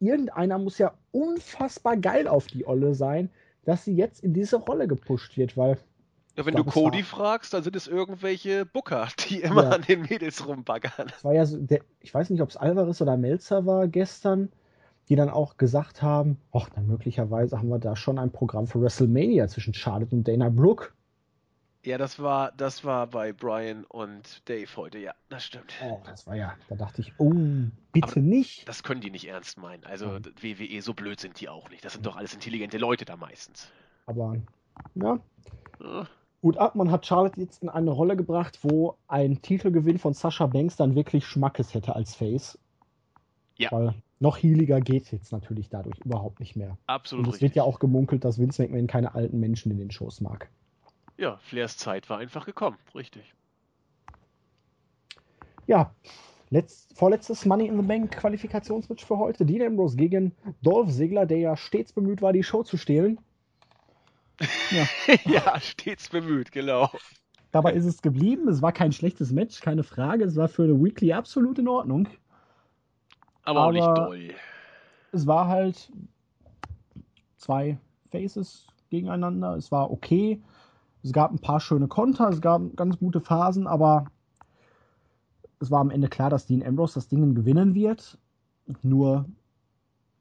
[0.00, 3.30] irgendeiner muss ja unfassbar geil auf die Olle sein,
[3.64, 5.78] dass sie jetzt in diese Rolle gepusht wird, weil.
[6.36, 9.70] Ja, wenn du Cody fragst, dann sind es irgendwelche Booker, die immer ja.
[9.70, 11.08] an den Mädels rumbaggern.
[11.08, 14.52] Das war ja so, der, ich weiß nicht, ob es Alvarez oder Melzer war gestern,
[15.08, 18.80] die dann auch gesagt haben, ach, dann möglicherweise haben wir da schon ein Programm für
[18.80, 20.90] WrestleMania zwischen Charlotte und Dana Brooke.
[21.88, 25.72] Ja, das war, das war bei Brian und Dave heute, ja, das stimmt.
[25.82, 27.32] Oh, das war ja, da dachte ich, oh,
[27.92, 28.68] bitte Aber nicht.
[28.68, 29.82] Das können die nicht ernst meinen.
[29.86, 30.20] Also ja.
[30.20, 31.82] WWE, so blöd sind die auch nicht.
[31.82, 33.72] Das sind doch alles intelligente Leute da meistens.
[34.04, 34.36] Aber,
[34.96, 35.18] ja.
[35.80, 36.06] ja.
[36.42, 40.46] Gut ab, man hat Charlotte jetzt in eine Rolle gebracht, wo ein Titelgewinn von Sasha
[40.46, 42.58] Banks dann wirklich Schmackes hätte als Face.
[43.56, 43.72] Ja.
[43.72, 46.76] Weil noch healiger geht jetzt natürlich dadurch überhaupt nicht mehr.
[46.86, 47.24] Absolut.
[47.26, 50.20] Und es wird ja auch gemunkelt, dass Vince McMahon keine alten Menschen in den Shows
[50.20, 50.50] mag.
[51.18, 53.34] Ja, Flairs Zeit war einfach gekommen, richtig.
[55.66, 55.92] Ja,
[56.50, 59.44] letzt, vorletztes Money in the Bank Qualifikationsmatch für heute.
[59.44, 60.32] Dean Ambrose gegen
[60.62, 63.18] Dolph Ziggler, der ja stets bemüht war, die Show zu stehlen.
[64.70, 64.86] Ja,
[65.24, 66.88] ja stets bemüht, genau.
[67.50, 68.46] Dabei ist es geblieben.
[68.48, 70.24] Es war kein schlechtes Match, keine Frage.
[70.24, 72.08] Es war für eine Weekly absolut in Ordnung.
[73.42, 74.34] Aber, Aber auch nicht doll.
[75.10, 75.90] Es war halt
[77.36, 77.78] zwei
[78.12, 79.56] Faces gegeneinander.
[79.56, 80.40] Es war okay.
[81.08, 84.04] Es gab ein paar schöne Konter, es gab ganz gute Phasen, aber
[85.58, 88.18] es war am Ende klar, dass Dean Ambrose das Ding gewinnen wird.
[88.82, 89.24] Nur,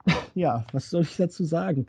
[0.34, 1.88] ja, was soll ich dazu sagen?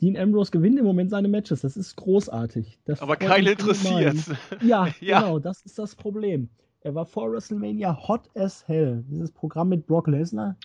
[0.00, 1.60] Dean Ambrose gewinnt im Moment seine Matches.
[1.60, 2.78] Das ist großartig.
[2.86, 4.16] Das aber keinen interessiert.
[4.62, 6.48] Ja, ja, genau, das ist das Problem.
[6.80, 9.04] Er war vor WrestleMania hot as hell.
[9.08, 10.56] Dieses Programm mit Brock Lesnar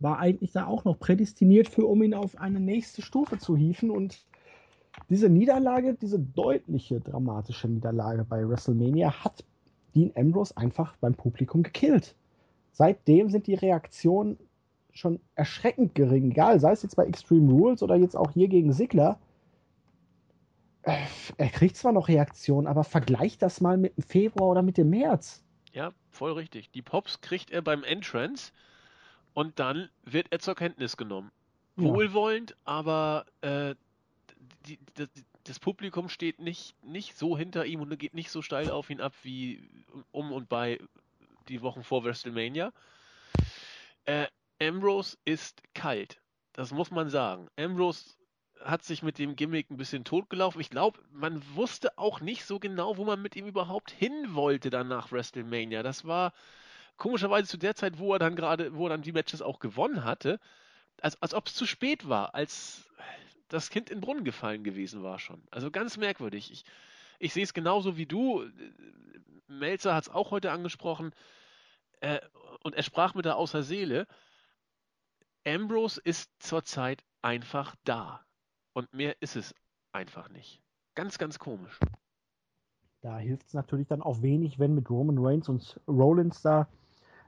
[0.00, 3.90] war eigentlich da auch noch prädestiniert für, um ihn auf eine nächste Stufe zu hieven.
[3.90, 4.27] Und
[5.08, 9.44] diese Niederlage, diese deutliche, dramatische Niederlage bei WrestleMania hat
[9.94, 12.14] Dean Ambrose einfach beim Publikum gekillt.
[12.72, 14.38] Seitdem sind die Reaktionen
[14.92, 16.30] schon erschreckend gering.
[16.30, 19.18] Egal, sei es jetzt bei Extreme Rules oder jetzt auch hier gegen Sigler.
[20.82, 20.96] Äh,
[21.36, 24.90] er kriegt zwar noch Reaktionen, aber vergleicht das mal mit dem Februar oder mit dem
[24.90, 25.42] März.
[25.72, 26.70] Ja, voll richtig.
[26.70, 28.52] Die Pops kriegt er beim Entrance
[29.34, 31.30] und dann wird er zur Kenntnis genommen.
[31.76, 31.84] Ja.
[31.84, 33.74] Wohlwollend, aber äh,
[34.68, 38.70] die, die, das Publikum steht nicht, nicht so hinter ihm und geht nicht so steil
[38.70, 39.68] auf ihn ab wie
[40.10, 40.78] um und bei
[41.48, 42.72] die Wochen vor WrestleMania.
[44.04, 44.26] Äh,
[44.60, 46.20] Ambrose ist kalt.
[46.52, 47.48] Das muss man sagen.
[47.56, 48.16] Ambrose
[48.62, 50.60] hat sich mit dem Gimmick ein bisschen totgelaufen.
[50.60, 54.68] Ich glaube, man wusste auch nicht so genau, wo man mit ihm überhaupt hin wollte
[54.68, 55.82] dann nach WrestleMania.
[55.82, 56.32] Das war
[56.96, 60.04] komischerweise zu der Zeit, wo er dann gerade, wo er dann die Matches auch gewonnen
[60.04, 60.40] hatte,
[61.00, 62.88] als, als ob es zu spät war, als
[63.48, 65.42] das Kind in den Brunnen gefallen gewesen war schon.
[65.50, 66.50] Also ganz merkwürdig.
[66.52, 66.64] Ich,
[67.18, 68.44] ich sehe es genauso wie du.
[69.46, 71.12] Melzer hat es auch heute angesprochen.
[72.00, 72.20] Äh,
[72.62, 74.06] und er sprach mit der außer Seele.
[75.46, 78.24] Ambrose ist zurzeit einfach da.
[78.74, 79.54] Und mehr ist es
[79.92, 80.60] einfach nicht.
[80.94, 81.78] Ganz, ganz komisch.
[83.00, 86.68] Da hilft es natürlich dann auch wenig, wenn mit Roman Reigns und Rollins da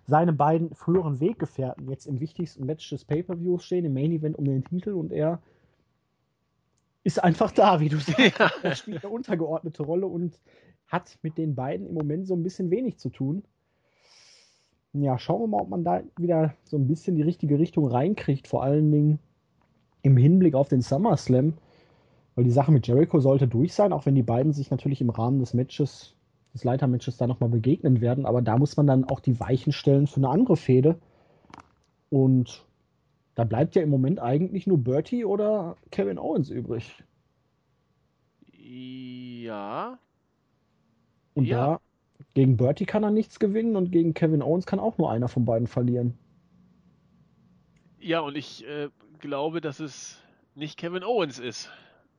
[0.07, 4.45] seine beiden früheren Weggefährten jetzt im wichtigsten Match des Pay-Per-Views stehen, im Main Event um
[4.45, 5.41] den Titel und er
[7.05, 8.19] ist einfach da, wie du sagst.
[8.39, 8.51] Ja.
[8.63, 10.39] Er spielt eine untergeordnete Rolle und
[10.87, 13.43] hat mit den beiden im Moment so ein bisschen wenig zu tun.
[14.93, 18.49] Ja, schauen wir mal, ob man da wieder so ein bisschen die richtige Richtung reinkriegt,
[18.49, 19.19] vor allen Dingen
[20.03, 21.55] im Hinblick auf den SummerSlam,
[22.35, 25.11] weil die Sache mit Jericho sollte durch sein, auch wenn die beiden sich natürlich im
[25.11, 26.17] Rahmen des Matches,
[26.55, 30.09] des Leitermatches da nochmal begegnen werden, aber da muss man dann auch die Weichen stellen
[30.09, 30.99] für eine andere Fehde.
[32.09, 32.67] Und
[33.41, 37.03] da bleibt ja im Moment eigentlich nur Bertie oder Kevin Owens übrig.
[38.53, 39.99] Ja.
[41.33, 41.57] Und ja.
[41.57, 41.81] da
[42.35, 45.47] gegen Bertie kann er nichts gewinnen und gegen Kevin Owens kann auch nur einer von
[45.47, 46.19] beiden verlieren.
[47.99, 48.91] Ja, und ich äh,
[49.21, 50.23] glaube, dass es
[50.55, 51.71] nicht Kevin Owens ist,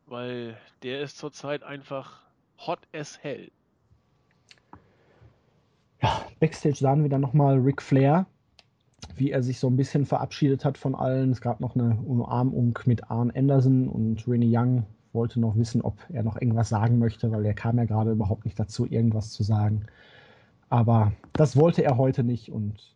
[0.07, 2.23] weil der ist zurzeit einfach
[2.57, 3.51] hot as hell.
[6.01, 8.25] Ja, Backstage sahen wir dann nochmal Ric Flair,
[9.15, 11.31] wie er sich so ein bisschen verabschiedet hat von allen.
[11.31, 15.97] Es gab noch eine Umarmung mit Arn Anderson und Rennie Young wollte noch wissen, ob
[16.09, 19.43] er noch irgendwas sagen möchte, weil er kam ja gerade überhaupt nicht dazu, irgendwas zu
[19.43, 19.85] sagen.
[20.69, 22.95] Aber das wollte er heute nicht und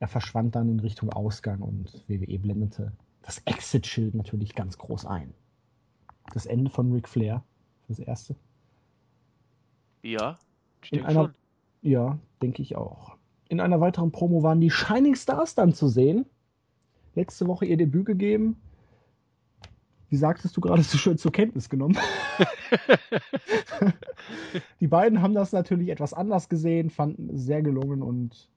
[0.00, 2.92] er verschwand dann in Richtung Ausgang und WWE blendete
[3.22, 5.32] das Exit-Schild natürlich ganz groß ein.
[6.32, 7.42] Das Ende von Ric Flair,
[7.88, 8.36] das erste.
[10.02, 10.38] Ja,
[10.82, 11.34] stimmt einer, schon.
[11.82, 13.16] Ja, denke ich auch.
[13.48, 16.26] In einer weiteren Promo waren die Shining Stars dann zu sehen.
[17.14, 18.56] Letzte Woche ihr Debüt gegeben.
[20.08, 21.98] Wie sagtest du gerade so schön zur Kenntnis genommen?
[24.80, 28.48] die beiden haben das natürlich etwas anders gesehen, fanden es sehr gelungen und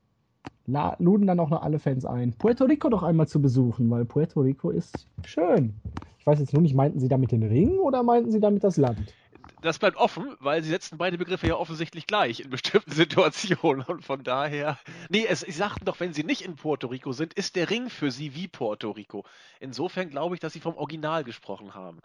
[0.99, 4.41] luden dann auch noch alle Fans ein, Puerto Rico doch einmal zu besuchen, weil Puerto
[4.41, 5.73] Rico ist schön.
[6.19, 8.77] Ich weiß jetzt nur nicht, meinten sie damit den Ring oder meinten sie damit das
[8.77, 9.13] Land?
[9.61, 13.83] Das bleibt offen, weil sie setzen beide Begriffe ja offensichtlich gleich in bestimmten Situationen.
[13.85, 14.79] Und von daher.
[15.09, 17.89] Nee, es, sie sagten doch, wenn sie nicht in Puerto Rico sind, ist der Ring
[17.89, 19.25] für sie wie Puerto Rico.
[19.59, 21.99] Insofern glaube ich, dass sie vom Original gesprochen haben.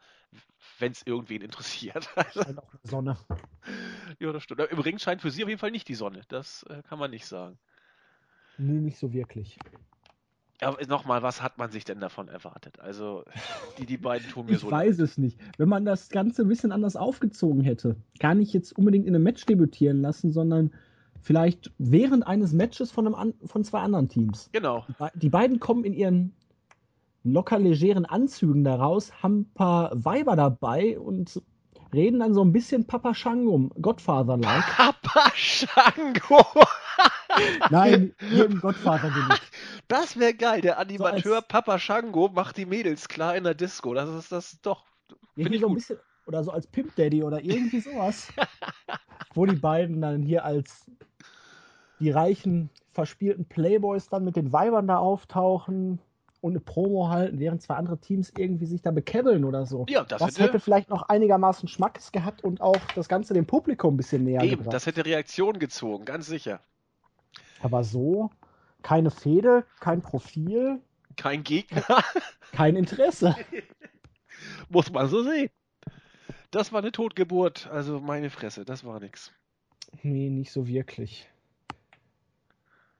[0.79, 2.09] Wenn es irgendwen interessiert.
[2.33, 3.17] Scheint auch die Sonne.
[4.19, 4.61] Ja, das stimmt.
[4.71, 6.23] Im Ring scheint für sie auf jeden Fall nicht die Sonne.
[6.29, 7.59] Das äh, kann man nicht sagen.
[8.59, 9.59] Nee, nicht so wirklich.
[10.61, 12.81] Aber nochmal, was hat man sich denn davon erwartet?
[12.81, 13.25] Also,
[13.79, 14.69] die, die beiden tun mir ich so.
[14.69, 15.09] Ich weiß leid.
[15.09, 15.39] es nicht.
[15.59, 19.25] Wenn man das Ganze ein bisschen anders aufgezogen hätte, gar nicht jetzt unbedingt in einem
[19.25, 20.73] Match debütieren lassen, sondern
[21.21, 24.51] vielleicht während eines Matches von, einem, von zwei anderen Teams.
[24.53, 24.85] Genau.
[24.89, 26.35] Die, die beiden kommen in ihren
[27.25, 31.41] locker legeren Anzügen daraus, haben ein paar Weiber dabei und
[31.93, 34.65] reden dann so ein bisschen Papa Shango, Godfather-like.
[34.77, 36.45] Papa Shango!
[37.71, 38.15] Nein,
[38.61, 39.41] Godfather bin ich.
[39.89, 40.61] Das wäre geil.
[40.61, 43.95] Der Animateur so Papa Shango macht die Mädels klar in der Disco.
[43.95, 44.85] Das ist das doch.
[45.37, 48.29] Ja, ich so ein bisschen, oder so als Pimp Daddy oder irgendwie sowas.
[49.35, 50.91] wo die beiden dann hier als
[52.01, 55.99] die reichen, verspielten Playboys dann mit den Weibern da auftauchen
[56.41, 59.87] und eine Promo halten, während zwei andere Teams irgendwie sich da bekebbeln oder so.
[59.89, 63.47] Ja, das, Das hätte, hätte vielleicht noch einigermaßen Schmackes gehabt und auch das Ganze dem
[63.47, 64.75] Publikum ein bisschen näher eben, gebracht.
[64.75, 66.61] das hätte Reaktion gezogen, ganz sicher.
[67.65, 68.29] Aber so,
[68.83, 70.83] keine Fehde, kein Profil,
[71.17, 71.87] Kein Gegner,
[72.53, 73.35] kein Interesse.
[74.69, 75.49] muss man so sehen.
[76.51, 79.33] Das war eine Totgeburt, also meine Fresse, das war nix.
[80.03, 81.27] Nee, nicht so wirklich.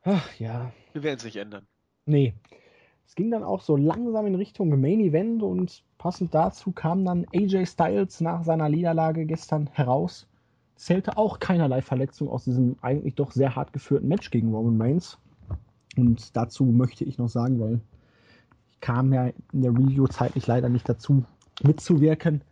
[0.03, 0.73] Ach ja.
[0.95, 1.67] Wir werden es nicht ändern.
[2.07, 2.33] Nee.
[3.07, 7.27] Es ging dann auch so langsam in Richtung Main Event und passend dazu kam dann
[7.35, 10.27] AJ Styles nach seiner Niederlage gestern heraus.
[10.77, 15.19] Zählte auch keinerlei Verletzung aus diesem eigentlich doch sehr hart geführten Match gegen Roman Reigns.
[15.97, 17.81] Und dazu möchte ich noch sagen, weil
[18.73, 21.25] ich kam ja in der Review zeitlich leider nicht dazu
[21.63, 22.43] mitzuwirken.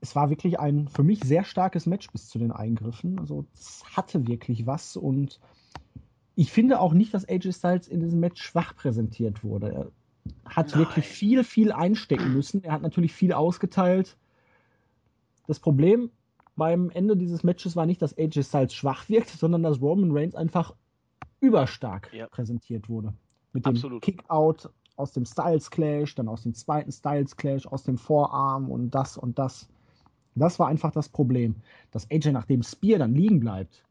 [0.00, 3.18] Es war wirklich ein für mich sehr starkes Match bis zu den Eingriffen.
[3.18, 5.40] Also es hatte wirklich was und
[6.36, 9.72] ich finde auch nicht, dass AJ Styles in diesem Match schwach präsentiert wurde.
[9.72, 9.90] Er
[10.44, 10.78] hat Nein.
[10.80, 12.62] wirklich viel, viel einstecken müssen.
[12.62, 14.16] Er hat natürlich viel ausgeteilt.
[15.48, 16.10] Das Problem
[16.58, 20.34] beim Ende dieses Matches war nicht, dass AJ Styles schwach wirkt, sondern dass Roman Reigns
[20.34, 20.74] einfach
[21.40, 22.26] überstark Ja.
[22.26, 23.14] präsentiert wurde.
[23.52, 24.02] Mit dem Absolut.
[24.02, 28.90] Kickout aus dem Styles Clash, dann aus dem zweiten Styles Clash, aus dem Vorarm und
[28.90, 29.68] das und das.
[30.34, 31.54] Das war einfach das Problem.
[31.92, 33.84] Dass AJ nach dem Spear dann liegen bleibt,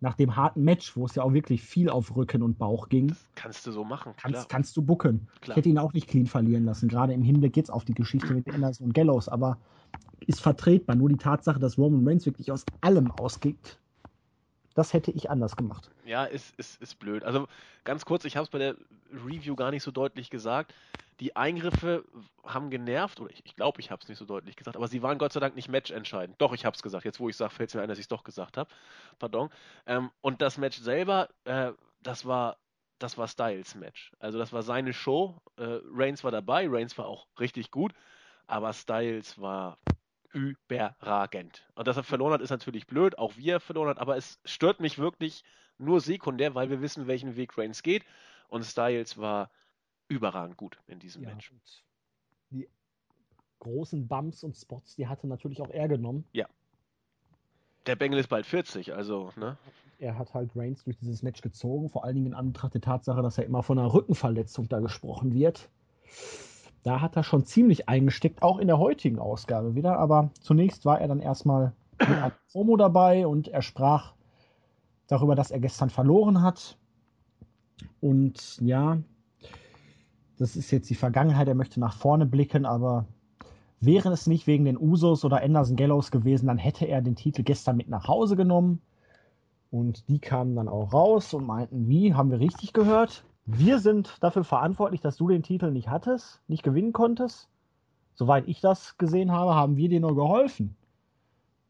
[0.00, 3.14] nach dem harten Match, wo es ja auch wirklich viel auf Rücken und Bauch ging,
[3.34, 4.46] Kannst du so machen, kannst, klar.
[4.48, 5.28] kannst du bucken.
[5.40, 5.56] Klar.
[5.56, 8.34] Ich hätte ihn auch nicht clean verlieren lassen, gerade im Hinblick jetzt auf die Geschichte
[8.34, 9.58] mit Anderson und Gallows, aber
[10.26, 10.96] ist vertretbar.
[10.96, 13.78] Nur die Tatsache, dass Roman Reigns wirklich aus allem ausgeht,
[14.78, 15.90] das hätte ich anders gemacht.
[16.04, 17.24] Ja, ist, ist, ist blöd.
[17.24, 17.48] Also
[17.82, 18.76] ganz kurz, ich habe es bei der
[19.12, 20.72] Review gar nicht so deutlich gesagt.
[21.18, 22.04] Die Eingriffe
[22.44, 25.02] haben genervt, oder ich, ich glaube, ich habe es nicht so deutlich gesagt, aber sie
[25.02, 26.40] waren Gott sei Dank nicht matchentscheidend.
[26.40, 27.04] Doch, ich habe es gesagt.
[27.04, 28.70] Jetzt, wo ich sage, fällt es mir ein, dass ich es doch gesagt habe.
[29.18, 29.50] Pardon.
[29.86, 31.72] Ähm, und das Match selber, äh,
[32.04, 32.56] das war
[33.00, 34.12] das war Styles Match.
[34.20, 35.40] Also das war seine Show.
[35.56, 37.92] Äh, Reigns war dabei, Reigns war auch richtig gut,
[38.46, 39.78] aber Styles war
[40.32, 41.66] überragend.
[41.74, 44.40] Und dass er verloren hat, ist natürlich blöd, auch wie er verloren hat, aber es
[44.44, 45.44] stört mich wirklich
[45.78, 48.04] nur sekundär, weil wir wissen, welchen Weg Reigns geht.
[48.48, 49.50] Und Styles war
[50.08, 51.52] überragend gut in diesem Ja, Match.
[52.50, 52.68] die
[53.60, 56.24] großen Bumps und Spots, die hatte natürlich auch er genommen.
[57.86, 59.56] Der Bengel ist bald 40, also, ne?
[59.98, 63.22] Er hat halt Reigns durch dieses Match gezogen, vor allen Dingen in Anbetracht der Tatsache,
[63.22, 65.70] dass er immer von einer Rückenverletzung da gesprochen wird.
[66.82, 69.98] Da hat er schon ziemlich eingesteckt, auch in der heutigen Ausgabe wieder.
[69.98, 74.14] Aber zunächst war er dann erstmal mit einem Promo dabei und er sprach
[75.06, 76.78] darüber, dass er gestern verloren hat.
[78.00, 78.98] Und ja,
[80.38, 81.48] das ist jetzt die Vergangenheit.
[81.48, 83.06] Er möchte nach vorne blicken, aber
[83.80, 87.42] wäre es nicht wegen den Usos oder Anderson Gallows gewesen, dann hätte er den Titel
[87.42, 88.80] gestern mit nach Hause genommen.
[89.70, 93.24] Und die kamen dann auch raus und meinten, wie, haben wir richtig gehört?
[93.50, 97.48] Wir sind dafür verantwortlich, dass du den Titel nicht hattest, nicht gewinnen konntest.
[98.14, 100.76] Soweit ich das gesehen habe, haben wir dir nur geholfen.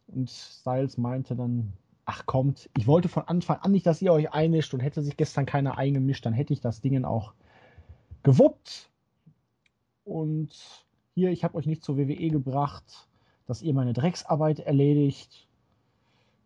[0.09, 1.73] Und Styles meinte dann,
[2.05, 5.17] ach kommt, ich wollte von Anfang an nicht, dass ihr euch einmischt und hätte sich
[5.17, 7.33] gestern keiner eingemischt, dann hätte ich das Ding auch
[8.25, 8.91] gewuppt.
[10.03, 10.85] Und
[11.15, 13.09] hier, ich habe euch nicht zur WWE gebracht,
[13.47, 15.47] dass ihr meine Drecksarbeit erledigt.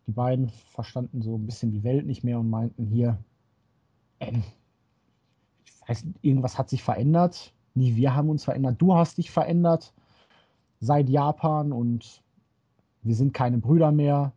[0.06, 3.16] Die beiden verstanden so ein bisschen die Welt nicht mehr und meinten hier,
[4.20, 4.42] ähm,
[5.92, 7.52] nicht, irgendwas hat sich verändert.
[7.74, 8.76] Nie wir haben uns verändert.
[8.78, 9.92] Du hast dich verändert
[10.80, 12.22] seit Japan und
[13.02, 14.32] wir sind keine Brüder mehr.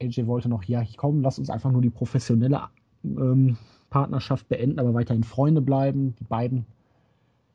[0.00, 2.68] AJ wollte noch, ja, komm, lass uns einfach nur die professionelle
[3.04, 3.56] ähm,
[3.90, 6.14] Partnerschaft beenden, aber weiterhin Freunde bleiben.
[6.20, 6.66] Die beiden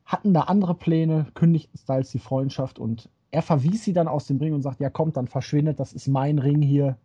[0.05, 4.37] hatten da andere Pläne, kündigten Styles die Freundschaft und er verwies sie dann aus dem
[4.37, 6.97] Ring und sagt, ja kommt, dann verschwindet, das ist mein Ring hier.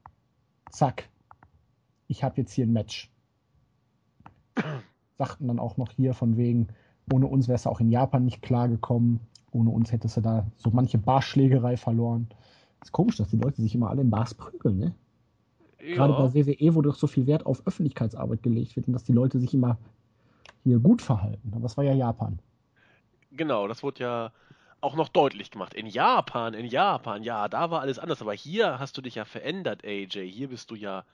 [0.71, 1.09] Zack.
[2.09, 3.11] Ich habe jetzt hier ein Match.
[5.23, 6.67] Sagten dann auch noch hier von wegen,
[7.13, 9.21] ohne uns wärst du auch in Japan nicht klargekommen.
[9.53, 12.27] Ohne uns hättest du da so manche Barschlägerei verloren.
[12.83, 14.95] ist komisch, dass die Leute sich immer alle in Bars prügeln, ne?
[15.79, 19.13] Gerade bei WWE, wo doch so viel Wert auf Öffentlichkeitsarbeit gelegt wird und dass die
[19.13, 19.79] Leute sich immer
[20.65, 21.53] hier gut verhalten.
[21.53, 22.39] Aber das war ja Japan.
[23.31, 24.33] Genau, das wurde ja
[24.81, 25.75] auch noch deutlich gemacht.
[25.75, 28.23] In Japan, in Japan, ja, da war alles anders.
[28.23, 30.29] Aber hier hast du dich ja verändert, AJ.
[30.31, 31.05] Hier bist du ja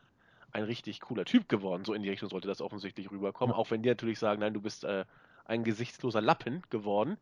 [0.52, 1.84] ein richtig cooler Typ geworden.
[1.84, 3.54] So in die Richtung sollte das offensichtlich rüberkommen.
[3.54, 3.58] Ja.
[3.58, 5.04] Auch wenn die natürlich sagen, nein, du bist äh,
[5.44, 7.16] ein gesichtsloser Lappen geworden.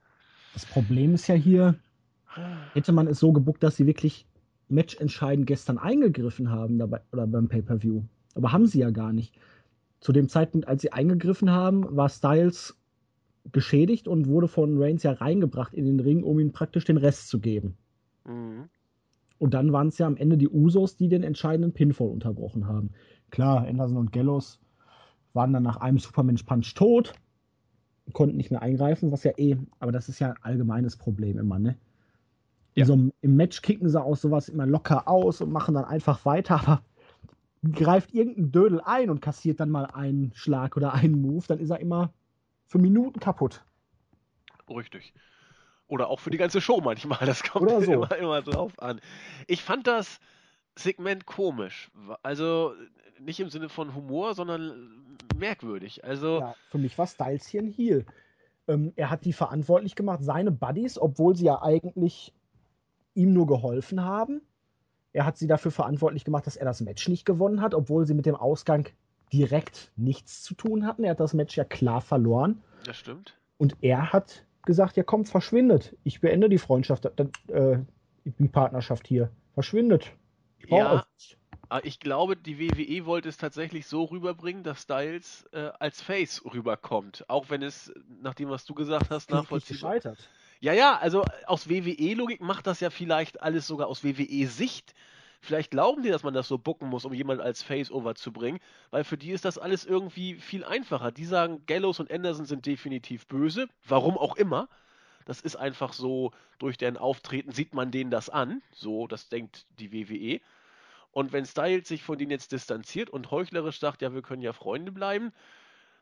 [0.55, 1.79] Das Problem ist ja hier,
[2.73, 4.27] hätte man es so gebuckt, dass sie wirklich
[4.69, 8.03] matchentscheidend gestern eingegriffen haben dabei, oder beim Pay-Per-View.
[8.35, 9.39] Aber haben sie ja gar nicht.
[10.01, 12.77] Zu dem Zeitpunkt, als sie eingegriffen haben, war Styles
[13.53, 17.29] geschädigt und wurde von Reigns ja reingebracht in den Ring, um ihm praktisch den Rest
[17.29, 17.77] zu geben.
[18.25, 18.69] Mhm.
[19.39, 22.91] Und dann waren es ja am Ende die Usos, die den entscheidenden Pinfall unterbrochen haben.
[23.31, 24.61] Klar, Anderson und Gallows
[25.33, 27.13] waren dann nach einem Superman Punch tot.
[28.13, 31.59] konnten nicht mehr eingreifen, was ja eh, aber das ist ja ein allgemeines Problem immer,
[31.59, 31.77] ne?
[32.75, 32.85] Ja.
[32.85, 36.61] So, Im Match kicken sie auch sowas immer locker aus und machen dann einfach weiter,
[36.61, 36.83] aber
[37.73, 41.71] greift irgendein Dödel ein und kassiert dann mal einen Schlag oder einen Move, dann ist
[41.71, 42.13] er immer
[42.67, 43.65] für Minuten kaputt.
[44.69, 45.15] Richtig.
[45.89, 47.21] Oder auch für die ganze Show manchmal.
[47.25, 47.77] Das kommt so.
[47.93, 49.01] immer, immer drauf an.
[49.47, 50.19] Ich fand das
[50.77, 51.91] Segment komisch.
[52.23, 52.75] Also
[53.19, 56.05] nicht im Sinne von Humor, sondern merkwürdig.
[56.05, 58.05] Also ja, für mich war Styles hier ein Heel.
[58.69, 62.35] Ähm, er hat die verantwortlich gemacht, seine Buddies, obwohl sie ja eigentlich
[63.15, 64.43] ihm nur geholfen haben.
[65.13, 68.15] Er hat sie dafür verantwortlich gemacht, dass er das Match nicht gewonnen hat, obwohl sie
[68.15, 68.89] mit dem Ausgang
[69.33, 71.05] direkt nichts zu tun hatten.
[71.05, 72.63] Er hat das Match ja klar verloren.
[72.85, 73.39] Das stimmt.
[73.57, 75.97] Und er hat gesagt, ja kommt, verschwindet.
[76.05, 77.07] Ich beende die Freundschaft,
[77.49, 77.79] äh,
[78.25, 79.31] die Partnerschaft hier.
[79.55, 80.13] Verschwindet.
[80.67, 81.07] Ja,
[81.69, 86.43] ah, ich glaube, die WWE wollte es tatsächlich so rüberbringen, dass Styles äh, als Face
[86.45, 87.25] rüberkommt.
[87.29, 90.19] Auch wenn es, nach dem, was du gesagt hast, nachvollziehbar gescheitert.
[90.61, 94.95] Ja, ja, also aus WWE-Logik macht das ja vielleicht alles sogar aus WWE-Sicht
[95.47, 98.59] Vielleicht glauben die, dass man das so bucken muss, um jemanden als Face-Over zu bringen,
[98.91, 101.13] weil für die ist das alles irgendwie viel einfacher.
[101.13, 104.69] Die sagen, Gallows und Anderson sind definitiv böse, warum auch immer.
[105.25, 108.61] Das ist einfach so, durch deren Auftreten sieht man denen das an.
[108.73, 110.41] So, das denkt die WWE.
[111.17, 114.53] Und wenn Styles sich von denen jetzt distanziert und heuchlerisch sagt, ja, wir können ja
[114.53, 115.33] Freunde bleiben,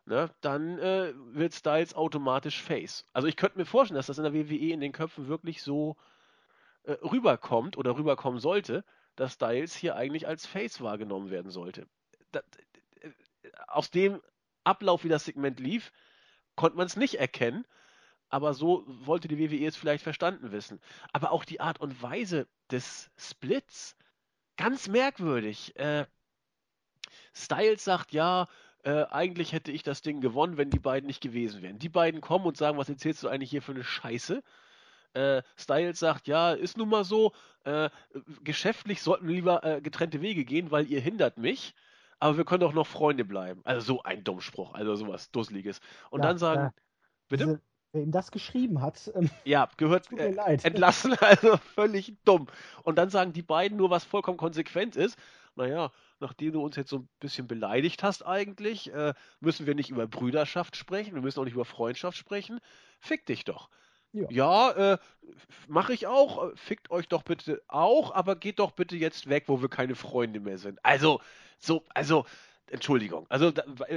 [0.06, 3.06] ne, dann äh, wird Styles automatisch Face.
[3.12, 5.96] Also ich könnte mir vorstellen, dass das in der WWE in den Köpfen wirklich so
[6.82, 8.84] äh, rüberkommt oder rüberkommen sollte,
[9.14, 11.86] dass Styles hier eigentlich als Face wahrgenommen werden sollte.
[12.32, 12.42] Das,
[13.00, 13.10] äh,
[13.68, 14.20] aus dem
[14.64, 15.92] Ablauf, wie das Segment lief,
[16.56, 17.64] konnte man es nicht erkennen,
[18.30, 20.80] aber so wollte die WWE es vielleicht verstanden wissen.
[21.12, 23.96] Aber auch die Art und Weise des Splits,
[24.56, 25.76] ganz merkwürdig.
[25.76, 26.06] Äh,
[27.34, 28.48] Styles sagt, ja,
[28.84, 31.78] äh, eigentlich hätte ich das Ding gewonnen, wenn die beiden nicht gewesen wären.
[31.78, 34.42] Die beiden kommen und sagen, was erzählst du eigentlich hier für eine Scheiße?
[35.14, 37.32] Äh, Styles sagt, ja, ist nun mal so,
[37.64, 37.88] äh,
[38.42, 41.74] geschäftlich sollten wir lieber äh, getrennte Wege gehen, weil ihr hindert mich,
[42.18, 43.60] aber wir können doch noch Freunde bleiben.
[43.64, 45.80] Also so ein Dummspruch, also sowas Dusseliges.
[46.10, 46.74] Und ja, dann sagen, ja.
[47.28, 47.44] bitte?
[47.44, 47.60] Diese,
[47.94, 49.10] wer ihm das geschrieben hat.
[49.14, 52.48] Ähm, ja, gehört äh, entlassen, also völlig dumm.
[52.82, 55.18] Und dann sagen die beiden nur, was vollkommen konsequent ist.
[55.56, 59.90] Naja, nachdem du uns jetzt so ein bisschen beleidigt hast eigentlich, äh, müssen wir nicht
[59.90, 62.58] über Brüderschaft sprechen, wir müssen auch nicht über Freundschaft sprechen.
[62.98, 63.70] Fick dich doch.
[64.12, 64.98] Ja, ja äh,
[65.68, 66.52] mache ich auch.
[66.56, 70.40] Fickt euch doch bitte auch, aber geht doch bitte jetzt weg, wo wir keine Freunde
[70.40, 70.84] mehr sind.
[70.84, 71.20] Also,
[71.58, 72.24] so, also,
[72.70, 73.26] Entschuldigung.
[73.28, 73.52] Also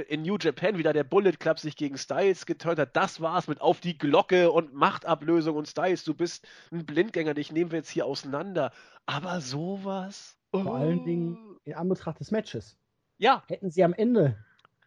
[0.08, 2.94] in New Japan wieder der Bullet Club sich gegen Styles geturnt hat.
[2.94, 6.04] Das war's mit auf die Glocke und Machtablösung und Styles.
[6.04, 8.72] Du bist ein Blindgänger, dich nehmen wir jetzt hier auseinander.
[9.06, 10.36] Aber sowas.
[10.50, 10.72] Vor oh.
[10.72, 12.76] allen Dingen in Anbetracht des Matches.
[13.18, 13.42] Ja.
[13.48, 14.36] Hätten sie am Ende.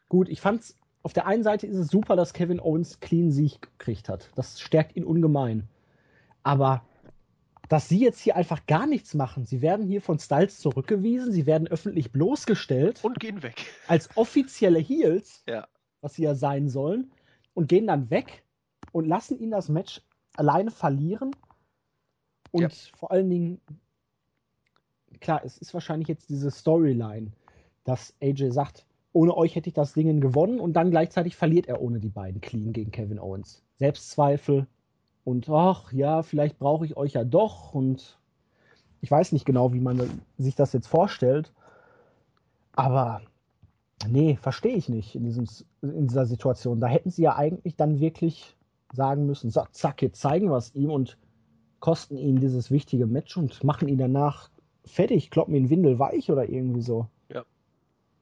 [0.09, 3.61] Gut, ich fand's auf der einen Seite ist es super, dass Kevin Owens clean Sieg
[3.61, 4.29] gekriegt hat.
[4.35, 5.67] Das stärkt ihn ungemein.
[6.43, 6.83] Aber
[7.71, 9.45] dass sie jetzt hier einfach gar nichts machen.
[9.45, 13.01] Sie werden hier von Styles zurückgewiesen, sie werden öffentlich bloßgestellt.
[13.01, 13.65] Und gehen weg.
[13.87, 15.69] Als offizielle Heels, ja.
[16.01, 17.13] was sie ja sein sollen,
[17.53, 18.43] und gehen dann weg
[18.91, 20.01] und lassen ihn das Match
[20.35, 21.31] alleine verlieren.
[22.51, 22.69] Und ja.
[22.97, 23.61] vor allen Dingen,
[25.21, 27.31] klar, es ist wahrscheinlich jetzt diese Storyline,
[27.85, 31.81] dass AJ sagt, ohne euch hätte ich das Ding gewonnen und dann gleichzeitig verliert er
[31.81, 33.63] ohne die beiden clean gegen Kevin Owens.
[33.77, 34.67] Selbstzweifel
[35.23, 38.17] und ach ja, vielleicht brauche ich euch ja doch und
[39.01, 41.51] ich weiß nicht genau, wie man sich das jetzt vorstellt,
[42.73, 43.21] aber
[44.07, 45.47] nee, verstehe ich nicht in, diesem,
[45.81, 46.79] in dieser Situation.
[46.79, 48.55] Da hätten sie ja eigentlich dann wirklich
[48.93, 51.17] sagen müssen, so, zack, jetzt zeigen wir es ihm und
[51.79, 54.49] kosten ihm dieses wichtige Match und machen ihn danach
[54.85, 57.07] fertig, kloppen ihn windelweich oder irgendwie so.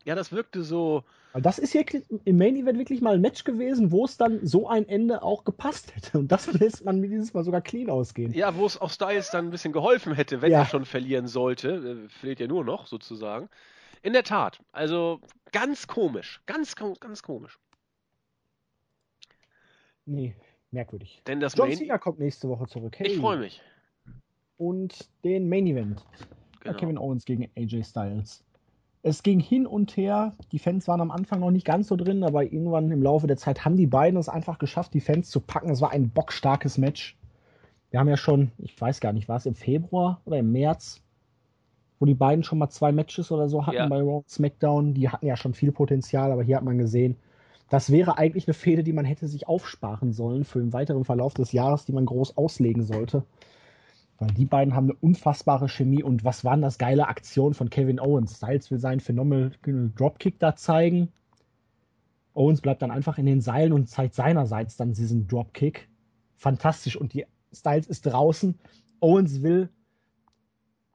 [0.06, 1.04] Ja, das wirkte so.
[1.34, 1.86] Das ist hier
[2.26, 5.44] im Main Event wirklich mal ein Match gewesen, wo es dann so ein Ende auch
[5.44, 6.18] gepasst hätte.
[6.18, 8.34] Und das lässt man mir dieses Mal sogar clean ausgehen.
[8.34, 10.60] Ja, wo es auch Styles dann ein bisschen geholfen hätte, wenn ja.
[10.60, 12.06] er schon verlieren sollte.
[12.06, 13.50] Äh, fehlt ja nur noch sozusagen.
[14.02, 14.60] In der Tat.
[14.72, 15.20] Also
[15.52, 16.42] ganz komisch.
[16.46, 17.60] Ganz, ganz komisch.
[20.06, 20.36] Nee,
[20.72, 21.22] merkwürdig.
[21.28, 22.98] Denn das John Main Cena kommt nächste Woche zurück.
[22.98, 23.08] Hey.
[23.08, 23.62] Ich freue mich.
[24.58, 26.04] Und den Main Event.
[26.62, 26.78] Genau.
[26.78, 28.44] Kevin Owens gegen AJ Styles
[29.02, 30.34] es ging hin und her.
[30.52, 33.38] Die Fans waren am Anfang noch nicht ganz so drin, aber irgendwann im Laufe der
[33.38, 35.70] Zeit haben die beiden es einfach geschafft, die Fans zu packen.
[35.70, 37.18] Es war ein bockstarkes Match.
[37.92, 41.02] Wir haben ja schon, ich weiß gar nicht, war es im Februar oder im März,
[42.00, 43.88] wo die beiden schon mal zwei Matches oder so hatten ja.
[43.88, 44.94] bei Raw SmackDown.
[44.94, 47.16] Die hatten ja schon viel Potenzial, aber hier hat man gesehen,
[47.70, 51.36] das wäre eigentlich eine Fehde, die man hätte sich aufsparen sollen für den weiteren Verlauf
[51.36, 53.24] des Jahres, die man groß auslegen sollte.
[54.20, 58.00] Weil die beiden haben eine unfassbare Chemie und was waren das geile Aktion von Kevin
[58.00, 58.36] Owens?
[58.38, 61.14] Styles will seinen Phenomenal Dropkick da zeigen.
[62.34, 65.88] Owens bleibt dann einfach in den Seilen und zeigt seinerseits dann diesen Dropkick.
[66.36, 66.98] Fantastisch.
[66.98, 68.60] Und die Styles ist draußen.
[69.00, 69.70] Owens will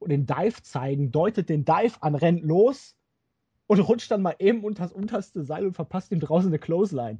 [0.06, 2.94] den Dive zeigen, deutet den Dive an, rennt los
[3.66, 7.18] und rutscht dann mal eben unter das unterste Seil und verpasst ihm draußen eine Clothesline.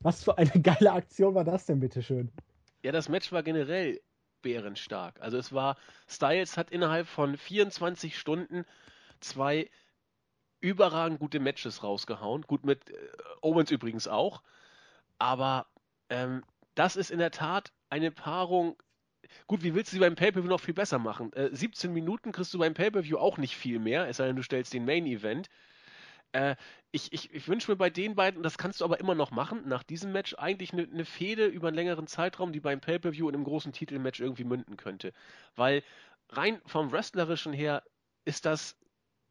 [0.00, 2.30] Was für eine geile Aktion war das denn, bitteschön?
[2.82, 4.00] Ja, das Match war generell
[4.42, 5.20] bärenstark.
[5.20, 5.76] Also es war,
[6.08, 8.64] Styles hat innerhalb von 24 Stunden
[9.20, 9.70] zwei
[10.60, 12.42] überragend gute Matches rausgehauen.
[12.42, 12.94] Gut mit äh,
[13.40, 14.42] Owens übrigens auch.
[15.18, 15.66] Aber
[16.08, 16.42] ähm,
[16.74, 18.76] das ist in der Tat eine Paarung.
[19.46, 21.32] Gut, wie willst du sie beim Pay-Per-View noch viel besser machen?
[21.34, 24.42] Äh, 17 Minuten kriegst du beim Pay-Per-View auch nicht viel mehr, es sei denn, du
[24.42, 25.48] stellst den Main-Event.
[26.32, 26.56] Äh,
[26.92, 29.30] ich, ich, ich wünsche mir bei den beiden, und das kannst du aber immer noch
[29.30, 33.28] machen, nach diesem Match eigentlich eine ne Fehde über einen längeren Zeitraum, die beim Pay-Per-View
[33.28, 35.12] in einem großen Titelmatch irgendwie münden könnte.
[35.56, 35.82] Weil
[36.28, 37.82] rein vom Wrestlerischen her
[38.24, 38.76] ist das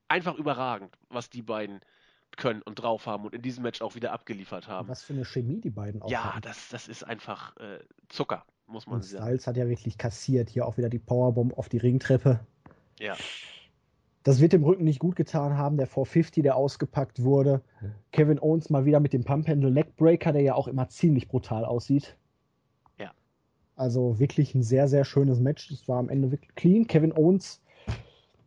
[0.07, 1.81] einfach überragend, was die beiden
[2.37, 4.87] können und drauf haben und in diesem Match auch wieder abgeliefert haben.
[4.87, 6.41] Was für eine Chemie die beiden auch Ja, haben.
[6.41, 9.23] das, das ist einfach äh, Zucker, muss man Und sagen.
[9.25, 10.49] Styles hat ja wirklich kassiert.
[10.49, 12.39] Hier auch wieder die Powerbomb auf die Ringtreppe.
[12.99, 13.15] Ja.
[14.23, 15.77] Das wird dem Rücken nicht gut getan haben.
[15.77, 17.61] Der 450, der ausgepackt wurde.
[18.11, 21.63] Kevin Owens mal wieder mit dem Pump Handle Neckbreaker, der ja auch immer ziemlich brutal
[21.63, 22.17] aussieht.
[22.97, 23.11] Ja.
[23.75, 25.69] Also wirklich ein sehr, sehr schönes Match.
[25.69, 26.87] Das war am Ende wirklich clean.
[26.87, 27.61] Kevin Owens.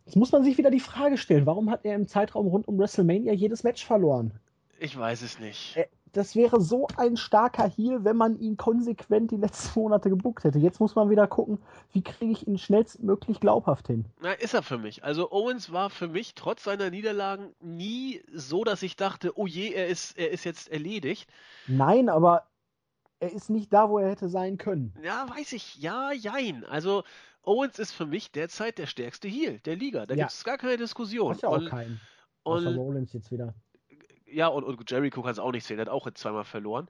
[0.05, 2.77] Jetzt muss man sich wieder die Frage stellen, warum hat er im Zeitraum rund um
[2.77, 4.31] WrestleMania jedes Match verloren?
[4.79, 5.77] Ich weiß es nicht.
[5.77, 10.43] Äh, Das wäre so ein starker Heal, wenn man ihn konsequent die letzten Monate gebuckt
[10.43, 10.59] hätte.
[10.59, 11.57] Jetzt muss man wieder gucken,
[11.91, 14.05] wie kriege ich ihn schnellstmöglich glaubhaft hin.
[14.21, 15.03] Na, ist er für mich.
[15.03, 19.71] Also Owens war für mich trotz seiner Niederlagen nie so, dass ich dachte, oh je,
[19.73, 21.29] er ist, er ist jetzt erledigt.
[21.67, 22.43] Nein, aber
[23.19, 24.93] er ist nicht da, wo er hätte sein können.
[25.03, 25.77] Ja, weiß ich.
[25.77, 26.63] Ja, jein.
[26.65, 27.03] Also
[27.41, 30.05] Owens ist für mich derzeit der stärkste Heel der Liga.
[30.05, 30.25] Da Ja.
[30.25, 31.33] gibt es gar keine Diskussion.
[31.33, 31.99] Hat ja auch und, keinen.
[32.43, 33.55] Außer und, Rollins jetzt wieder.
[34.33, 35.77] Ja, und, und Jericho kann es auch nicht sehen.
[35.77, 36.89] Der hat auch jetzt zweimal verloren.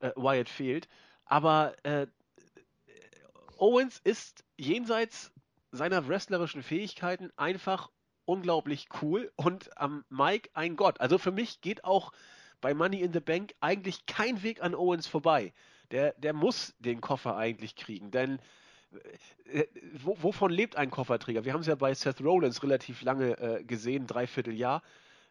[0.00, 0.88] Äh, Wyatt fehlt.
[1.24, 2.06] Aber äh,
[3.56, 5.32] Owens ist jenseits
[5.70, 7.90] seiner wrestlerischen Fähigkeiten einfach
[8.24, 11.00] unglaublich cool und am Mike ein Gott.
[11.00, 12.12] Also für mich geht auch
[12.60, 15.52] bei Money in the Bank eigentlich kein Weg an Owens vorbei.
[15.90, 18.38] Der, der muss den Koffer eigentlich kriegen, denn
[19.52, 19.64] äh,
[20.02, 21.44] wo, wovon lebt ein Kofferträger?
[21.44, 24.82] Wir haben es ja bei Seth Rollins relativ lange äh, gesehen, dreiviertel Jahr,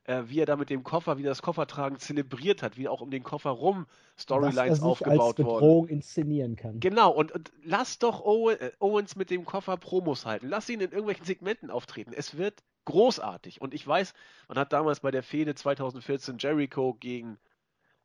[0.06, 3.12] äh, wie er da mit dem Koffer, wie das Koffertragen zelebriert hat, wie auch um
[3.12, 3.86] den Koffer rum
[4.18, 5.54] Storylines als aufgebaut wurden.
[5.54, 6.80] Bedrohung inszenieren kann.
[6.80, 10.48] Genau, und, und lass doch Owen, äh, Owens mit dem Koffer Promos halten.
[10.48, 12.14] Lass ihn in irgendwelchen Segmenten auftreten.
[12.16, 13.62] Es wird großartig.
[13.62, 14.14] Und ich weiß,
[14.48, 17.38] man hat damals bei der Fehde 2014 Jericho gegen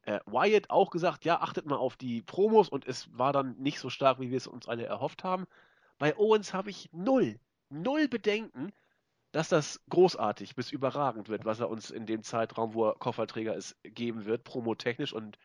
[0.03, 3.81] äh, Wyatt auch gesagt, ja, achtet mal auf die Promos und es war dann nicht
[3.81, 5.47] so stark, wie wir es uns alle erhofft haben.
[5.99, 7.41] Bei Owens habe ich null,
[7.71, 8.73] null Bedenken,
[9.37, 13.55] dass das großartig bis überragend wird, was er uns in dem Zeitraum, wo er Kofferträger
[13.55, 15.37] ist, geben wird, promotechnisch und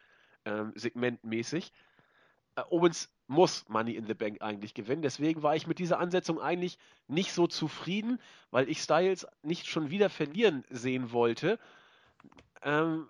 [0.46, 1.74] ähm, segmentmäßig.
[2.56, 5.02] Äh, Owens muss Money in the Bank eigentlich gewinnen.
[5.02, 6.78] Deswegen war ich mit dieser Ansetzung eigentlich
[7.10, 11.60] nicht so zufrieden, weil ich Styles nicht schon wieder verlieren sehen wollte.
[12.64, 13.10] Ähm,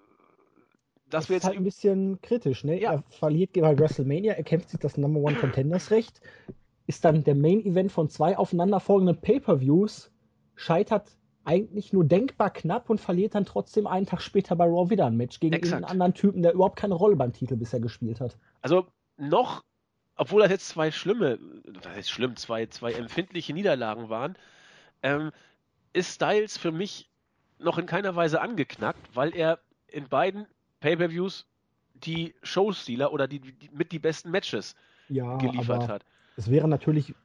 [1.11, 2.81] Das wir ist jetzt halt ein bisschen kritisch, ne?
[2.81, 2.93] Ja.
[2.93, 6.21] Er verliert bei WrestleMania, er kämpft sich das Number One Contenders Recht,
[6.87, 10.10] ist dann der Main Event von zwei aufeinanderfolgenden Pay-Per-Views,
[10.61, 15.07] scheitert eigentlich nur denkbar knapp und verliert dann trotzdem einen Tag später bei Raw wieder
[15.07, 18.37] ein Match gegen einen anderen Typen, der überhaupt keine Rolle beim Titel bisher gespielt hat.
[18.61, 18.85] Also
[19.17, 19.63] noch,
[20.17, 24.35] obwohl das jetzt zwei schlimme, das heißt schlimm, zwei, zwei empfindliche Niederlagen waren,
[25.01, 25.31] ähm,
[25.93, 27.09] ist Styles für mich
[27.57, 30.45] noch in keiner Weise angeknackt, weil er in beiden
[30.79, 31.47] Pay-per-Views
[31.95, 34.75] die Showstealer oder die, die mit die besten Matches
[35.09, 36.05] Ja, geliefert hat.
[36.35, 37.15] es wäre natürlich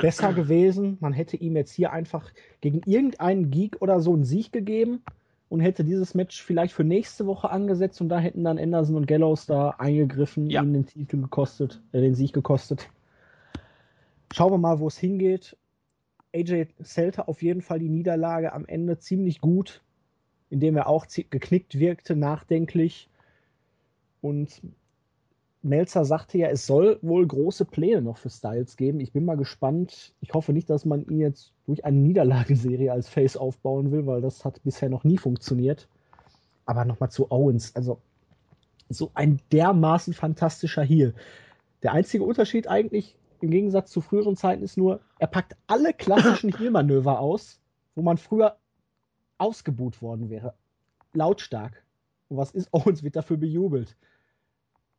[0.00, 4.52] besser gewesen, man hätte ihm jetzt hier einfach gegen irgendeinen Geek oder so einen Sieg
[4.52, 5.02] gegeben
[5.48, 9.06] und hätte dieses Match vielleicht für nächste Woche angesetzt und da hätten dann Anderson und
[9.06, 10.62] Gallows da eingegriffen, Ja.
[10.62, 12.88] ihm den Titel gekostet, äh, den Sieg gekostet.
[14.32, 15.56] Schauen wir mal, wo es hingeht.
[16.34, 19.82] AJ Selter auf jeden Fall die Niederlage am Ende ziemlich gut,
[20.50, 23.08] indem er auch geknickt wirkte, nachdenklich.
[24.20, 24.60] Und
[25.62, 29.00] Melzer sagte ja, es soll wohl große Pläne noch für Styles geben.
[29.00, 30.14] Ich bin mal gespannt.
[30.20, 34.20] Ich hoffe nicht, dass man ihn jetzt durch eine Niederlagenserie als Face aufbauen will, weil
[34.20, 35.88] das hat bisher noch nie funktioniert.
[36.66, 37.74] Aber nochmal zu Owens.
[37.74, 38.00] Also
[38.88, 41.14] so ein dermaßen fantastischer Heel.
[41.82, 46.52] Der einzige Unterschied eigentlich im Gegensatz zu früheren Zeiten ist nur, er packt alle klassischen
[46.58, 47.60] Heel-Manöver aus,
[47.94, 48.56] wo man früher
[49.38, 50.54] ausgebuht worden wäre.
[51.12, 51.84] Lautstark.
[52.28, 52.72] Und was ist?
[52.72, 53.96] Owens wird dafür bejubelt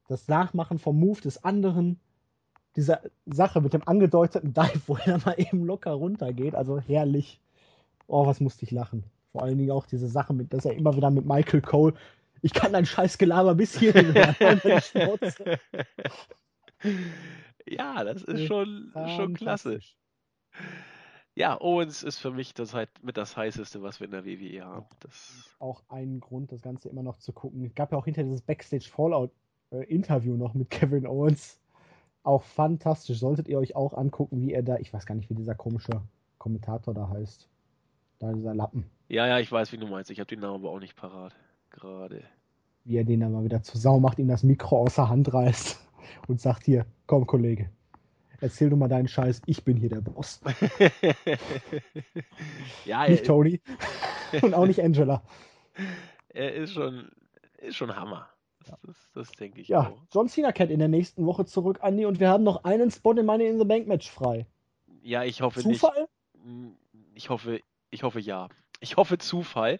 [0.07, 1.99] das Nachmachen vom Move des anderen,
[2.75, 7.39] diese Sache mit dem angedeuteten Dive, wo er mal eben locker runtergeht, also herrlich.
[8.07, 9.03] Oh, was musste ich lachen.
[9.31, 11.93] Vor allen Dingen auch diese Sache mit, dass er immer wieder mit Michael Cole
[12.41, 14.15] Ich kann dein scheiß Gelaber bis hier hören.
[17.67, 19.79] ja, das ist schon, schon klasse.
[21.35, 24.65] Ja, Owens ist für mich das halt mit das heißeste, was wir in der WWE
[24.65, 24.85] haben.
[25.01, 27.63] Das auch ein Grund, das Ganze immer noch zu gucken.
[27.65, 29.31] Es gab ja auch hinter dieses Backstage Fallout
[29.71, 31.59] äh, Interview noch mit Kevin Owens.
[32.23, 33.19] Auch fantastisch.
[33.19, 36.01] Solltet ihr euch auch angucken, wie er da, ich weiß gar nicht, wie dieser komische
[36.37, 37.47] Kommentator da heißt.
[38.19, 38.89] Da dieser Lappen.
[39.07, 40.11] Ja, ja, ich weiß, wie du meinst.
[40.11, 41.33] Ich habe den Namen aber auch nicht parat.
[41.69, 42.23] Gerade.
[42.83, 45.33] Wie er den dann mal wieder zur Sau macht, ihm das Mikro aus der Hand
[45.33, 45.79] reißt
[46.27, 47.69] und sagt: Hier, komm, Kollege,
[48.41, 50.41] erzähl du mal deinen Scheiß, ich bin hier der Boss.
[52.85, 53.61] ja, nicht Tony
[54.41, 55.21] und auch nicht Angela.
[56.29, 57.11] Er ist schon,
[57.57, 58.27] ist schon Hammer.
[58.59, 59.67] Das, das, das denke ich.
[59.67, 60.01] Ja, auch.
[60.13, 63.13] John Cena kehrt in der nächsten Woche zurück, Andy, und wir haben noch einen Spot
[63.13, 64.45] in Money in the Bank Match frei.
[65.01, 66.07] Ja, ich hoffe Zufall?
[66.43, 66.75] nicht.
[67.13, 68.49] Ich hoffe, ich hoffe ja.
[68.79, 69.79] Ich hoffe Zufall.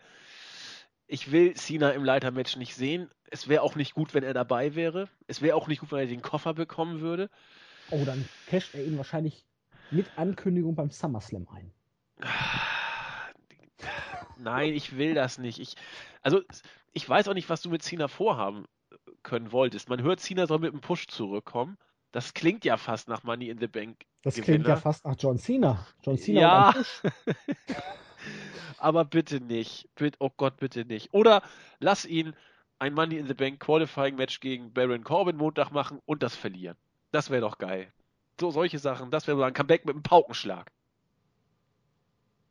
[1.07, 3.09] Ich will Cena im Leitermatch nicht sehen.
[3.29, 5.09] Es wäre auch nicht gut, wenn er dabei wäre.
[5.27, 7.29] Es wäre auch nicht gut, wenn er den Koffer bekommen würde.
[7.91, 9.45] Oh, dann casht er ihn wahrscheinlich
[9.91, 11.71] mit Ankündigung beim SummerSlam ein.
[14.39, 15.59] Nein, ich will das nicht.
[15.59, 15.75] Ich,
[16.21, 16.41] also,
[16.93, 18.65] ich weiß auch nicht, was du mit Cena vorhaben
[19.23, 19.89] können wolltest.
[19.89, 21.77] Man hört, Cena soll mit einem Push zurückkommen.
[22.11, 24.05] Das klingt ja fast nach Money in the Bank.
[24.23, 24.45] Das Gewinner.
[24.45, 25.85] klingt ja fast nach John Cena.
[26.03, 26.73] John Cena ja.
[28.77, 29.89] Aber bitte nicht.
[29.95, 31.13] Bitte, oh Gott, bitte nicht.
[31.13, 31.41] Oder
[31.79, 32.33] lass ihn
[32.79, 36.77] ein Money in the Bank Qualifying Match gegen Baron Corbin Montag machen und das verlieren.
[37.11, 37.91] Das wäre doch geil.
[38.39, 40.71] So solche Sachen, das wäre ein Comeback mit einem Paukenschlag.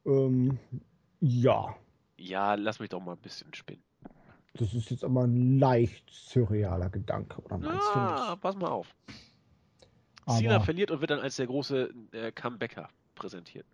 [0.05, 0.59] Ähm,
[1.21, 1.75] ja.
[2.19, 3.83] Ja, lass mich doch mal ein bisschen spinnen.
[4.55, 8.41] Das ist jetzt aber ein leicht surrealer Gedanke, oder meinst ja, du nicht?
[8.41, 8.95] pass mal auf.
[10.25, 13.67] Aber Cena verliert und wird dann als der große äh, Comebacker präsentiert.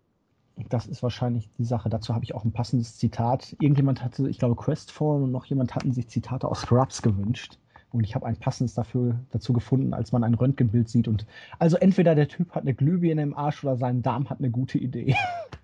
[0.69, 1.89] Das ist wahrscheinlich die Sache.
[1.89, 3.55] Dazu habe ich auch ein passendes Zitat.
[3.59, 7.57] Irgendjemand hatte, ich glaube, Questfall und noch jemand hatten sich Zitate aus Scrubs gewünscht.
[7.91, 11.07] Und ich habe ein passendes dafür, dazu gefunden, als man ein Röntgenbild sieht.
[11.07, 11.25] Und
[11.59, 14.77] also entweder der Typ hat eine Glühbirne im Arsch oder sein Darm hat eine gute
[14.77, 15.15] Idee.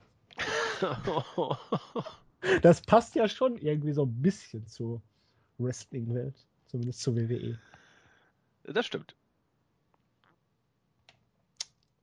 [2.61, 5.01] das passt ja schon irgendwie so ein bisschen zur
[5.57, 6.35] Wrestling-Welt,
[6.67, 7.59] zumindest zur WWE.
[8.63, 9.15] Das stimmt.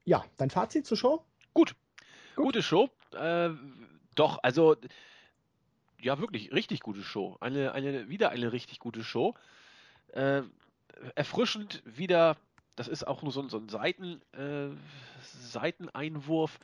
[0.04, 1.24] Ja, dein Fazit zur Show?
[1.52, 1.74] Gut.
[2.36, 2.46] Gut.
[2.46, 2.90] Gute Show.
[3.12, 3.50] Äh,
[4.14, 4.76] doch, also
[6.00, 7.36] ja, wirklich richtig gute Show.
[7.40, 9.34] Eine, eine, wieder eine richtig gute Show.
[10.08, 10.42] Äh,
[11.14, 12.36] erfrischend wieder,
[12.76, 14.68] das ist auch nur so, so ein Seiten, äh,
[15.22, 16.58] Seiteneinwurf.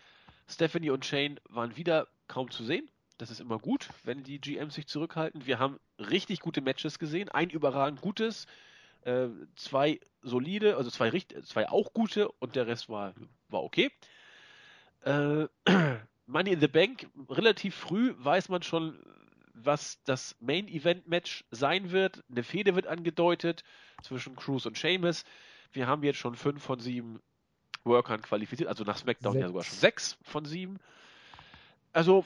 [0.48, 2.89] Stephanie und Shane waren wieder kaum zu sehen.
[3.19, 5.47] Das ist immer gut, wenn die GMs sich zurückhalten.
[5.47, 7.28] Wir haben richtig gute Matches gesehen.
[7.28, 8.47] Ein überragend gutes,
[9.02, 11.10] äh, zwei solide, also zwei,
[11.44, 13.14] zwei auch gute und der Rest war,
[13.48, 13.90] war okay.
[15.05, 15.47] Äh,
[16.27, 18.98] Money in the Bank, relativ früh weiß man schon,
[19.55, 22.24] was das Main Event Match sein wird.
[22.31, 23.64] Eine Fehde wird angedeutet
[24.02, 25.24] zwischen Cruz und Sheamus.
[25.73, 27.20] Wir haben jetzt schon fünf von sieben
[27.84, 29.42] Workern qualifiziert, also nach SmackDown sechs.
[29.42, 30.78] ja sogar schon sechs von sieben.
[31.92, 32.24] Also,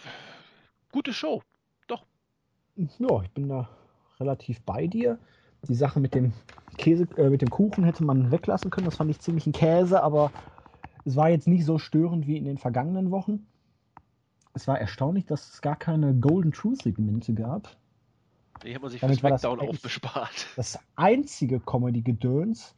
[0.92, 1.42] gute Show.
[1.86, 2.04] Doch.
[2.76, 3.68] Ja, ich bin da
[4.20, 5.18] relativ bei dir.
[5.68, 6.32] Die Sache mit dem
[6.78, 8.84] Käse, äh, mit dem Kuchen hätte man weglassen können.
[8.84, 10.30] Das fand ich ziemlich ein Käse, aber
[11.04, 13.46] es war jetzt nicht so störend wie in den vergangenen Wochen
[14.56, 17.76] es war erstaunlich, dass es gar keine Golden Truth Segmente gab.
[18.64, 20.46] Die haben sich für Damit SmackDown aufbespart.
[20.56, 22.74] Das einzige Comedy-Gedöns.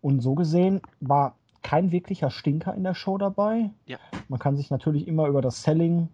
[0.00, 1.36] Und so gesehen war
[1.68, 3.68] kein wirklicher Stinker in der Show dabei.
[3.84, 3.98] Ja.
[4.28, 6.08] Man kann sich natürlich immer über das Selling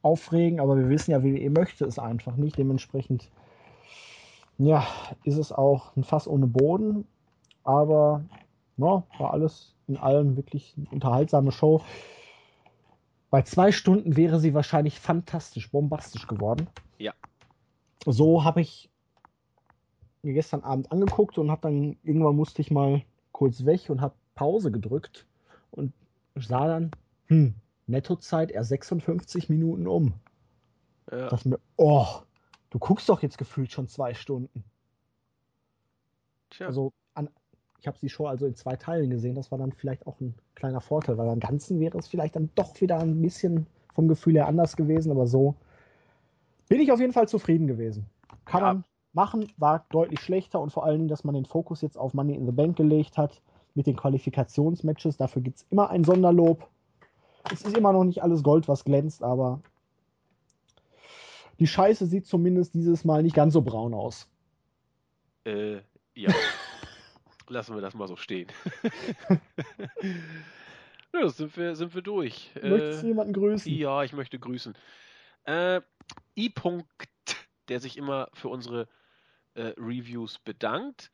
[0.00, 2.56] aufregen, aber wir wissen ja, WWE möchte es einfach nicht.
[2.56, 3.28] Dementsprechend,
[4.56, 4.86] ja,
[5.22, 7.06] ist es auch ein Fass ohne Boden.
[7.62, 8.24] Aber
[8.78, 11.82] ja, war alles in allem wirklich eine unterhaltsame Show.
[13.28, 16.68] Bei zwei Stunden wäre sie wahrscheinlich fantastisch, bombastisch geworden.
[16.96, 17.12] Ja.
[18.06, 18.88] So habe ich
[20.22, 24.14] mir gestern Abend angeguckt und habe dann irgendwann musste ich mal kurz weg und habe
[24.34, 25.26] Pause gedrückt
[25.70, 25.92] und
[26.34, 26.90] sah dann,
[27.26, 27.54] hm,
[27.86, 30.14] Nettozeit eher 56 Minuten um.
[31.10, 31.28] Ja.
[31.28, 32.06] Dachte mir, oh,
[32.70, 34.64] du guckst doch jetzt gefühlt schon zwei Stunden.
[36.50, 36.66] Tja.
[36.66, 37.28] Also an,
[37.80, 39.34] ich habe sie schon also in zwei Teilen gesehen.
[39.34, 42.50] Das war dann vielleicht auch ein kleiner Vorteil, weil am Ganzen wäre es vielleicht dann
[42.54, 45.54] doch wieder ein bisschen vom Gefühl her anders gewesen, aber so
[46.68, 48.06] bin ich auf jeden Fall zufrieden gewesen.
[48.44, 48.66] Kann ja.
[48.66, 52.14] man machen, war deutlich schlechter und vor allen Dingen, dass man den Fokus jetzt auf
[52.14, 53.40] Money in the Bank gelegt hat
[53.74, 55.16] mit den Qualifikationsmatches.
[55.16, 56.68] Dafür gibt es immer ein Sonderlob.
[57.52, 59.60] Es ist immer noch nicht alles Gold, was glänzt, aber
[61.58, 64.28] die Scheiße sieht zumindest dieses Mal nicht ganz so braun aus.
[65.44, 65.80] Äh,
[66.14, 66.32] ja.
[67.48, 68.48] Lassen wir das mal so stehen.
[71.12, 72.50] ja, sind wir, sind wir durch.
[72.54, 73.70] Möchtest du äh, jemanden grüßen?
[73.70, 74.74] Ja, ich möchte grüßen.
[75.44, 75.82] Äh,
[76.36, 76.48] I.
[76.48, 76.86] -Punkt,
[77.68, 78.88] der sich immer für unsere
[79.54, 81.10] äh, Reviews bedankt.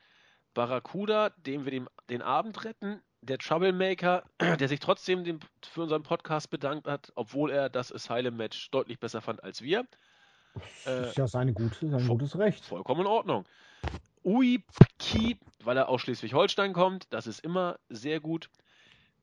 [0.54, 3.00] Barracuda, dem wir den, den Abend retten.
[3.22, 8.70] Der Troublemaker, der sich trotzdem den, für unseren Podcast bedankt hat, obwohl er das Asylum-Match
[8.70, 9.86] deutlich besser fand als wir.
[10.84, 12.64] Das ist ja seine gute, sein voll- gutes Recht.
[12.64, 13.44] Vollkommen in Ordnung.
[14.24, 14.64] Ui
[14.98, 18.50] Ki, weil er aus Schleswig-Holstein kommt, das ist immer sehr gut.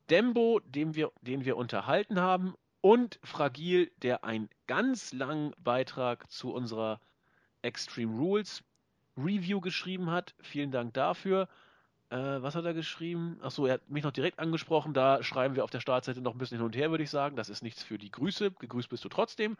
[0.09, 2.55] Dembo, den wir, den wir unterhalten haben.
[2.81, 7.01] Und Fragil, der einen ganz langen Beitrag zu unserer
[7.61, 8.63] Extreme Rules
[9.17, 10.35] Review geschrieben hat.
[10.41, 11.47] Vielen Dank dafür.
[12.09, 13.37] Äh, was hat er geschrieben?
[13.41, 14.93] Achso, er hat mich noch direkt angesprochen.
[14.93, 17.35] Da schreiben wir auf der Startseite noch ein bisschen hin und her, würde ich sagen.
[17.35, 18.51] Das ist nichts für die Grüße.
[18.51, 19.57] Gegrüßt bist du trotzdem.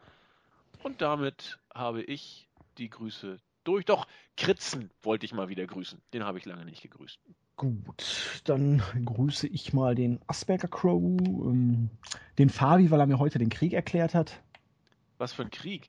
[0.83, 2.47] Und damit habe ich
[2.77, 3.85] die Grüße durch.
[3.85, 4.07] Doch,
[4.37, 6.01] Kritzen wollte ich mal wieder grüßen.
[6.13, 7.19] Den habe ich lange nicht gegrüßt.
[7.57, 11.89] Gut, dann grüße ich mal den Asperger Crow, ähm,
[12.37, 14.39] den Fabi, weil er mir heute den Krieg erklärt hat.
[15.17, 15.87] Was für ein Krieg.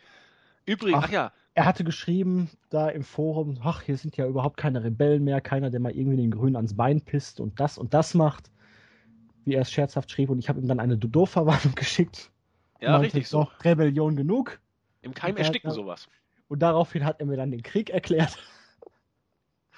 [0.64, 1.12] Übrigens, ach, Ach.
[1.12, 5.40] ja, Er hatte geschrieben, da im Forum, ach, hier sind ja überhaupt keine Rebellen mehr,
[5.40, 8.48] keiner, der mal irgendwie den Grünen ans Bein pisst und das und das macht,
[9.44, 10.30] wie er es scherzhaft schrieb.
[10.30, 12.30] Und ich habe ihm dann eine Dodo-Verwarnung geschickt.
[12.80, 13.48] ja, Meinte, richtig so.
[13.64, 14.60] Rebellion genug.
[15.02, 16.06] Im Keim Er- ersticken er- sowas.
[16.46, 18.38] Und daraufhin hat er mir dann den Krieg erklärt.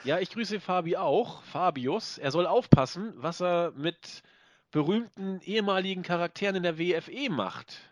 [0.04, 2.18] Ja, ich grüße Fabi auch, Fabius.
[2.18, 4.22] Er soll aufpassen, was er mit
[4.70, 7.89] berühmten ehemaligen Charakteren in der WFE macht.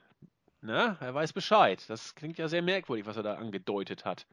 [0.60, 1.84] Na, er weiß Bescheid.
[1.88, 4.26] Das klingt ja sehr merkwürdig, was er da angedeutet hat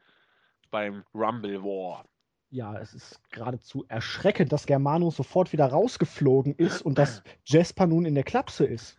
[0.70, 2.04] beim Rumble War.
[2.50, 8.04] Ja, es ist geradezu erschreckend, dass Germano sofort wieder rausgeflogen ist und dass Jasper nun
[8.06, 8.96] in der Klapse ist.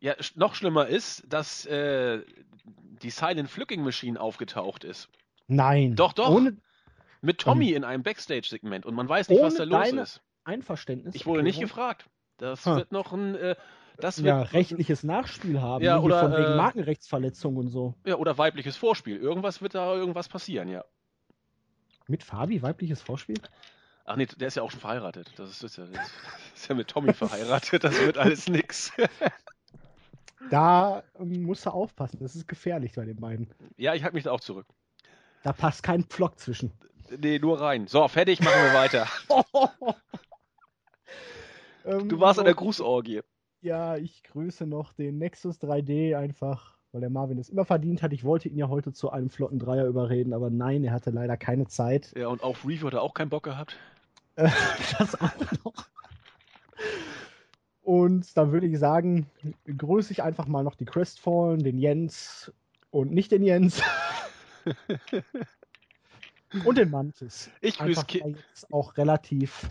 [0.00, 2.22] Ja, noch schlimmer ist, dass äh,
[3.02, 5.08] die Silent Flücking Machine aufgetaucht ist.
[5.46, 5.94] Nein.
[5.94, 6.30] Doch, doch.
[6.30, 6.56] Ohne
[7.20, 10.22] Mit Tommy in einem Backstage-Segment und man weiß nicht, was da los ist.
[10.44, 11.14] Einverständnis.
[11.14, 12.06] Ich wurde nicht gefragt.
[12.38, 12.76] Das Ha.
[12.76, 13.56] wird noch ein, äh,
[14.00, 15.84] das wird Ja, rechtliches Nachspiel haben.
[15.84, 17.94] Ja, oder, von wegen äh, Markenrechtsverletzung und so.
[18.04, 19.16] ja, oder weibliches Vorspiel.
[19.16, 20.84] Irgendwas wird da irgendwas passieren, ja.
[22.08, 23.38] Mit Fabi, weibliches Vorspiel?
[24.04, 25.30] Ach nee, der ist ja auch schon verheiratet.
[25.36, 26.10] Das ist, das ist, ja, das
[26.62, 27.84] ist ja mit Tommy verheiratet.
[27.84, 28.92] Das wird alles nix.
[30.50, 32.18] Da ähm, musst du aufpassen.
[32.20, 33.52] Das ist gefährlich bei den beiden.
[33.76, 34.66] Ja, ich halte mich da auch zurück.
[35.42, 36.72] Da passt kein Pflock zwischen.
[37.18, 37.86] Nee, nur rein.
[37.86, 39.06] So, fertig, machen wir weiter.
[41.84, 43.20] Ähm, Du warst an der noch- Grußorgie.
[43.62, 48.12] Ja, ich grüße noch den Nexus 3D einfach, weil der Marvin es immer verdient hat.
[48.14, 51.36] Ich wollte ihn ja heute zu einem flotten Dreier überreden, aber nein, er hatte leider
[51.36, 52.12] keine Zeit.
[52.16, 53.76] Ja, und auf Review hat er auch keinen Bock gehabt.
[54.36, 54.48] Äh,
[54.98, 55.30] das auch
[55.64, 55.88] noch.
[57.82, 59.26] Und dann würde ich sagen,
[59.66, 62.50] grüße ich einfach mal noch die Crestfallen, den Jens
[62.90, 63.82] und nicht den Jens.
[66.64, 67.50] und den Mantis.
[67.60, 69.68] Ich grüße Ki er auch relativ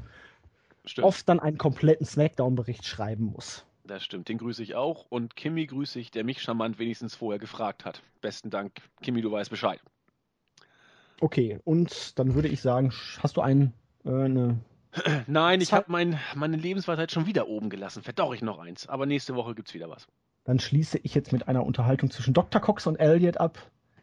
[0.86, 3.66] Stimmt, oft dann einen kompletten Smackdown-Bericht schreiben muss.
[3.90, 4.30] Das stimmt.
[4.30, 5.06] Den grüße ich auch.
[5.10, 8.02] Und Kimi grüße ich, der mich charmant wenigstens vorher gefragt hat.
[8.22, 8.82] Besten Dank.
[9.02, 9.80] Kimi, du weißt Bescheid.
[11.22, 13.74] Okay, und dann würde ich sagen, hast du einen,
[14.06, 14.60] äh, eine
[15.28, 18.04] Nein, ich habe mein, meine Lebensweisheit schon wieder oben gelassen.
[18.04, 18.88] Verdorre ich noch eins.
[18.88, 20.08] Aber nächste Woche gibt's wieder was.
[20.46, 22.62] Dann schließe ich jetzt mit einer Unterhaltung zwischen Dr.
[22.62, 23.60] Cox und Elliot ab,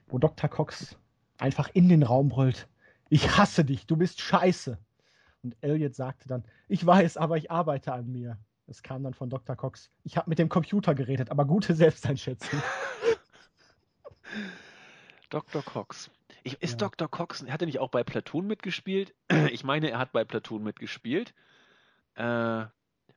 [0.09, 0.49] wo Dr.
[0.49, 0.97] Cox
[1.39, 2.69] einfach in den Raum brüllt.
[3.09, 4.79] Ich hasse dich, du bist scheiße.
[5.43, 8.39] Und Elliot sagte dann, ich weiß, aber ich arbeite an mir.
[8.69, 9.55] Es kam dann von Dr.
[9.57, 12.61] Cox, ich habe mit dem Computer geredet, aber gute Selbsteinschätzung.
[15.31, 15.63] Dr.
[15.63, 16.11] Cox.
[16.43, 16.89] Ich, ist Ja.
[16.89, 17.09] Dr.
[17.09, 19.15] Cox, hat er nicht auch bei Platoon mitgespielt?
[19.53, 21.35] Ich meine, er hat bei Platoon mitgespielt.
[22.15, 22.67] Äh,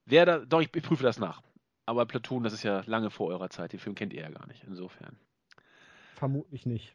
[0.06, 1.42] wer da, doch, ich, ich prüfe das nach.
[1.86, 3.74] Aber Platoon, das ist ja lange vor eurer Zeit.
[3.74, 4.64] Den Film kennt ihr ja gar nicht.
[4.66, 5.18] Insofern.
[6.16, 6.94] Vermutlich nicht.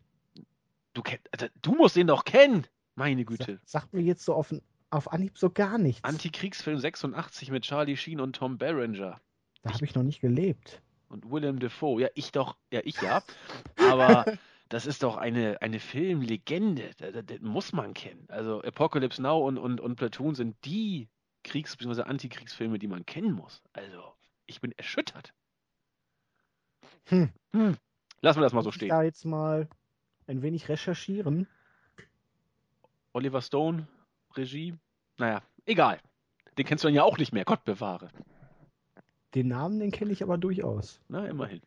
[0.93, 2.67] Du, kenn, also, du musst den doch kennen!
[2.95, 3.57] Meine Güte.
[3.65, 4.55] Sa- Sagt mir jetzt so auf,
[4.91, 6.05] auf Anhieb so gar nichts.
[6.05, 9.21] Antikriegsfilm 86 mit Charlie Sheen und Tom Berenger.
[9.63, 10.83] da habe ich noch nicht gelebt.
[11.09, 12.01] Und Willem Dafoe.
[12.01, 12.57] Ja, ich doch.
[12.73, 13.23] Ja, ich ja.
[13.77, 14.25] Aber
[14.69, 16.91] das ist doch eine, eine Filmlegende.
[16.99, 18.25] Das, das, das muss man kennen.
[18.29, 21.09] Also Apocalypse Now und, und, und Platoon sind die
[21.45, 22.03] Kriegs- bzw.
[22.03, 23.63] Antikriegsfilme, die man kennen muss.
[23.73, 24.15] Also,
[24.47, 25.33] ich bin erschüttert.
[27.07, 27.31] Hm.
[27.53, 27.77] Hm.
[28.21, 28.89] Lassen wir das mal so Muss ich stehen.
[28.89, 29.69] Da jetzt mal
[30.27, 31.47] ein wenig recherchieren.
[33.13, 33.87] Oliver Stone,
[34.37, 34.75] Regie.
[35.19, 35.99] Naja, egal.
[36.59, 37.45] Den kennst du dann ja auch nicht mehr.
[37.45, 38.11] Gott bewahre.
[39.35, 41.01] Den Namen, den kenne ich aber durchaus.
[41.09, 41.61] Na, immerhin.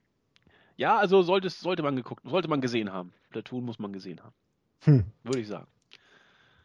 [0.78, 3.12] Ja, also sollte, sollte man geguckt, sollte man gesehen haben.
[3.30, 4.36] Platoon muss man gesehen haben.
[4.84, 5.06] Hm.
[5.24, 5.68] Würde ich sagen.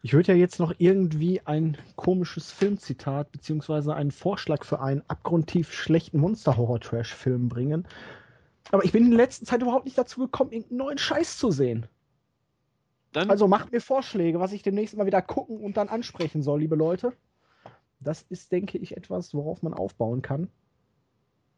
[0.02, 5.72] Ich würde ja jetzt noch irgendwie ein komisches Filmzitat beziehungsweise einen Vorschlag für einen abgrundtief
[5.72, 7.86] schlechten Monster-Horror-Trash-Film bringen.
[8.72, 11.50] Aber ich bin in der letzten Zeit überhaupt nicht dazu gekommen, irgendeinen neuen Scheiß zu
[11.50, 11.86] sehen.
[13.12, 16.60] Dann Also macht mir Vorschläge, was ich demnächst mal wieder gucken und dann ansprechen soll,
[16.60, 17.12] liebe Leute.
[18.00, 20.48] Das ist, denke ich, etwas, worauf man aufbauen kann.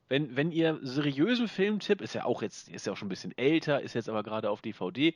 [0.08, 3.36] Wenn, wenn ihr seriösen Filmtipp, ist ja auch jetzt, ist ja auch schon ein bisschen
[3.38, 5.14] älter, ist jetzt aber gerade auf DVD,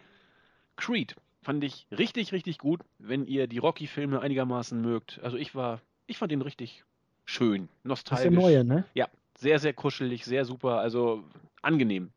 [0.77, 1.17] Creed.
[1.43, 5.21] Fand ich richtig, richtig gut, wenn ihr die Rocky-Filme einigermaßen mögt.
[5.23, 6.85] Also ich war, ich fand den richtig
[7.25, 8.35] schön, nostalgisch.
[8.35, 8.85] Das ist der neue, ne?
[8.95, 11.25] Ja, sehr, sehr kuschelig, sehr super, also
[11.63, 12.11] angenehm.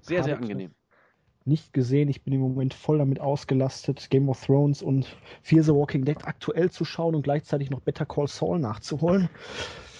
[0.00, 0.72] Sehr, Habe sehr angenehm.
[1.44, 5.72] Nicht gesehen, ich bin im Moment voll damit ausgelastet, Game of Thrones und Fear the
[5.72, 9.28] Walking Dead aktuell zu schauen und gleichzeitig noch Better Call Saul nachzuholen.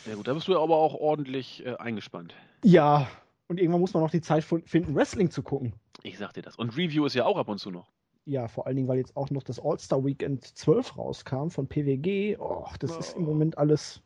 [0.06, 2.34] Ja gut, da bist du aber auch ordentlich äh, eingespannt.
[2.64, 3.08] Ja,
[3.48, 5.72] und irgendwann muss man noch die Zeit finden, Wrestling zu gucken.
[6.02, 6.56] Ich sag dir das.
[6.56, 7.88] Und Review ist ja auch ab und zu noch.
[8.24, 12.36] Ja, vor allen Dingen, weil jetzt auch noch das All-Star Weekend 12 rauskam von PWG.
[12.38, 13.30] Oh, das ist im Oh.
[13.30, 14.00] Moment alles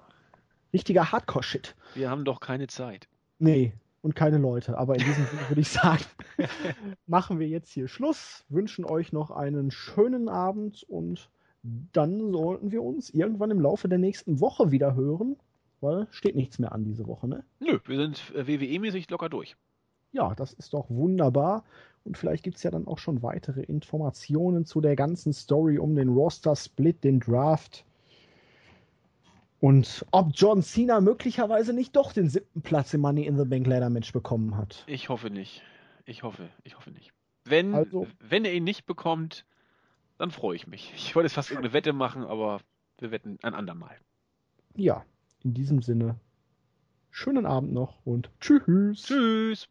[0.72, 1.76] richtiger Hardcore-Shit.
[1.94, 3.08] Wir haben doch keine Zeit.
[3.38, 3.72] Nee,
[4.02, 4.78] und keine Leute.
[4.78, 6.04] Aber in diesem Sinne würde ich sagen,
[7.06, 11.30] machen wir jetzt hier Schluss, wünschen euch noch einen schönen Abend und
[11.92, 15.36] dann sollten wir uns irgendwann im Laufe der nächsten Woche wieder hören,
[15.80, 17.44] weil steht nichts mehr an diese Woche, ne?
[17.58, 19.56] Nö, wir sind äh, WWE-mäßig locker durch.
[20.12, 21.64] Ja, das ist doch wunderbar.
[22.04, 25.96] Und vielleicht gibt es ja dann auch schon weitere Informationen zu der ganzen Story um
[25.96, 27.84] den Roster-Split, den Draft.
[29.60, 33.66] Und ob John Cena möglicherweise nicht doch den siebten Platz im Money in the Bank
[33.66, 34.84] Ladder Match bekommen hat.
[34.86, 35.62] Ich hoffe nicht.
[36.04, 37.12] Ich hoffe, ich hoffe nicht.
[37.44, 39.44] Wenn, Also- wenn er ihn nicht bekommt,
[40.18, 40.92] dann freue ich mich.
[40.96, 42.60] Ich wollte jetzt fast irgendeine Wette machen, aber
[42.98, 43.96] wir wetten ein andermal.
[44.74, 45.04] Ja,
[45.42, 46.16] in diesem Sinne,
[47.10, 49.02] schönen Abend noch und tschüss.
[49.02, 49.68] Tschüss!